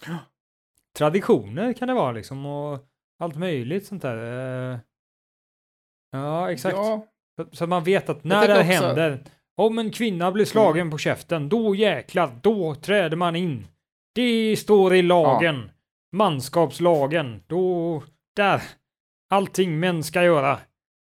traditioner 0.97 1.73
kan 1.73 1.87
det 1.87 1.93
vara 1.93 2.11
liksom 2.11 2.45
och 2.45 2.79
allt 3.21 3.35
möjligt 3.35 3.85
sånt 3.85 4.01
där. 4.01 4.71
Eh, 4.73 4.79
Ja, 6.13 6.51
exakt. 6.51 6.75
Ja, 6.75 7.05
Så, 7.51 7.67
man 7.67 7.83
vet 7.83 8.09
att 8.09 8.23
när 8.23 8.47
det 8.47 8.53
också- 8.53 8.63
händer, 8.63 9.23
om 9.57 9.79
en 9.79 9.91
kvinna 9.91 10.31
blir 10.31 10.45
slagen 10.45 10.91
på 10.91 10.97
käften, 10.97 11.49
då 11.49 11.75
jäklar, 11.75 12.31
då 12.41 12.75
träder 12.75 13.17
man 13.17 13.35
in. 13.35 13.67
Det 14.15 14.55
står 14.57 14.95
i 14.95 15.01
lagen. 15.01 15.69
Manskapslagen. 16.15 17.43
Då, 17.47 18.03
där. 18.35 18.61
Allting 19.29 19.79
män 19.79 20.03
ska 20.03 20.23
göra. 20.23 20.59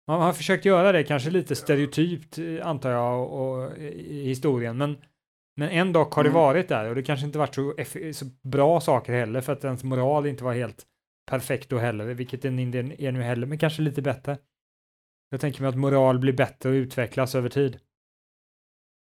Man 0.06 0.20
har 0.22 0.32
försökt 0.32 0.64
göra 0.64 0.92
det 0.92 1.04
kanske 1.04 1.30
lite 1.30 1.56
stereotypt, 1.56 2.38
eh, 2.38 2.66
antar 2.66 2.90
jag, 2.90 3.32
och, 3.32 3.78
i 3.78 4.24
historien, 4.24 4.76
men, 4.76 4.96
men 5.56 5.68
en 5.68 5.92
dock 5.92 6.12
har 6.14 6.22
det 6.22 6.28
Mm. 6.30 6.40
varit 6.42 6.68
där 6.68 6.88
och 6.88 6.94
det 6.94 7.02
kanske 7.02 7.26
inte 7.26 7.38
varit 7.38 7.54
så, 7.54 7.74
så 8.12 8.24
bra 8.42 8.80
saker 8.80 9.12
heller 9.12 9.40
för 9.40 9.52
att 9.52 9.64
ens 9.64 9.84
moral 9.84 10.26
inte 10.26 10.44
var 10.44 10.54
helt 10.54 10.86
perfekt 11.28 11.68
då 11.68 11.78
heller, 11.78 12.04
vilket 12.04 12.42
den 12.42 12.58
inte 12.58 12.78
är 12.78 13.12
nu 13.12 13.22
heller, 13.22 13.46
men 13.46 13.58
kanske 13.58 13.82
lite 13.82 14.02
bättre. 14.02 14.38
Jag 15.30 15.40
tänker 15.40 15.60
mig 15.62 15.68
att 15.68 15.76
moral 15.76 16.18
blir 16.18 16.32
bättre 16.32 16.68
och 16.68 16.72
utvecklas 16.72 17.34
över 17.34 17.48
tid. 17.48 17.78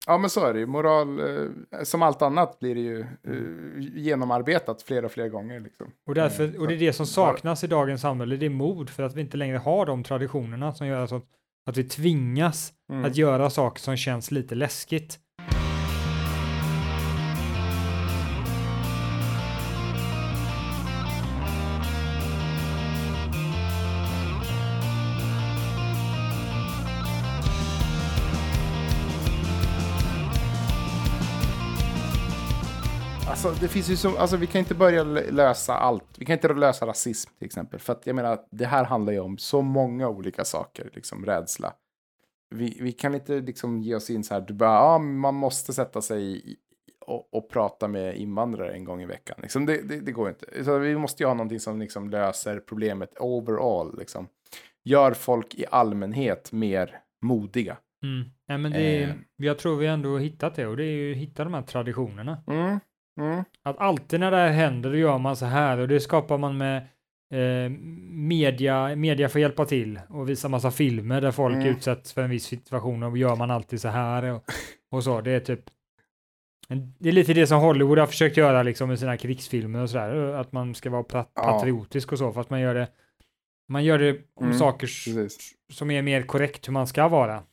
ja, 0.08 0.18
men 0.18 0.30
så 0.30 0.46
är 0.46 0.54
det 0.54 0.60
ju. 0.60 0.66
Moral, 0.66 1.20
eh, 1.20 1.84
som 1.84 2.02
allt 2.02 2.22
annat, 2.22 2.60
blir 2.60 2.76
det 2.76 2.82
ju 2.82 3.00
eh, 3.02 4.00
genomarbetat 4.02 4.82
flera 4.82 5.06
och 5.06 5.12
flera 5.12 5.30
gånger. 5.30 5.60
Liksom. 5.60 5.92
Och, 6.08 6.16
därför, 6.16 6.44
Mm, 6.44 6.62
och 6.62 6.68
det 6.68 6.74
är 6.74 6.80
det 6.80 6.94
som 6.94 7.06
saknas 7.06 7.64
i 7.64 7.68
dagens 7.68 8.02
samhälle, 8.02 8.38
det 8.38 8.46
är 8.46 8.50
mod 8.50 8.90
för 8.90 9.04
att 9.04 9.16
vi 9.16 9.22
inte 9.22 9.38
längre 9.38 9.58
har 9.58 9.86
de 9.86 10.04
traditionerna 10.04 10.74
som 10.74 10.88
gör 10.88 11.04
att, 11.04 11.12
att 11.66 11.78
vi 11.78 11.84
tvingas 11.84 12.74
Mm. 12.92 13.06
att 13.06 13.16
göra 13.16 13.50
saker 13.50 13.82
som 13.82 13.98
känns 13.98 14.32
lite 14.32 14.56
läskigt. 14.56 15.20
Alltså, 33.48 33.64
det 33.64 33.68
finns 33.70 33.90
ju 33.90 33.96
så, 33.96 34.18
alltså, 34.18 34.38
vi 34.38 34.48
kan 34.48 34.60
inte 34.60 34.76
börja 34.76 35.04
lö- 35.04 35.32
lösa 35.32 35.74
allt. 35.74 36.06
Vi 36.18 36.26
kan 36.26 36.34
inte 36.34 36.54
lösa 36.54 36.86
rasism 36.88 37.32
till 37.38 37.46
exempel. 37.46 37.80
För 37.80 37.94
att 37.94 38.08
jag 38.08 38.16
menar, 38.16 38.40
det 38.52 38.66
här 38.66 38.84
handlar 38.84 39.14
ju 39.14 39.20
om 39.20 39.38
så 39.38 39.62
många 39.62 40.10
olika 40.10 40.46
saker, 40.46 40.90
liksom 40.94 41.26
rädsla. 41.26 41.74
Vi, 42.56 42.78
vi 42.82 42.92
kan 42.92 43.16
inte 43.16 43.40
liksom 43.40 43.82
ge 43.82 43.96
oss 43.96 44.10
in 44.10 44.24
så 44.24 44.34
här, 44.34 44.42
du 44.42 44.54
bara, 44.54 44.74
ja, 44.76 44.98
man 44.98 45.36
måste 45.36 45.74
sätta 45.74 46.02
sig 46.02 46.38
i, 46.38 46.56
och, 47.06 47.34
och 47.34 47.50
prata 47.50 47.88
med 47.88 48.18
invandrare 48.18 48.74
en 48.74 48.84
gång 48.84 49.02
i 49.02 49.06
veckan. 49.06 49.38
Liksom, 49.42 49.66
det, 49.66 49.82
det, 49.90 50.00
det 50.00 50.12
går 50.12 50.30
inte. 50.30 50.64
Så 50.64 50.78
vi 50.78 50.96
måste 50.98 51.24
ju 51.24 51.28
ha 51.28 51.34
någonting 51.34 51.60
som 51.60 51.80
liksom 51.80 52.10
löser 52.10 52.60
problemet 52.60 53.14
overall. 53.20 53.98
Liksom. 54.00 54.28
Gör 54.84 55.14
folk 55.14 55.56
i 55.56 55.66
allmänhet 55.72 56.52
mer 56.52 57.00
modiga. 57.22 57.78
Mm. 58.04 58.30
Nej, 58.48 58.58
men 58.58 58.72
det 58.72 59.04
Eh. 59.04 59.10
jag 59.36 59.58
tror 59.60 59.76
vi 59.78 59.88
ändå 59.88 60.10
har 60.10 60.20
hittat 60.20 60.56
det 60.56 60.68
och 60.68 60.78
det 60.78 60.84
är 60.84 60.92
ju 60.92 61.12
att 61.12 61.18
hitta 61.18 61.44
de 61.44 61.54
här 61.54 61.62
traditionerna. 61.62 62.44
Mm. 62.48 62.80
Mm. 63.18 63.44
Att 63.64 63.78
alltid 63.78 64.20
när 64.20 64.32
det 64.32 64.38
här 64.38 64.50
händer 64.52 64.90
då 64.90 64.98
gör 64.98 65.18
man 65.18 65.36
så 65.36 65.46
här 65.46 65.78
och 65.78 65.88
det 65.88 66.00
skapar 66.00 66.38
man 66.38 66.58
med 66.58 66.78
eh, 67.34 67.70
media, 68.12 68.96
media 68.96 69.30
får 69.30 69.42
hjälpa 69.42 69.66
till 69.66 70.00
och 70.10 70.30
visa 70.30 70.50
massa 70.50 70.72
filmer 70.72 71.22
där 71.22 71.32
folk 71.32 71.56
Mm. 71.56 71.68
utsätts 71.68 72.14
för 72.14 72.22
en 72.24 72.30
viss 72.30 72.46
situation 72.46 73.04
och 73.04 73.18
gör 73.18 73.36
man 73.36 73.52
alltid 73.52 73.82
så 73.82 73.88
här 73.88 74.24
och, 74.24 74.44
och 74.92 75.04
så. 75.04 75.22
Det 75.22 75.32
är 75.32 75.40
typ 75.40 75.62
det 77.00 77.10
är 77.10 77.14
lite 77.14 77.34
det 77.34 77.48
som 77.48 77.62
Hollywood 77.62 78.00
har 78.00 78.08
försökt 78.08 78.38
göra 78.38 78.64
liksom 78.64 78.90
med 78.90 79.00
sina 79.00 79.18
krigsfilmer 79.18 79.82
och 79.82 79.90
sådär, 79.90 80.16
att 80.34 80.52
man 80.52 80.76
ska 80.76 80.90
vara 80.90 81.04
pat- 81.04 81.34
patriotisk 81.34 82.12
och 82.12 82.18
så, 82.18 82.32
fast 82.32 82.50
man 82.50 82.62
gör 82.62 82.74
det 82.76 82.88
man 83.70 83.84
gör 83.84 84.00
det 84.00 84.12
om 84.36 84.46
Mm, 84.46 84.58
saker 84.58 84.88
Precis. 84.88 85.52
som 85.74 85.92
är 85.92 86.02
mer 86.02 86.22
korrekt 86.22 86.68
hur 86.68 86.74
man 86.74 86.88
ska 86.88 87.08
vara. 87.08 87.44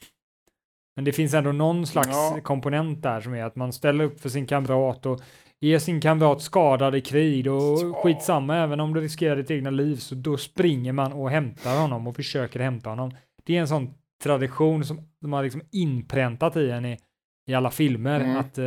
Men 0.96 1.04
det 1.04 1.12
finns 1.12 1.34
ändå 1.34 1.52
någon 1.52 1.86
slags 1.86 2.08
Ja. 2.08 2.38
komponent 2.42 3.02
där 3.02 3.20
som 3.20 3.34
är 3.34 3.44
att 3.44 3.56
man 3.56 3.72
ställer 3.72 4.04
upp 4.04 4.20
för 4.20 4.28
sin 4.28 4.46
kamrat 4.46 5.06
och 5.06 5.20
ger 5.66 5.78
sin 5.78 6.00
kamrat 6.00 6.42
skadad 6.42 6.94
i 6.94 7.00
krig 7.00 7.46
och 7.52 7.60
Ja. 7.82 7.94
skitsamma, 8.02 8.56
även 8.56 8.80
om 8.80 8.94
du 8.94 9.00
riskerar 9.00 9.36
ditt 9.36 9.50
egna 9.50 9.70
liv, 9.70 9.96
så 9.96 10.14
då 10.14 10.36
springer 10.36 10.92
man 10.92 11.12
och 11.12 11.30
hämtar 11.30 11.80
honom 11.80 12.06
och 12.06 12.16
försöker 12.16 12.60
hämta 12.60 12.90
honom. 12.90 13.10
Det 13.44 13.56
är 13.56 13.60
en 13.60 13.68
sån 13.68 13.94
tradition 14.22 14.84
som 14.84 15.00
de 15.20 15.32
har 15.32 15.42
liksom 15.42 15.62
inpräntat 15.72 16.56
i 16.56 16.70
en 16.70 16.84
i, 16.84 16.98
i 17.46 17.54
alla 17.54 17.70
filmer. 17.70 18.20
Mm. 18.20 18.36
Att, 18.36 18.58
eh, 18.58 18.64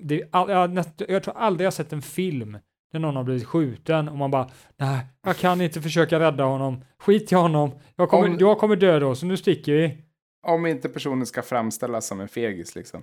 det, 0.00 0.22
all, 0.30 0.50
jag, 0.50 0.84
jag 1.08 1.22
tror 1.22 1.36
aldrig 1.36 1.66
jag 1.66 1.72
sett 1.72 1.92
en 1.92 2.02
film 2.02 2.58
där 2.92 2.98
någon 2.98 3.16
har 3.16 3.24
blivit 3.24 3.44
skjuten 3.44 4.08
och 4.08 4.16
man 4.16 4.30
bara 4.30 4.48
nej, 4.76 5.06
jag 5.26 5.36
kan 5.36 5.60
inte 5.60 5.80
försöka 5.80 6.20
rädda 6.20 6.44
honom. 6.44 6.84
Skit 6.98 7.32
i 7.32 7.34
honom. 7.34 7.70
Jag 7.96 8.08
kommer, 8.08 8.28
Om- 8.28 8.36
jag 8.40 8.58
kommer 8.58 8.76
dö 8.76 8.98
då, 8.98 9.14
så 9.14 9.26
nu 9.26 9.36
sticker 9.36 9.72
vi. 9.72 9.98
Om 10.46 10.66
inte 10.66 10.88
personen 10.88 11.26
ska 11.26 11.42
framställas 11.42 12.06
som 12.06 12.20
en 12.20 12.28
fegis 12.28 12.74
liksom. 12.74 13.02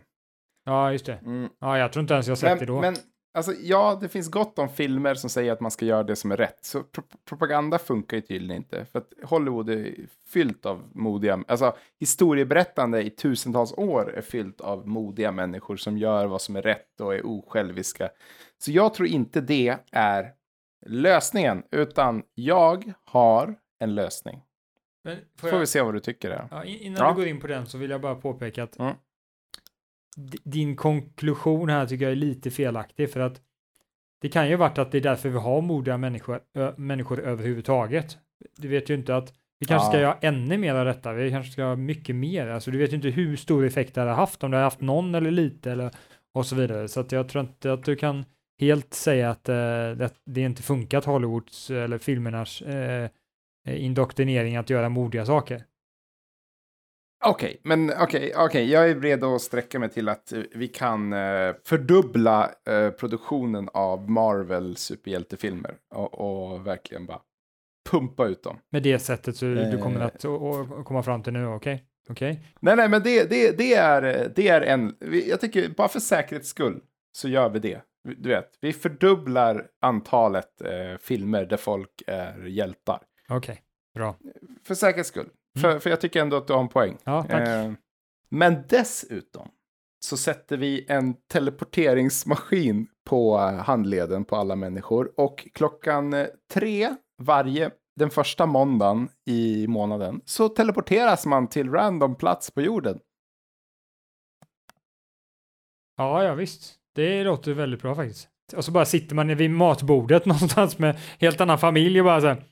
Ja, 0.66 0.92
just 0.92 1.06
det. 1.06 1.14
Mm. 1.26 1.50
Ja, 1.60 1.78
jag 1.78 1.94
tror 1.94 2.02
inte 2.02 2.14
ens 2.14 2.28
jag 2.28 2.38
sett 2.38 2.60
det 2.60 2.66
Men, 2.66 2.76
då. 2.76 2.82
men 2.82 2.96
alltså, 3.38 3.54
ja, 3.62 3.98
det 4.02 4.08
finns 4.10 4.32
gott 4.32 4.60
om 4.60 4.70
filmer 4.70 5.16
som 5.16 5.30
säger 5.30 5.52
att 5.52 5.60
man 5.60 5.72
ska 5.72 5.86
göra 5.86 6.04
det 6.04 6.16
som 6.16 6.32
är 6.32 6.38
rätt. 6.38 6.58
Så 6.66 6.84
pro 6.84 7.04
propaganda 7.26 7.78
funkar 7.80 8.18
ju 8.18 8.22
tydligen 8.22 8.58
inte. 8.58 8.86
För 8.86 9.00
att 9.00 9.14
Hollywood 9.24 9.70
är 9.70 9.96
fyllt 10.28 10.66
av 10.66 10.84
modiga, 10.94 11.44
alltså 11.48 11.76
historieberättande 12.00 13.04
i 13.04 13.10
tusentals 13.10 13.74
år 13.78 14.14
är 14.18 14.22
fyllt 14.22 14.62
av 14.62 14.88
modiga 14.88 15.32
människor 15.32 15.78
som 15.78 15.98
gör 15.98 16.26
vad 16.26 16.42
som 16.42 16.56
är 16.56 16.62
rätt 16.62 17.02
och 17.02 17.16
är 17.16 17.26
osjälviska. 17.26 18.10
Så 18.58 18.72
jag 18.72 18.94
tror 18.94 19.08
inte 19.08 19.42
det 19.42 19.78
är 19.92 20.32
lösningen, 20.86 21.64
utan 21.72 22.24
jag 22.36 22.94
har 23.06 23.56
en 23.80 23.96
lösning. 23.96 24.42
Men 25.04 25.18
får 25.18 25.40
får 25.48 25.50
jag, 25.50 25.60
vi 25.60 25.66
se 25.68 25.82
vad 25.82 25.94
du 25.94 26.00
tycker 26.00 26.30
där. 26.30 26.48
ja, 26.52 26.64
in- 26.64 26.80
innan 26.82 27.02
Ja. 27.02 27.10
du 27.10 27.16
går 27.16 27.28
in 27.28 27.40
på 27.40 27.48
den 27.48 27.66
så 27.66 27.78
vill 27.78 27.90
jag 27.92 28.02
bara 28.02 28.16
påpeka 28.16 28.64
att 28.64 28.80
Mm. 28.80 28.94
Din 30.44 30.76
konklusion 30.76 31.70
här 31.70 31.86
tycker 31.86 32.06
jag 32.06 32.12
är 32.12 32.16
lite 32.16 32.52
felaktig 32.52 33.12
för 33.12 33.20
att 33.20 33.42
det 34.22 34.30
kan 34.30 34.50
ju 34.50 34.56
varit 34.56 34.78
att 34.78 34.92
det 34.92 34.98
är 34.98 35.02
därför 35.02 35.30
vi 35.30 35.38
har 35.38 35.62
modiga 35.62 35.98
människor, 35.98 36.40
ö, 36.58 36.74
människor 36.78 37.20
överhuvudtaget. 37.20 38.18
Du 38.58 38.68
vet 38.68 38.90
ju 38.90 38.94
inte 38.94 39.16
att 39.16 39.34
vi 39.60 39.66
kanske 39.66 39.88
ska 39.88 39.98
Ja. 39.98 40.02
göra 40.02 40.18
ännu 40.22 40.58
mer 40.58 40.76
av 40.76 40.86
detta. 40.86 41.14
Vi 41.14 41.32
kanske 41.32 41.52
ska 41.52 41.62
göra 41.62 41.76
mycket 41.76 42.16
mer. 42.16 42.48
Alltså 42.48 42.72
du 42.72 42.78
vet 42.78 42.92
ju 42.92 42.96
inte 42.96 43.10
hur 43.10 43.36
stor 43.36 43.66
effekt 43.66 43.96
det 43.96 44.02
har 44.02 44.08
haft, 44.08 44.44
om 44.44 44.52
det 44.52 44.58
har 44.58 44.64
haft 44.64 44.82
någon 44.82 45.16
eller 45.16 45.32
lite 45.32 45.72
eller 45.72 45.92
och 46.34 46.46
så 46.46 46.56
vidare. 46.56 46.88
Så 46.88 47.00
att 47.00 47.12
jag 47.12 47.30
tror 47.30 47.44
inte 47.44 47.74
att 47.74 47.84
du 47.84 47.96
kan 47.96 48.26
helt 48.60 48.94
säga 48.94 49.30
att 49.30 49.50
eh, 49.50 49.56
det, 49.56 50.10
det 50.26 50.42
inte 50.42 50.64
funkat 50.64 51.06
Hollywoods 51.06 51.70
eller 51.70 51.98
filmernas 51.98 52.62
eh, 52.62 53.10
indoktrinering 53.68 54.56
att 54.56 54.70
göra 54.70 54.90
modiga 54.90 55.26
saker. 55.26 55.64
Okej, 57.26 57.62
men 57.64 57.94
okej, 58.02 58.34
okej, 58.36 58.72
jag 58.72 58.90
är 58.90 58.96
redo 59.00 59.36
att 59.36 59.42
sträcka 59.42 59.80
mig 59.80 59.90
till 59.90 60.10
att 60.10 60.32
eh, 60.32 60.42
vi 60.56 60.68
kan 60.68 61.14
eh, 61.14 61.56
fördubbla 61.66 62.52
eh, 62.68 62.90
produktionen 62.90 63.70
av 63.74 64.10
Marvel 64.10 64.76
superhjältefilmer 64.76 65.76
och, 65.96 66.14
och 66.54 66.68
verkligen 66.68 67.06
bara 67.06 67.22
pumpa 67.90 68.28
ut 68.28 68.44
dem. 68.44 68.60
Med 68.70 68.84
det 68.84 69.00
sättet 69.00 69.36
så 69.36 69.46
du 69.46 69.80
kommer 69.82 70.00
att 70.00 70.26
komma 70.86 71.04
fram 71.04 71.24
till 71.24 71.34
nu, 71.34 71.46
okej? 71.48 71.84
Okej? 72.10 72.44
Nej, 72.60 72.76
nej, 72.76 72.90
men 72.90 73.04
det, 73.04 73.30
det, 73.30 73.58
det, 73.58 73.74
är, 73.74 74.32
det 74.36 74.48
är 74.48 74.62
en, 74.62 74.96
jag 75.28 75.42
tycker 75.42 75.70
bara 75.70 75.88
för 75.88 76.00
säkerhets 76.00 76.50
skull 76.50 76.82
så 77.12 77.28
gör 77.28 77.50
vi 77.50 77.60
det. 77.60 77.82
Du 78.18 78.30
vet, 78.30 78.50
vi 78.62 78.74
fördubblar 78.74 79.68
antalet 79.82 80.62
filmer 81.00 81.46
där 81.46 81.58
folk 81.58 82.04
är 82.08 82.46
hjältar. 82.46 83.00
Okej, 83.30 83.62
bra. 83.94 84.16
För 84.68 84.76
säkerhets 84.76 85.10
skull. 85.10 85.30
För, 85.58 85.80
för 85.80 85.90
jag 85.90 86.02
tycker 86.02 86.22
ändå 86.22 86.38
att 86.38 86.48
du 86.48 86.54
har 86.54 86.62
en 86.62 86.68
poäng. 86.68 86.98
Ja. 87.04 87.26
Eh, 87.30 87.72
men 88.30 88.64
dessutom 88.70 89.50
så 90.00 90.18
sätter 90.18 90.58
vi 90.58 90.86
en 90.90 91.16
teleporteringsmaskin 91.28 92.88
på 93.06 93.38
eh, 93.38 93.54
handleden 93.54 94.26
på 94.26 94.36
alla 94.36 94.56
människor. 94.56 95.12
Och 95.18 95.48
klockan 95.54 96.14
eh, 96.14 96.28
tre 96.54 96.96
varje, 97.22 97.72
den 97.96 98.10
första 98.10 98.46
måndagen 98.46 99.10
i 99.26 99.68
månaden, 99.68 100.22
så 100.26 100.50
teleporteras 100.50 101.26
man 101.26 101.48
till 101.48 101.72
random 101.72 102.16
plats 102.16 102.52
på 102.52 102.62
jorden. 102.62 103.00
Ja, 105.98 106.24
ja 106.24 106.34
visst. 106.34 106.76
Det 106.96 107.24
låter 107.24 107.54
väldigt 107.54 107.82
bra 107.82 107.96
faktiskt. 107.96 108.30
Och 108.56 108.66
så 108.66 108.72
bara 108.72 108.86
sitter 108.86 109.16
man 109.16 109.36
vid 109.36 109.52
matbordet 109.52 110.26
någonstans 110.26 110.80
med 110.80 111.00
helt 111.20 111.42
annan 111.42 111.60
familj 111.60 112.00
och 112.00 112.06
bara 112.06 112.22
så 112.22 112.28
här. 112.28 112.44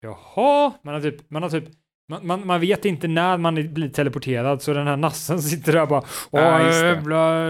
Jaha, 0.00 0.72
man 0.82 0.94
har 0.94 1.00
typ, 1.00 1.30
man 1.30 1.42
har 1.42 1.50
typ 1.50 1.68
man, 2.08 2.26
man, 2.26 2.46
man 2.46 2.60
vet 2.60 2.84
inte 2.84 3.08
när 3.08 3.38
man 3.38 3.54
blir 3.54 3.88
teleporterad 3.88 4.62
så 4.62 4.72
den 4.72 4.86
här 4.86 4.96
nassen 4.96 5.38
sitter 5.42 5.72
där 5.72 5.86
bara 5.86 6.02
Åh, 6.30 6.40
Ja, 6.40 6.66
just 6.66 6.82
jävla 6.82 7.46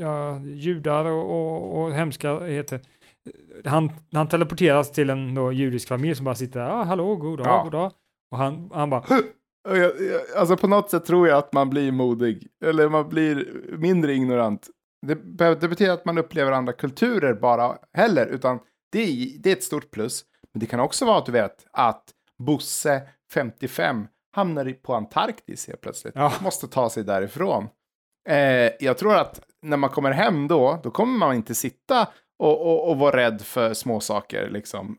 ja, 0.00 0.40
judar 0.40 1.04
och, 1.04 1.30
och, 1.30 1.82
och 1.82 1.92
hemskheter. 1.92 2.80
Han, 3.64 3.92
han 4.12 4.28
teleporteras 4.28 4.92
till 4.92 5.10
en 5.10 5.34
då, 5.34 5.52
judisk 5.52 5.88
familj 5.88 6.14
som 6.14 6.24
bara 6.24 6.34
sitter 6.34 6.60
där, 6.60 6.68
ah, 6.70 6.84
hallå, 6.84 7.16
god 7.16 7.38
dag, 7.38 7.46
Ja. 7.46 7.62
god 7.62 7.72
dag. 7.72 7.92
Och 8.30 8.38
han, 8.38 8.70
han 8.74 8.90
bara, 8.90 9.00
Och 9.68 9.76
alltså 10.36 10.56
på 10.56 10.66
något 10.66 10.90
sätt 10.90 11.04
tror 11.04 11.28
jag 11.28 11.38
att 11.38 11.52
man 11.52 11.70
blir 11.70 11.92
modig. 11.92 12.46
Eller 12.64 12.88
man 12.88 13.08
blir 13.08 13.48
mindre 13.78 14.12
ignorant. 14.12 14.68
Det, 15.06 15.14
det 15.60 15.68
betyder 15.68 15.92
att 15.92 16.04
man 16.04 16.18
upplever 16.18 16.52
andra 16.52 16.72
kulturer 16.72 17.34
bara 17.34 17.76
heller. 17.92 18.26
Utan 18.26 18.58
det 18.92 19.06
det 19.42 19.50
är 19.50 19.56
ett 19.56 19.62
stort 19.62 19.90
plus. 19.90 20.24
Men 20.52 20.60
det 20.60 20.66
kan 20.66 20.80
också 20.80 21.04
vara 21.04 21.18
att 21.18 21.26
du 21.26 21.32
vet 21.32 21.66
att 21.72 22.04
Bosse, 22.44 23.02
55, 23.32 24.06
hamnar 24.32 24.72
på 24.72 24.94
Antarktis 24.94 25.66
helt 25.68 25.80
plötsligt. 25.80 26.14
Ja. 26.16 26.32
Måste 26.42 26.68
ta 26.68 26.90
sig 26.90 27.04
därifrån. 27.04 27.68
Eh, 28.28 28.70
jag 28.80 28.98
tror 28.98 29.14
att 29.16 29.40
när 29.62 29.76
man 29.76 29.90
kommer 29.90 30.10
hem 30.10 30.48
då, 30.48 30.80
då 30.82 30.90
kommer 30.90 31.18
man 31.18 31.34
inte 31.36 31.54
sitta 31.54 32.08
och, 32.38 32.60
och, 32.66 32.90
och 32.90 32.98
vara 32.98 33.16
rädd 33.16 33.40
för 33.42 33.74
små 33.74 34.00
saker 34.00 34.50
liksom. 34.50 34.98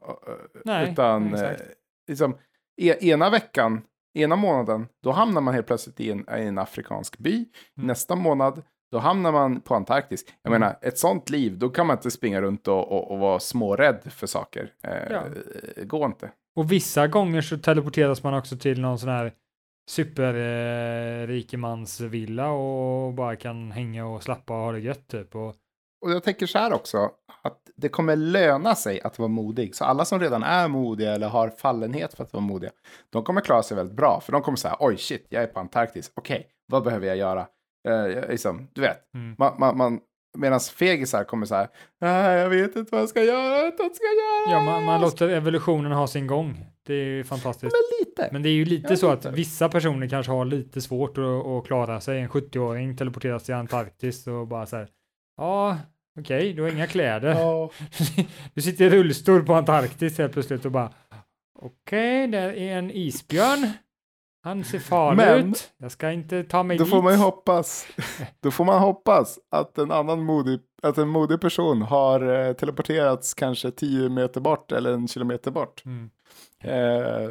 Nej, 0.65 0.91
utan 0.91 1.33
exakt. 1.33 1.61
eh, 1.61 1.67
liksom, 2.07 2.37
e, 2.81 3.07
ena 3.09 3.29
veckan, 3.29 3.81
ena 4.13 4.35
månaden, 4.35 4.87
då 5.03 5.11
hamnar 5.11 5.41
man 5.41 5.53
helt 5.53 5.67
plötsligt 5.67 5.99
i 5.99 6.11
en, 6.11 6.19
i 6.19 6.45
en 6.45 6.57
afrikansk 6.57 7.17
by. 7.17 7.45
Nästa 7.73 8.15
månad, 8.15 8.61
då 8.91 8.97
hamnar 8.97 9.31
man 9.31 9.61
på 9.61 9.75
Antarktis. 9.75 10.25
Jag 10.41 10.49
Mm. 10.51 10.59
menar, 10.61 10.77
ett 10.81 10.97
sånt 10.97 11.29
liv, 11.29 11.57
då 11.57 11.69
kan 11.69 11.87
man 11.87 11.97
inte 11.97 12.11
springa 12.11 12.41
runt 12.41 12.67
och, 12.67 12.91
och, 12.91 13.11
och 13.11 13.19
vara 13.19 13.39
smårädd 13.39 14.01
för 14.11 14.27
saker. 14.27 14.73
Eh, 14.83 15.11
Ja. 15.11 15.23
Går 15.83 16.05
inte. 16.05 16.31
Och 16.55 16.71
vissa 16.71 17.07
gånger 17.07 17.41
så 17.41 17.57
teleporteras 17.57 18.23
man 18.23 18.33
också 18.33 18.57
till 18.57 18.81
någon 18.81 18.99
sån 18.99 19.09
här 19.09 19.33
superrikemansvilla 19.89 22.49
och 22.51 23.13
bara 23.13 23.35
kan 23.35 23.71
hänga 23.71 24.05
och 24.05 24.23
slappa 24.23 24.53
och 24.53 24.59
ha 24.59 24.71
det 24.71 24.79
gött 24.79 25.07
typ. 25.07 25.35
Och, 25.35 25.55
Och 26.05 26.11
jag 26.11 26.23
tänker 26.23 26.45
så 26.45 26.57
här 26.57 26.73
också, 26.73 27.11
att 27.43 27.61
det 27.75 27.89
kommer 27.89 28.15
löna 28.15 28.75
sig 28.75 29.01
att 29.01 29.19
vara 29.19 29.29
modig. 29.29 29.75
Så 29.75 29.85
alla 29.85 30.05
som 30.05 30.19
redan 30.19 30.43
är 30.43 30.67
modiga 30.67 31.13
eller 31.13 31.27
har 31.27 31.49
fallenhet 31.49 32.13
för 32.13 32.23
att 32.23 32.33
vara 32.33 32.43
modiga, 32.43 32.71
de 33.09 33.23
kommer 33.23 33.41
klara 33.41 33.63
sig 33.63 33.77
väldigt 33.77 33.95
bra. 33.95 34.21
För 34.21 34.31
de 34.31 34.41
kommer 34.41 34.55
säga, 34.57 34.75
oj 34.79 34.97
shit, 34.97 35.25
jag 35.29 35.43
är 35.43 35.47
på 35.47 35.59
Antarktis, 35.59 36.11
okej, 36.15 36.47
vad 36.71 36.83
behöver 36.83 37.07
jag 37.07 37.17
göra? 37.17 37.47
Eh, 37.87 38.29
liksom, 38.29 38.67
du 38.73 38.81
vet, 38.81 39.13
Mm. 39.13 39.35
man, 39.39 39.55
man, 39.59 39.77
man, 39.77 39.99
medan 40.35 40.59
fegisar 40.59 41.23
kommer 41.23 41.45
så 41.45 41.55
här, 41.55 41.67
"Ah, 42.01 42.31
jag 42.31 42.49
vet 42.49 42.75
inte 42.75 42.91
vad 42.91 43.01
jag 43.01 43.09
ska 43.09 43.23
göra, 43.23 43.55
jag 43.57 43.71
vad 43.77 43.85
jag 43.85 43.95
ska 43.95 44.03
göra. 44.05 44.51
ja, 44.57 44.61
man, 44.61 44.83
man 44.83 45.01
låter 45.01 45.29
evolutionen 45.29 45.91
ha 45.91 46.07
sin 46.07 46.27
gång. 46.27 46.65
Det 46.87 46.93
är 46.93 47.05
ju 47.05 47.23
fantastiskt. 47.23 47.73
Men 47.73 47.99
lite. 48.07 48.29
Men 48.33 48.43
det 48.43 48.49
är 48.49 48.53
ju 48.53 48.65
lite 48.65 48.93
Ja, 48.93 48.97
så 48.97 49.09
att 49.09 49.23
lite. 49.23 49.35
vissa 49.35 49.69
personer 49.69 50.09
kanske 50.09 50.31
har 50.31 50.45
lite 50.45 50.81
svårt 50.81 51.17
att, 51.17 51.23
att 51.45 51.65
klara 51.67 52.01
sig. 52.01 52.19
En 52.21 52.29
70-åring 52.29 52.97
teleporteras 52.97 53.43
till 53.43 53.53
Antarktis 53.55 54.27
och 54.27 54.47
bara 54.47 54.65
så 54.65 54.75
här. 54.75 54.87
Ja, 55.37 55.77
okej, 56.19 56.53
du 56.53 56.61
har 56.61 56.69
inga 56.69 56.87
kläder. 56.87 57.29
Ja. 57.29 57.71
Du 58.53 58.61
sitter 58.61 58.85
i 58.85 58.89
rullstol 58.89 59.45
på 59.45 59.53
Antarktis 59.53 60.17
helt 60.17 60.33
plötsligt 60.33 60.65
och 60.65 60.71
bara 60.71 60.91
okej, 61.59 62.27
där 62.27 62.49
är 62.57 62.77
en 62.77 62.91
isbjörn. 62.91 63.69
Han 64.45 64.63
ser 64.63 64.79
farlig 64.79 65.17
Men- 65.17 65.49
ut. 65.49 65.71
Jag 65.77 65.91
ska 65.91 66.11
inte 66.11 66.43
ta 66.43 66.63
mig 66.63 66.77
Då 66.77 66.83
dit. 66.83 66.91
får 66.93 67.01
man 67.01 67.15
hoppas, 67.15 67.87
då 68.39 68.51
får 68.51 68.65
man 68.65 68.79
hoppas 68.81 69.39
att 69.51 69.77
en 69.77 69.91
annan 69.91 70.23
modig, 70.23 70.59
att 70.83 70.97
en 70.97 71.07
modig 71.07 71.41
person 71.41 71.81
har 71.81 72.47
eh, 72.47 72.53
teleporterats 72.53 73.33
kanske 73.33 73.71
10 73.71 74.09
meter 74.09 74.41
bort 74.41 74.71
eller 74.71 74.93
en 74.93 75.07
kilometer 75.07 75.51
bort. 75.51 75.83
Mm. 75.85 76.09
Eh, 76.63 77.29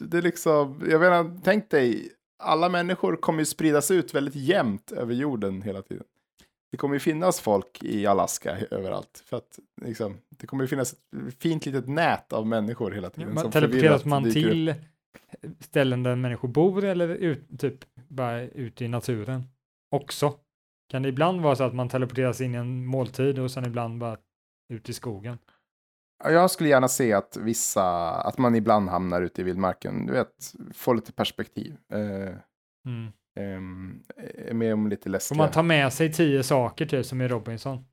det 0.00 0.18
är 0.18 0.22
liksom, 0.22 0.82
jag 0.90 1.00
menar, 1.00 1.40
tänk 1.44 1.70
dig, 1.70 2.08
alla 2.42 2.68
människor 2.68 3.16
kommer 3.16 3.38
ju 3.38 3.46
spridas 3.46 3.90
ut 3.90 4.14
väldigt 4.14 4.34
jämnt 4.34 4.92
över 4.92 5.14
jorden 5.14 5.62
hela 5.62 5.82
tiden. 5.82 6.04
Det 6.72 6.76
kommer 6.76 6.94
ju 6.94 7.00
finnas 7.00 7.40
folk 7.40 7.82
i 7.82 8.06
Alaska 8.06 8.56
överallt. 8.70 9.22
För 9.26 9.36
att 9.36 9.58
liksom, 9.84 10.16
det 10.38 10.46
kommer 10.46 10.64
ju 10.64 10.68
finnas 10.68 10.92
ett 10.92 10.98
fint 11.40 11.66
litet 11.66 11.88
nät 11.88 12.32
av 12.32 12.46
människor 12.46 12.90
hela 12.90 13.06
Ja, 13.06 13.10
tiden. 13.10 13.34
man, 13.34 13.42
som 13.42 13.52
teleporteras 13.52 14.04
man 14.04 14.22
dyker 14.22 14.70
upp. 14.70 14.76
Ställen 15.60 16.02
där 16.02 16.16
människor 16.16 16.48
bor 16.48 16.84
eller 16.84 17.08
ut, 17.08 17.58
typ 17.58 17.78
bara 18.08 18.40
ute 18.40 18.84
i 18.84 18.88
naturen 18.88 19.44
också? 19.90 20.34
Kan 20.90 21.02
det 21.02 21.08
ibland 21.08 21.40
vara 21.40 21.56
så 21.56 21.64
att 21.64 21.74
man 21.74 21.88
teleporteras 21.88 22.40
in 22.40 22.54
i 22.54 22.58
en 22.58 22.86
måltid 22.86 23.38
och 23.38 23.50
sen 23.50 23.66
ibland 23.66 23.98
bara 23.98 24.16
ut 24.72 24.88
i 24.88 24.92
skogen? 24.92 25.38
Ja, 26.24 26.30
Jag 26.30 26.50
skulle 26.50 26.68
gärna 26.68 26.88
se 26.88 27.12
att 27.12 27.36
vissa, 27.36 28.10
att 28.10 28.38
man 28.38 28.54
ibland 28.54 28.88
hamnar 28.88 29.22
ute 29.22 29.40
i 29.40 29.44
vildmarken. 29.44 30.06
Du 30.06 30.12
vet, 30.12 30.54
få 30.74 30.92
lite 30.92 31.12
perspektiv. 31.12 31.76
Eh, 31.92 32.34
Mm. 32.86 34.00
är 34.48 34.54
med 34.54 34.74
om 34.74 34.88
lite 34.88 35.02
Får 35.02 35.10
läskiga... 35.10 35.38
man 35.38 35.50
ta 35.50 35.62
med 35.62 35.92
sig 35.92 36.12
tio 36.12 36.42
saker 36.42 36.86
typ 36.86 37.06
som 37.06 37.20
i 37.20 37.28
Robinson? 37.28 37.84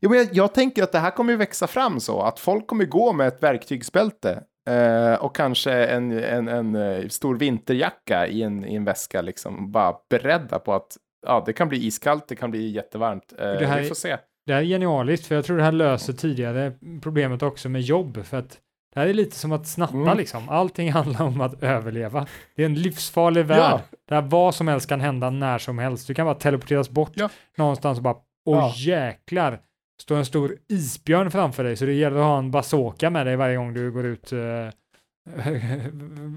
Jo, 0.00 0.10
men 0.10 0.18
jag, 0.18 0.28
jag 0.32 0.54
tänker 0.54 0.82
att 0.82 0.92
det 0.92 0.98
här 0.98 1.10
kommer 1.10 1.32
ju 1.32 1.36
växa 1.36 1.66
fram 1.66 2.00
så 2.00 2.22
att 2.22 2.38
folk 2.38 2.66
kommer 2.66 2.84
gå 2.84 3.12
med 3.12 3.28
ett 3.28 3.42
verktygsbälte 3.42 4.44
eh, 4.66 5.14
och 5.14 5.36
kanske 5.36 5.72
en, 5.86 6.12
en, 6.18 6.48
en, 6.48 6.74
eh, 6.74 7.08
stor 7.08 7.36
vinterjacka 7.36 8.26
i 8.26 8.42
en, 8.42 8.64
i 8.64 8.74
en 8.74 8.84
väska, 8.84 9.22
liksom 9.22 9.72
bara 9.72 9.94
beredda 10.10 10.58
på 10.58 10.74
att 10.74 10.96
ja, 11.26 11.42
det 11.46 11.52
kan 11.52 11.68
bli 11.68 11.86
iskallt, 11.86 12.28
det 12.28 12.36
kan 12.36 12.50
bli 12.50 12.70
jättevarmt. 12.70 13.32
Eh, 13.38 13.44
Det 13.46 13.66
här 13.66 13.78
vi 13.78 13.84
är- 13.84 13.88
får 13.88 13.94
se. 13.94 14.16
Det 14.46 14.52
här 14.52 14.60
är 14.60 14.64
genialiskt 14.64 15.26
för 15.26 15.34
jag 15.34 15.44
tror 15.44 15.56
det 15.56 15.62
här 15.62 15.72
löser 15.72 16.12
tidigare 16.12 16.72
problemet 17.02 17.42
också 17.42 17.68
med 17.68 17.80
jobb 17.80 18.24
för 18.24 18.36
att 18.36 18.58
det 18.94 19.00
här 19.00 19.06
är 19.06 19.14
lite 19.14 19.36
som 19.36 19.52
att 19.52 19.66
snatta 19.66 19.94
Mm. 19.96 20.18
liksom. 20.18 20.48
Allting 20.48 20.92
handlar 20.92 21.22
om 21.26 21.40
att 21.40 21.62
överleva. 21.62 22.26
Det 22.56 22.62
är 22.62 22.66
en 22.66 22.74
livsfarlig 22.74 23.40
Ja. 23.40 23.44
värld. 23.44 23.80
Där 24.08 24.20
vad 24.22 24.54
som 24.54 24.68
helst 24.68 24.88
kan 24.88 25.00
hända 25.00 25.30
när 25.30 25.58
som 25.58 25.78
helst. 25.78 26.06
Du 26.06 26.14
kan 26.14 26.26
bara 26.26 26.34
teleporteras 26.34 26.90
bort 26.90 27.12
Ja. 27.14 27.28
någonstans 27.56 27.98
och 27.98 28.02
bara, 28.04 28.16
åh 28.46 28.58
Ja. 28.58 28.72
jäklar, 28.76 29.58
står 30.02 30.16
en 30.16 30.26
stor 30.26 30.58
isbjörn 30.68 31.30
framför 31.30 31.64
dig. 31.64 31.76
Så 31.76 31.84
det 31.84 31.92
gäller 31.92 32.16
att 32.16 32.24
ha 32.24 32.38
en 32.38 32.50
bazooka 32.50 33.10
med 33.10 33.26
dig 33.26 33.36
varje 33.36 33.56
gång 33.56 33.74
du 33.74 33.90
går 33.92 34.06
ut 34.06 34.32
eh, 34.32 34.68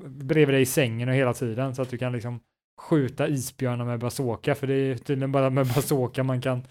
bredvid 0.05 0.55
dig 0.55 0.61
i 0.61 0.65
sängen 0.65 1.09
och 1.09 1.15
hela 1.15 1.33
tiden. 1.33 1.75
Så 1.75 1.81
att 1.81 1.89
du 1.89 1.97
kan 1.97 2.13
liksom 2.13 2.39
skjuta 2.81 3.27
isbjörnar 3.27 3.85
med 3.85 3.99
bazooka. 3.99 4.55
För 4.55 4.67
det 4.67 4.73
är 4.73 4.95
tydligen 4.95 5.31
bara 5.31 5.49
med 5.49 5.67
bazooka 5.67 6.23
man 6.23 6.41
kan 6.41 6.63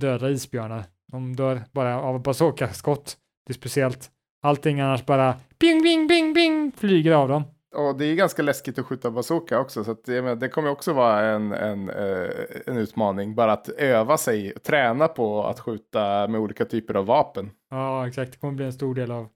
döda 0.00 0.30
isbjörnar. 0.30 0.84
De 1.12 1.36
dör 1.36 1.62
bara 1.72 2.00
av 2.00 2.22
bazookaskott. 2.22 3.16
Det 3.46 3.52
är 3.52 3.54
speciellt. 3.54 4.10
Allting 4.42 4.80
annars 4.80 5.06
bara 5.06 5.34
ping, 5.58 5.82
ping, 5.82 6.08
ping, 6.08 6.34
bing, 6.34 6.72
flyger 6.76 7.12
av 7.12 7.28
dem. 7.28 7.44
Och 7.74 7.96
det 7.98 8.04
är 8.04 8.14
ganska 8.14 8.42
läskigt 8.42 8.78
att 8.78 8.86
skjuta 8.86 9.10
bazooka 9.10 9.58
också. 9.60 9.84
Så 9.84 9.90
att, 9.90 10.06
menar, 10.06 10.34
det 10.36 10.48
kommer 10.48 10.70
också 10.70 10.92
vara 10.92 11.20
en, 11.20 11.52
en, 11.52 11.88
eh, 11.90 12.30
en 12.66 12.76
utmaning. 12.76 13.34
Bara 13.34 13.52
att 13.52 13.68
öva 13.68 14.16
sig, 14.18 14.52
träna 14.54 15.08
på 15.08 15.44
att 15.44 15.60
skjuta 15.60 16.28
med 16.28 16.40
olika 16.40 16.64
typer 16.64 16.94
av 16.94 17.06
vapen. 17.06 17.50
Ja, 17.70 18.08
exakt. 18.08 18.32
Det 18.32 18.38
kommer 18.38 18.54
bli 18.54 18.64
en 18.64 18.72
stor 18.72 18.94
del 18.94 19.10
av 19.10 19.28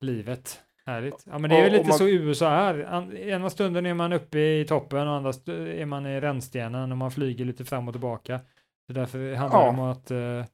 livet. 0.00 0.60
Härligt. 0.86 1.24
Ja, 1.26 1.38
men 1.38 1.50
det 1.50 1.56
är 1.56 1.62
väl 1.62 1.72
lite 1.72 1.88
man- 1.88 1.98
så 1.98 2.08
USA 2.08 2.48
är. 2.50 3.14
Ena 3.16 3.50
stunden 3.50 3.86
är 3.86 3.94
man 3.94 4.12
uppe 4.12 4.38
i 4.38 4.64
toppen 4.68 5.08
och 5.08 5.14
andra 5.14 5.30
är 5.56 5.86
man 5.86 6.06
i 6.06 6.20
rännstenen 6.20 6.92
och 6.92 6.98
man 6.98 7.10
flyger 7.10 7.44
lite 7.44 7.64
fram 7.64 7.88
och 7.88 7.94
tillbaka. 7.94 8.40
Så 8.86 8.92
därför 8.92 9.34
handlar 9.34 9.60
det 9.60 9.64
Ja. 9.66 9.70
om 9.70 9.80
att 9.80 10.10
eh, 10.10 10.44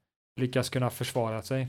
lyckas 0.41 0.69
kunna 0.71 0.91
försvara 0.91 1.43
sig. 1.43 1.69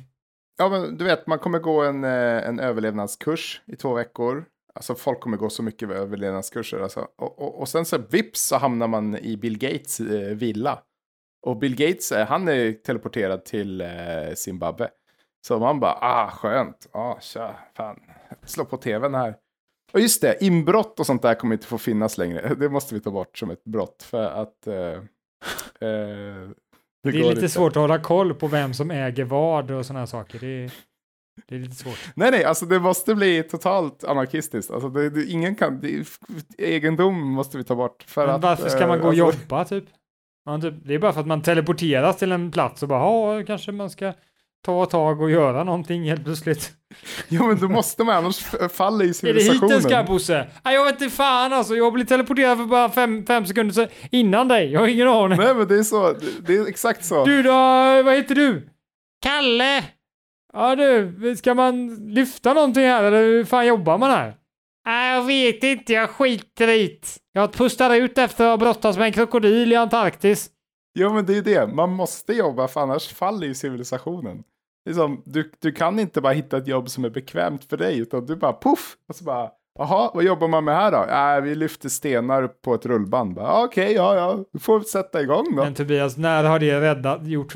Ja, 0.58 0.70
men 0.70 0.98
du 0.98 1.06
vet, 1.06 1.28
man 1.28 1.40
kommer 1.40 1.60
gå 1.60 1.84
en, 1.84 2.04
eh, 2.04 2.48
en 2.48 2.60
överlevnadskurs 2.60 3.62
i 3.66 3.76
två 3.76 3.94
veckor. 3.94 4.46
Alltså 4.74 4.96
folk 4.96 5.20
kommer 5.20 5.38
gå 5.38 5.50
så 5.50 5.64
mycket 5.64 5.90
överlevnadskurser. 5.90 6.80
Alltså. 6.80 7.08
Och, 7.18 7.40
och, 7.40 7.60
och 7.60 7.70
sen 7.70 7.86
så 7.86 7.98
vips 7.98 8.42
så 8.42 8.58
hamnar 8.58 8.88
man 8.88 9.18
i 9.18 9.38
Bill 9.38 9.58
Gates 9.58 10.00
eh, 10.00 10.36
villa. 10.36 10.80
Och 11.46 11.58
Bill 11.58 11.76
Gates, 11.76 12.12
eh, 12.12 12.28
han 12.28 12.48
är 12.48 12.72
teleporterad 12.74 13.46
till 13.46 13.82
eh, 13.82 13.88
Zimbabwe. 14.36 14.90
Så 15.48 15.60
man 15.60 15.80
bara, 15.80 15.94
ah 16.02 16.32
skönt, 16.32 16.90
ah 16.92 17.20
tja, 17.22 17.56
fan, 17.76 18.00
slå 18.46 18.66
på 18.66 18.78
tvn 18.78 19.14
här. 19.16 19.36
Och 19.94 20.00
just 20.00 20.22
det, 20.22 20.38
inbrott 20.44 21.00
och 21.00 21.06
sånt 21.06 21.22
där 21.22 21.34
kommer 21.36 21.56
inte 21.56 21.68
få 21.68 21.78
finnas 21.78 22.18
längre. 22.18 22.56
Det 22.60 22.70
måste 22.70 22.96
vi 22.96 23.02
ta 23.02 23.12
bort 23.12 23.38
som 23.38 23.50
ett 23.52 23.64
brott 23.64 24.04
för 24.04 24.24
att... 24.26 24.68
Eh, 24.68 24.74
eh, 24.76 25.00
Det, 25.82 27.10
är 27.10 27.12
går 27.12 27.12
lite 27.12 27.30
inte. 27.32 27.50
svårt 27.50 27.72
att 27.72 27.76
hålla 27.82 28.00
koll 28.00 28.34
på 28.34 28.48
vem 28.48 28.74
som 28.74 28.92
äger 28.92 29.24
vad 29.24 29.72
och 29.72 29.86
sådana 29.86 30.08
saker. 30.08 30.40
Det 30.40 30.64
är, 30.64 30.72
det 31.48 31.56
är 31.56 31.60
lite 31.60 31.76
svårt. 31.76 31.98
Nej, 32.16 32.32
nej, 32.32 32.44
alltså 32.44 32.66
det 32.66 32.80
måste 32.80 33.16
bli 33.16 33.44
totalt 33.44 34.04
anarkistiskt. 34.04 34.72
Alltså 34.72 34.90
det, 34.90 35.10
det, 35.10 35.26
ingen 35.26 35.56
kan, 35.56 35.80
det, 35.82 36.06
egendom 36.58 37.32
måste 37.32 37.58
vi 37.58 37.64
ta 37.64 37.76
bort. 37.76 38.04
För 38.08 38.26
Men 38.26 38.36
att, 38.36 38.42
varför 38.42 38.70
ska 38.70 38.88
man 38.88 39.00
gå 39.00 39.08
och 39.08 39.16
eh, 39.16 39.26
alltså- 39.26 39.40
jobba 39.42 39.66
typ? 39.66 39.86
Man, 40.46 40.62
typ? 40.62 40.74
Det 40.86 40.94
är 40.94 41.00
bara 41.00 41.14
för 41.14 41.22
att 41.22 41.28
man 41.28 41.42
teleporteras 41.42 42.18
till 42.18 42.32
en 42.32 42.52
plats 42.52 42.84
och 42.84 42.90
bara, 42.90 43.00
ja, 43.00 43.44
kanske 43.48 43.72
man 43.72 43.90
ska 43.90 44.14
ta 44.66 44.86
tag 44.86 45.22
och 45.22 45.32
göra 45.32 45.64
någonting 45.64 46.04
helt 46.10 46.24
plötsligt. 46.24 46.72
Ja, 47.28 47.44
men 47.48 47.60
då 47.60 47.68
måste 47.68 48.04
man, 48.04 48.16
annars 48.16 48.40
faller 48.72 49.06
ju 49.06 49.12
Är 49.30 49.34
det 49.34 49.42
hit 49.42 49.62
den 49.62 49.70
civilisationen. 49.70 49.82
ska 49.82 50.04
Bosse? 50.04 50.48
Nej, 50.64 50.76
jag 50.76 50.86
vet 50.86 51.02
inte 51.02 51.16
fan 51.16 51.54
alltså, 51.54 51.76
jag 51.76 51.94
blir 51.94 52.06
teleporterad 52.06 52.58
för 52.58 52.66
bara 52.66 52.90
fem, 52.90 53.26
fem 53.26 53.46
sekunder 53.46 53.90
innan 54.12 54.48
dig. 54.48 54.72
Jag 54.72 54.80
har 54.80 54.88
ingen 54.88 55.08
aning. 55.08 55.38
Nej, 55.38 55.56
men 55.56 55.68
det 55.68 55.78
är 55.78 55.84
så, 55.84 56.14
det, 56.14 56.48
det 56.48 56.56
är 56.56 56.68
exakt 56.68 57.06
så. 57.06 57.26
Du 57.26 57.44
då, 57.44 57.52
vad 58.04 58.16
heter 58.16 58.36
du? 58.36 58.70
Kalle! 59.22 59.84
Ja 60.54 60.76
du, 60.76 61.36
ska 61.38 61.54
man 61.54 61.96
lyfta 61.96 62.54
någonting 62.54 62.84
här 62.84 63.04
eller 63.04 63.22
hur 63.22 63.46
fan 63.46 63.68
jobbar 63.68 63.98
man 63.98 64.12
här? 64.12 64.36
Nej, 64.86 65.16
jag 65.16 65.24
vet 65.24 65.64
inte, 65.64 65.94
jag 65.94 66.10
skiter 66.10 66.68
i. 66.68 67.00
Jag 67.34 67.54
pustar 67.54 67.96
ut 67.96 68.18
efter 68.18 68.44
att 68.44 68.50
ha 68.50 68.58
brottats 68.58 68.98
med 68.98 69.06
en 69.06 69.14
krokodil 69.14 69.72
i 69.72 69.76
Antarktis. 69.76 70.50
Ja, 70.94 71.14
men 71.14 71.26
det 71.26 71.38
är 71.38 71.42
det, 71.42 71.68
man 71.68 71.90
måste 71.90 72.34
jobba, 72.34 72.68
för 72.68 72.82
annars 72.82 73.14
faller 73.14 73.48
ju 73.48 73.54
civilisationen. 73.54 74.44
Det 74.86 74.92
är 74.92 74.96
som, 74.96 75.22
du, 75.26 75.52
du 75.60 75.72
kan 75.72 76.00
inte 76.00 76.22
bara 76.22 76.34
hitta 76.34 76.58
ett 76.58 76.68
jobb 76.68 76.90
som 76.90 77.06
är 77.06 77.10
bekvämt 77.10 77.66
för 77.66 77.78
dig, 77.78 78.00
utan 78.00 78.26
du 78.26 78.36
bara 78.36 78.54
poff, 78.54 78.98
och 79.10 79.16
så 79.16 79.24
bara, 79.24 79.52
jaha, 79.78 80.12
vad 80.14 80.24
jobbar 80.24 80.48
man 80.48 80.64
med 80.64 80.76
här 80.76 80.92
då? 80.92 81.06
Ja, 81.10 81.40
vi 81.44 81.56
lyfter 81.56 81.90
stenar 81.90 82.48
på 82.48 82.74
ett 82.74 82.86
rullband. 82.86 83.40
"Ah, 83.40 83.64
Okej, 83.64 83.94
ja, 83.94 84.16
ja, 84.16 84.44
du 84.54 84.60
får 84.60 84.80
sätta 84.80 85.22
igång 85.22 85.46
då. 85.56 85.64
Men 85.64 85.74
Tobias, 85.74 86.18
när 86.18 86.44
har 86.44 86.60
det 86.60 86.82
räddat, 86.82 87.28
gjort, 87.28 87.56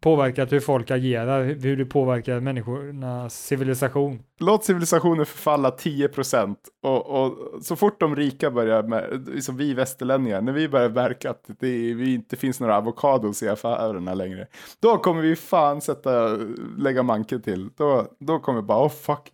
påverkat 0.00 0.52
hur 0.52 0.60
folk 0.60 0.90
agerar, 0.90 1.44
hur 1.44 1.76
det 1.76 1.84
påverkar 1.84 2.40
människornas 2.40 3.34
civilisation? 3.46 4.22
Låt 4.40 4.64
civilisationen 4.64 5.26
förfalla 5.26 5.70
10% 5.70 6.56
och, 6.82 7.06
och 7.24 7.34
så 7.62 7.76
fort 7.76 8.00
de 8.00 8.16
rika 8.16 8.50
börjar, 8.50 8.82
med, 8.82 9.04
som 9.44 9.56
vi 9.56 9.74
västerlänningar, 9.74 10.40
när 10.40 10.52
vi 10.52 10.68
börjar 10.68 10.88
märka 10.88 11.30
att 11.30 11.44
det 11.60 11.94
vi 11.94 12.14
inte 12.14 12.36
finns 12.36 12.60
några 12.60 12.76
avokados 12.76 13.42
i 13.42 13.48
affärerna 13.48 14.14
längre, 14.14 14.46
då 14.82 14.96
kommer 14.98 15.22
vi 15.22 15.36
fan 15.36 15.80
sätta, 15.80 16.38
lägga 16.78 17.02
manken 17.02 17.42
till. 17.42 17.68
Då, 17.76 18.06
då 18.18 18.38
kommer 18.38 18.60
vi 18.60 18.66
bara, 18.66 18.86
oh 18.86 18.90
fuck, 18.90 19.30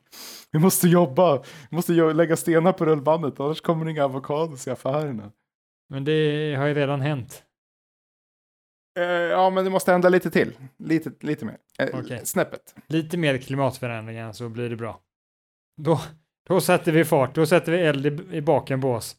vi 0.53 0.59
måste 0.59 0.88
jobba, 0.88 1.42
vi 1.70 1.76
måste 1.76 1.92
lägga 1.92 2.36
stenar 2.36 2.72
på 2.72 2.86
rullbandet, 2.86 3.40
annars 3.40 3.61
kommer 3.61 3.84
det 3.84 3.90
inga 3.90 4.05
avokados 4.05 4.66
i 4.66 4.70
affärerna. 4.70 5.32
Men 5.88 6.05
det 6.05 6.55
har 6.59 6.66
ju 6.66 6.74
redan 6.74 7.01
hänt. 7.01 7.44
Eh, 8.98 9.05
ja, 9.05 9.51
men 9.51 9.64
det 9.64 9.70
måste 9.70 9.92
hända 9.92 10.09
lite 10.09 10.30
till, 10.30 10.53
lite, 10.78 11.12
lite 11.20 11.44
mer, 11.44 11.59
eh, 11.78 12.01
Okej. 12.01 12.20
snäppet. 12.24 12.74
Lite 12.86 13.16
mer 13.16 13.38
klimatförändringar 13.38 14.32
så 14.32 14.48
blir 14.48 14.70
det 14.70 14.76
bra. 14.76 15.01
Då, 15.76 16.01
då 16.48 16.61
sätter 16.61 16.92
vi 16.92 17.05
fart, 17.05 17.34
då 17.34 17.46
sätter 17.46 17.72
vi 17.72 17.78
eld 17.78 18.07
i, 18.07 18.36
i 18.36 18.40
baken 18.40 18.80
på 18.80 18.92
oss. 18.92 19.16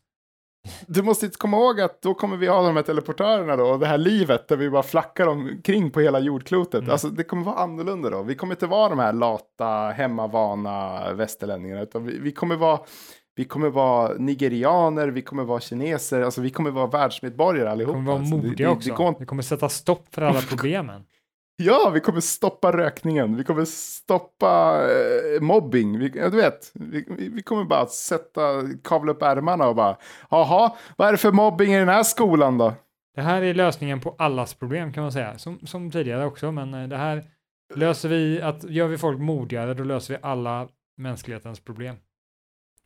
Du 0.87 1.01
måste 1.03 1.25
inte 1.25 1.37
komma 1.37 1.57
ihåg 1.57 1.81
att 1.81 2.01
då 2.01 2.13
kommer 2.13 2.37
vi 2.37 2.47
ha 2.47 2.61
de 2.67 2.75
här 2.75 2.83
teleportörerna 2.83 3.55
då 3.55 3.63
och 3.65 3.79
det 3.79 3.85
här 3.85 3.97
livet 3.97 4.47
där 4.47 4.55
vi 4.57 4.69
bara 4.69 4.83
flackar 4.83 5.27
omkring 5.27 5.91
på 5.91 5.99
hela 5.99 6.19
jordklotet. 6.19 6.79
Mm. 6.79 6.91
Alltså 6.91 7.07
det 7.09 7.23
kommer 7.23 7.43
vara 7.43 7.55
annorlunda 7.55 8.09
då. 8.09 8.23
Vi 8.23 8.35
kommer 8.35 8.53
inte 8.53 8.67
vara 8.67 8.89
de 8.89 8.99
här 8.99 9.13
lata, 9.13 9.65
hemmavana 9.95 11.01
västerlänningarna 11.13 11.81
utan 11.81 12.05
vi, 12.05 12.19
vi 12.19 12.31
kommer 12.31 12.55
vara 12.55 12.79
vi 13.35 13.45
kommer 13.45 13.69
vara 13.69 14.13
nigerianer, 14.17 15.07
vi 15.07 15.21
kommer 15.21 15.43
vara 15.43 15.59
kineser, 15.59 16.21
alltså 16.21 16.41
vi 16.41 16.49
kommer 16.49 16.71
vara 16.71 16.87
världsmedborgare 16.87 17.65
Vi 17.65 17.71
allihopa. 17.71 17.93
kommer 17.93 18.07
vara 18.11 18.19
alltså, 18.19 18.35
det- 18.37 18.43
modiga 18.47 18.67
det, 18.67 18.73
också. 18.73 18.89
Det 18.89 18.95
går 18.95 19.15
Vi 19.19 19.25
kommer 19.25 19.43
sätta 19.43 19.69
stopp 19.69 20.05
för 20.15 20.21
alla 20.21 20.41
problemen. 20.49 21.03
Ja, 21.55 21.91
vi 21.93 21.99
kommer 21.99 22.19
stoppa 22.19 22.71
rökningen, 22.71 23.35
vi 23.35 23.43
kommer 23.43 23.65
stoppa 23.65 24.81
eh, 24.91 25.41
mobbing, 25.41 25.99
vi, 25.99 26.11
ja, 26.15 26.29
du 26.29 26.37
vet, 26.37 26.71
vi, 26.73 27.29
vi 27.33 27.41
kommer 27.43 27.63
bara 27.63 27.85
sätta, 27.85 28.41
kavla 28.83 29.11
upp 29.11 29.21
ärmarna 29.21 29.67
och 29.67 29.75
bara, 29.75 29.97
jaha, 30.29 30.75
vad 30.97 31.07
är 31.07 31.11
det 31.11 31.17
för 31.17 31.31
mobbing 31.31 31.73
i 31.73 31.79
den 31.79 31.89
här 31.89 32.03
skolan 32.03 32.57
då? 32.57 32.73
Det 33.15 33.21
här 33.21 33.41
är 33.41 33.53
lösningen 33.53 33.99
på 33.99 34.15
allas 34.17 34.53
problem 34.53 34.93
kan 34.93 35.03
man 35.03 35.11
säga, 35.11 35.37
som, 35.37 35.59
som 35.59 35.91
tidigare 35.91 36.25
också, 36.25 36.51
men 36.51 36.73
eh, 36.73 36.87
det 36.87 36.97
här 36.97 37.23
löser 37.75 38.09
vi, 38.09 38.41
att 38.41 38.63
gör 38.63 38.87
vi 38.87 38.97
folk 38.97 39.19
modigare, 39.19 39.73
då 39.73 39.83
löser 39.83 40.13
vi 40.13 40.19
alla 40.23 40.67
mänsklighetens 40.97 41.59
problem. 41.59 41.95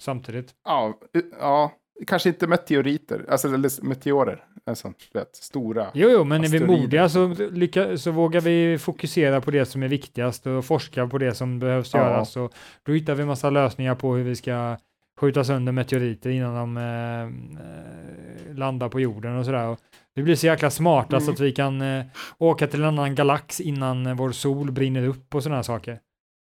Samtidigt. 0.01 0.53
Ja, 0.63 0.99
eh, 1.13 1.22
ja, 1.39 1.72
kanske 2.07 2.30
inte 2.30 2.47
meteoriter, 2.47 3.26
alltså 3.30 3.47
meteorer, 3.82 4.45
alltså, 4.66 4.93
vet, 5.13 5.36
stora. 5.36 5.88
Jo, 5.93 6.09
jo, 6.11 6.24
men 6.24 6.43
är 6.43 6.47
vi 6.49 6.57
Asteroider. 6.57 6.82
modiga 6.82 7.09
så, 7.09 7.28
lycka, 7.51 7.97
så 7.97 8.11
vågar 8.11 8.41
vi 8.41 8.78
fokusera 8.78 9.41
på 9.41 9.51
det 9.51 9.66
som 9.66 9.84
är 9.84 9.88
viktigast 9.88 10.47
och 10.47 10.66
forska 10.66 11.07
på 11.07 11.18
det 11.18 11.34
som 11.34 11.59
behövs 11.59 11.93
Ja. 11.93 11.99
göras. 11.99 12.38
Och 12.38 12.53
då 12.84 12.91
hittar 12.91 13.16
vi 13.16 13.26
massa 13.26 13.49
lösningar 13.49 13.95
på 13.95 14.16
hur 14.16 14.24
vi 14.24 14.36
ska 14.36 14.78
skjuta 15.20 15.43
sönder 15.43 15.72
meteoriter 15.72 16.30
innan 16.30 16.55
de 16.55 16.78
eh, 16.78 18.55
landar 18.55 18.89
på 18.89 18.99
jorden 18.99 19.38
och 19.38 19.45
sådär. 19.45 19.78
Vi 20.16 20.24
blir 20.24 20.36
så 20.36 20.45
jäkla 20.45 20.70
smarta 20.70 21.20
så 21.20 21.24
Mm. 21.26 21.34
att 21.34 21.39
vi 21.39 21.51
kan 21.51 21.82
eh, 21.82 22.05
åka 22.38 22.68
till 22.68 22.80
en 22.82 22.88
annan 22.88 23.16
galax 23.16 23.61
innan 23.61 24.16
vår 24.16 24.32
sol 24.32 24.72
brinner 24.72 25.07
upp 25.07 25.36
och 25.36 25.43
sådana 25.43 25.63
saker. 25.63 25.99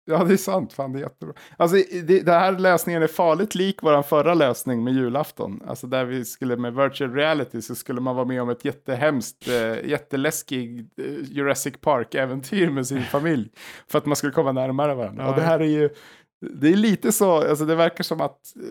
Ja, 0.09 0.23
det 0.23 0.33
är 0.33 0.37
sant, 0.37 0.73
fan 0.73 0.93
det 0.93 0.99
är 0.99 1.03
jättebra. 1.03 1.35
Alltså, 1.57 1.77
det, 2.03 2.19
det 2.21 2.31
här 2.31 2.59
lösningen 2.59 3.03
är 3.03 3.07
farligt 3.07 3.55
lik 3.55 3.77
vår 3.81 4.01
förra 4.01 4.33
lösning 4.33 4.83
med 4.83 4.93
julafton. 4.93 5.61
Alltså 5.67 5.87
där 5.87 6.05
vi 6.05 6.25
skulle 6.25 6.57
med 6.57 6.75
virtual 6.75 7.13
reality 7.13 7.61
så 7.61 7.75
skulle 7.75 8.01
man 8.01 8.15
vara 8.15 8.25
med 8.25 8.41
om 8.41 8.49
ett 8.49 8.65
jättehemskt, 8.65 9.47
eh, 9.47 9.85
jätteläskigt 9.89 10.99
eh, 10.99 11.05
Jurassic 11.23 11.73
Park-äventyr 11.81 12.69
med 12.69 12.87
sin 12.87 13.01
familj. 13.03 13.49
För 13.87 13.97
att 13.97 14.05
man 14.05 14.15
skulle 14.15 14.33
komma 14.33 14.51
närmare 14.51 14.95
varandra. 14.95 15.23
Ja. 15.23 15.29
Och 15.29 15.35
det 15.35 15.41
här 15.41 15.59
är 15.59 15.65
ju, 15.65 15.89
det 16.59 16.67
är 16.69 16.75
lite 16.75 17.11
så, 17.11 17.31
alltså 17.49 17.65
det 17.65 17.75
verkar 17.75 18.03
som 18.03 18.21
att 18.21 18.39
eh, 18.55 18.63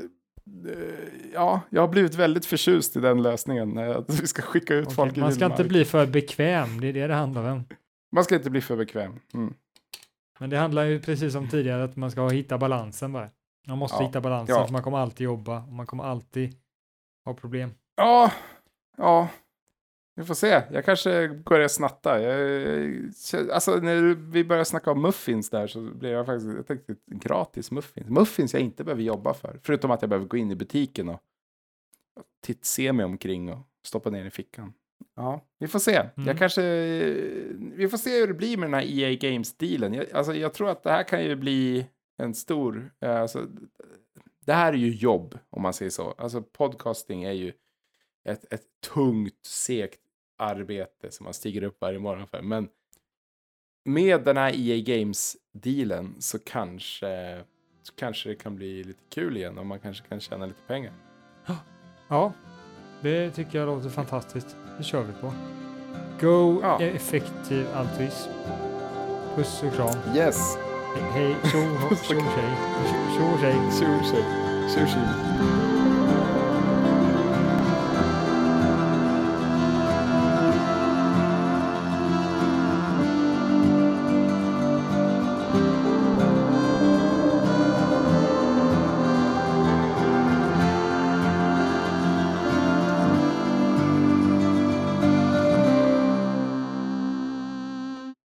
Ja, 1.35 1.61
jag 1.71 1.81
har 1.81 1.89
blivit 1.89 2.15
väldigt 2.15 2.47
förtjust 2.47 2.97
i 2.97 3.01
den 3.01 3.23
lösningen. 3.23 3.79
eh, 3.79 3.97
Att 3.97 4.21
vi 4.21 4.27
ska 4.27 4.43
skicka 4.43 4.75
ut 4.75 4.85
Okej, 4.85 4.95
folk 4.97 5.17
i 5.17 5.21
man 5.21 5.33
ska 5.35 5.47
inte 5.47 5.65
bli 5.65 5.85
för 5.85 6.07
bekväm, 6.07 6.81
det 6.81 6.87
är 6.89 6.93
det 6.93 7.07
det 7.07 7.15
handlar 7.15 7.53
om. 7.53 7.65
Man 8.15 8.25
ska 8.25 8.35
inte 8.35 8.51
bli 8.51 8.61
för 8.61 8.77
bekväm. 8.77 9.13
Mm. 9.35 9.55
Men 10.39 10.51
det 10.51 10.57
handlar 10.57 10.85
ju 10.85 11.01
precis 11.01 11.33
som 11.33 11.49
tidigare 11.49 11.85
att 11.85 11.97
man 11.97 12.11
ska 12.11 12.29
hitta 12.29 12.59
balansen 12.59 13.13
bara. 13.13 13.31
Man 13.69 13.79
måste 13.79 13.97
Ja, 14.03 14.07
hitta 14.07 14.21
balansen 14.21 14.57
ja. 14.57 14.67
för 14.67 14.73
man 14.73 14.83
kommer 14.83 14.99
alltid 14.99 15.25
jobba 15.25 15.63
och 15.63 15.73
man 15.73 15.87
kommer 15.87 16.05
alltid 16.05 16.57
ha 17.25 17.35
problem. 17.35 17.71
Ja, 17.97 18.33
ja. 18.97 19.29
Vi 20.15 20.25
får 20.25 20.35
se. 20.35 20.63
Jag 20.71 20.85
kanske 20.85 21.29
börjar 21.29 21.69
snatta. 21.69 22.23
Jag, 22.23 23.51
alltså 23.53 23.77
när 23.77 24.15
vi 24.15 24.45
börjar 24.45 24.65
snacka 24.65 24.91
om 24.91 25.03
muffins 25.03 25.51
där 25.51 25.67
så 25.67 25.81
blir 25.81 26.11
jag 26.11 26.27
faktiskt, 26.27 26.57
jag 26.57 26.67
tänkte 26.67 26.95
gratis 27.07 27.71
muffins. 27.71 28.09
Muffins 28.09 28.53
jag 28.53 28.63
inte 28.63 28.85
behöver 28.85 29.03
jobba 29.03 29.35
för. 29.35 29.61
Förutom 29.63 29.91
att 29.91 30.03
jag 30.03 30.09
behöver 30.09 30.27
gå 30.27 30.37
in 30.37 30.51
i 30.51 30.55
butiken 30.57 31.09
och 31.09 31.21
titt 32.43 32.65
se 32.65 32.93
mig 32.93 33.05
omkring 33.05 33.53
och 33.53 33.59
stoppa 33.85 34.11
ner 34.11 34.25
i 34.25 34.31
fickan. 34.31 34.73
Ja, 35.17 35.41
vi 35.59 35.69
får 35.69 35.79
se. 35.79 35.97
Mm. 35.97 36.27
Jag 36.29 36.39
kanske, 36.39 36.63
vi 37.59 37.89
får 37.91 37.99
se 37.99 38.21
hur 38.21 38.27
det 38.27 38.35
blir 38.35 38.57
med 38.57 38.67
den 38.67 38.75
här 38.75 38.99
EA 38.99 39.15
Games-dealen. 39.15 39.95
Jag, 39.95 40.13
alltså, 40.13 40.35
jag 40.35 40.55
tror 40.55 40.71
att 40.71 40.83
det 40.83 40.91
här 40.91 41.03
kan 41.03 41.25
ju 41.25 41.37
bli 41.37 41.87
en 42.19 42.35
stor, 42.35 42.91
eh, 43.01 43.21
alltså, 43.21 43.47
det 44.47 44.53
här 44.53 44.73
är 44.73 44.77
ju 44.77 44.91
jobb 44.91 45.39
om 45.51 45.63
man 45.63 45.73
säger 45.73 45.91
så. 45.91 46.11
Alltså 46.11 46.43
podcasting 46.43 47.25
är 47.25 47.33
ju 47.33 47.53
ett, 48.25 48.53
ett 48.53 48.65
tungt, 48.95 49.47
segt 49.47 50.01
arbete 50.39 51.11
som 51.11 51.25
man 51.25 51.35
stiger 51.35 51.63
upp 51.63 51.81
varje 51.81 51.99
morgon 51.99 52.27
för. 52.27 52.43
Men 52.43 52.69
med 53.85 54.25
den 54.25 54.37
här 54.37 54.53
EA 54.57 54.77
Games-dealen 54.77 56.15
så 56.21 56.39
kanske, 56.39 57.45
så 57.83 57.95
kanske 57.95 58.29
det 58.29 58.35
kan 58.35 58.57
bli 58.57 58.85
lite 58.85 59.03
kul 59.09 59.37
igen 59.37 59.59
och 59.59 59.67
man 59.67 59.81
kanske 59.81 60.09
kan 60.09 60.21
tjäna 60.21 60.47
lite 60.47 60.63
pengar. 60.67 60.93
Ja, 62.09 62.33
det 63.07 63.31
tycker 63.31 63.59
jag 63.59 63.67
låter 63.67 63.89
fantastiskt. 63.89 64.57
Det 64.79 64.85
kör 64.85 65.03
vi 65.03 65.13
på. 65.21 65.33
Go 66.21 66.61
Ja. 66.63 66.81
effektiv 66.81 67.67
altruism. 67.77 68.31
Puss 69.37 69.63
och 69.67 69.75
kram. 69.75 70.17
Yes! 70.17 70.59
Hej, 71.13 71.37
tjo, 71.43 71.49
tjo, 71.91 71.97
tjej. 72.07 72.21
Tjo, 73.17 73.39
tjej. 73.41 73.55
Tjo 73.79 73.87
tjej! 74.11 74.25
Tjo 74.75 74.87
tjej! 74.87 75.66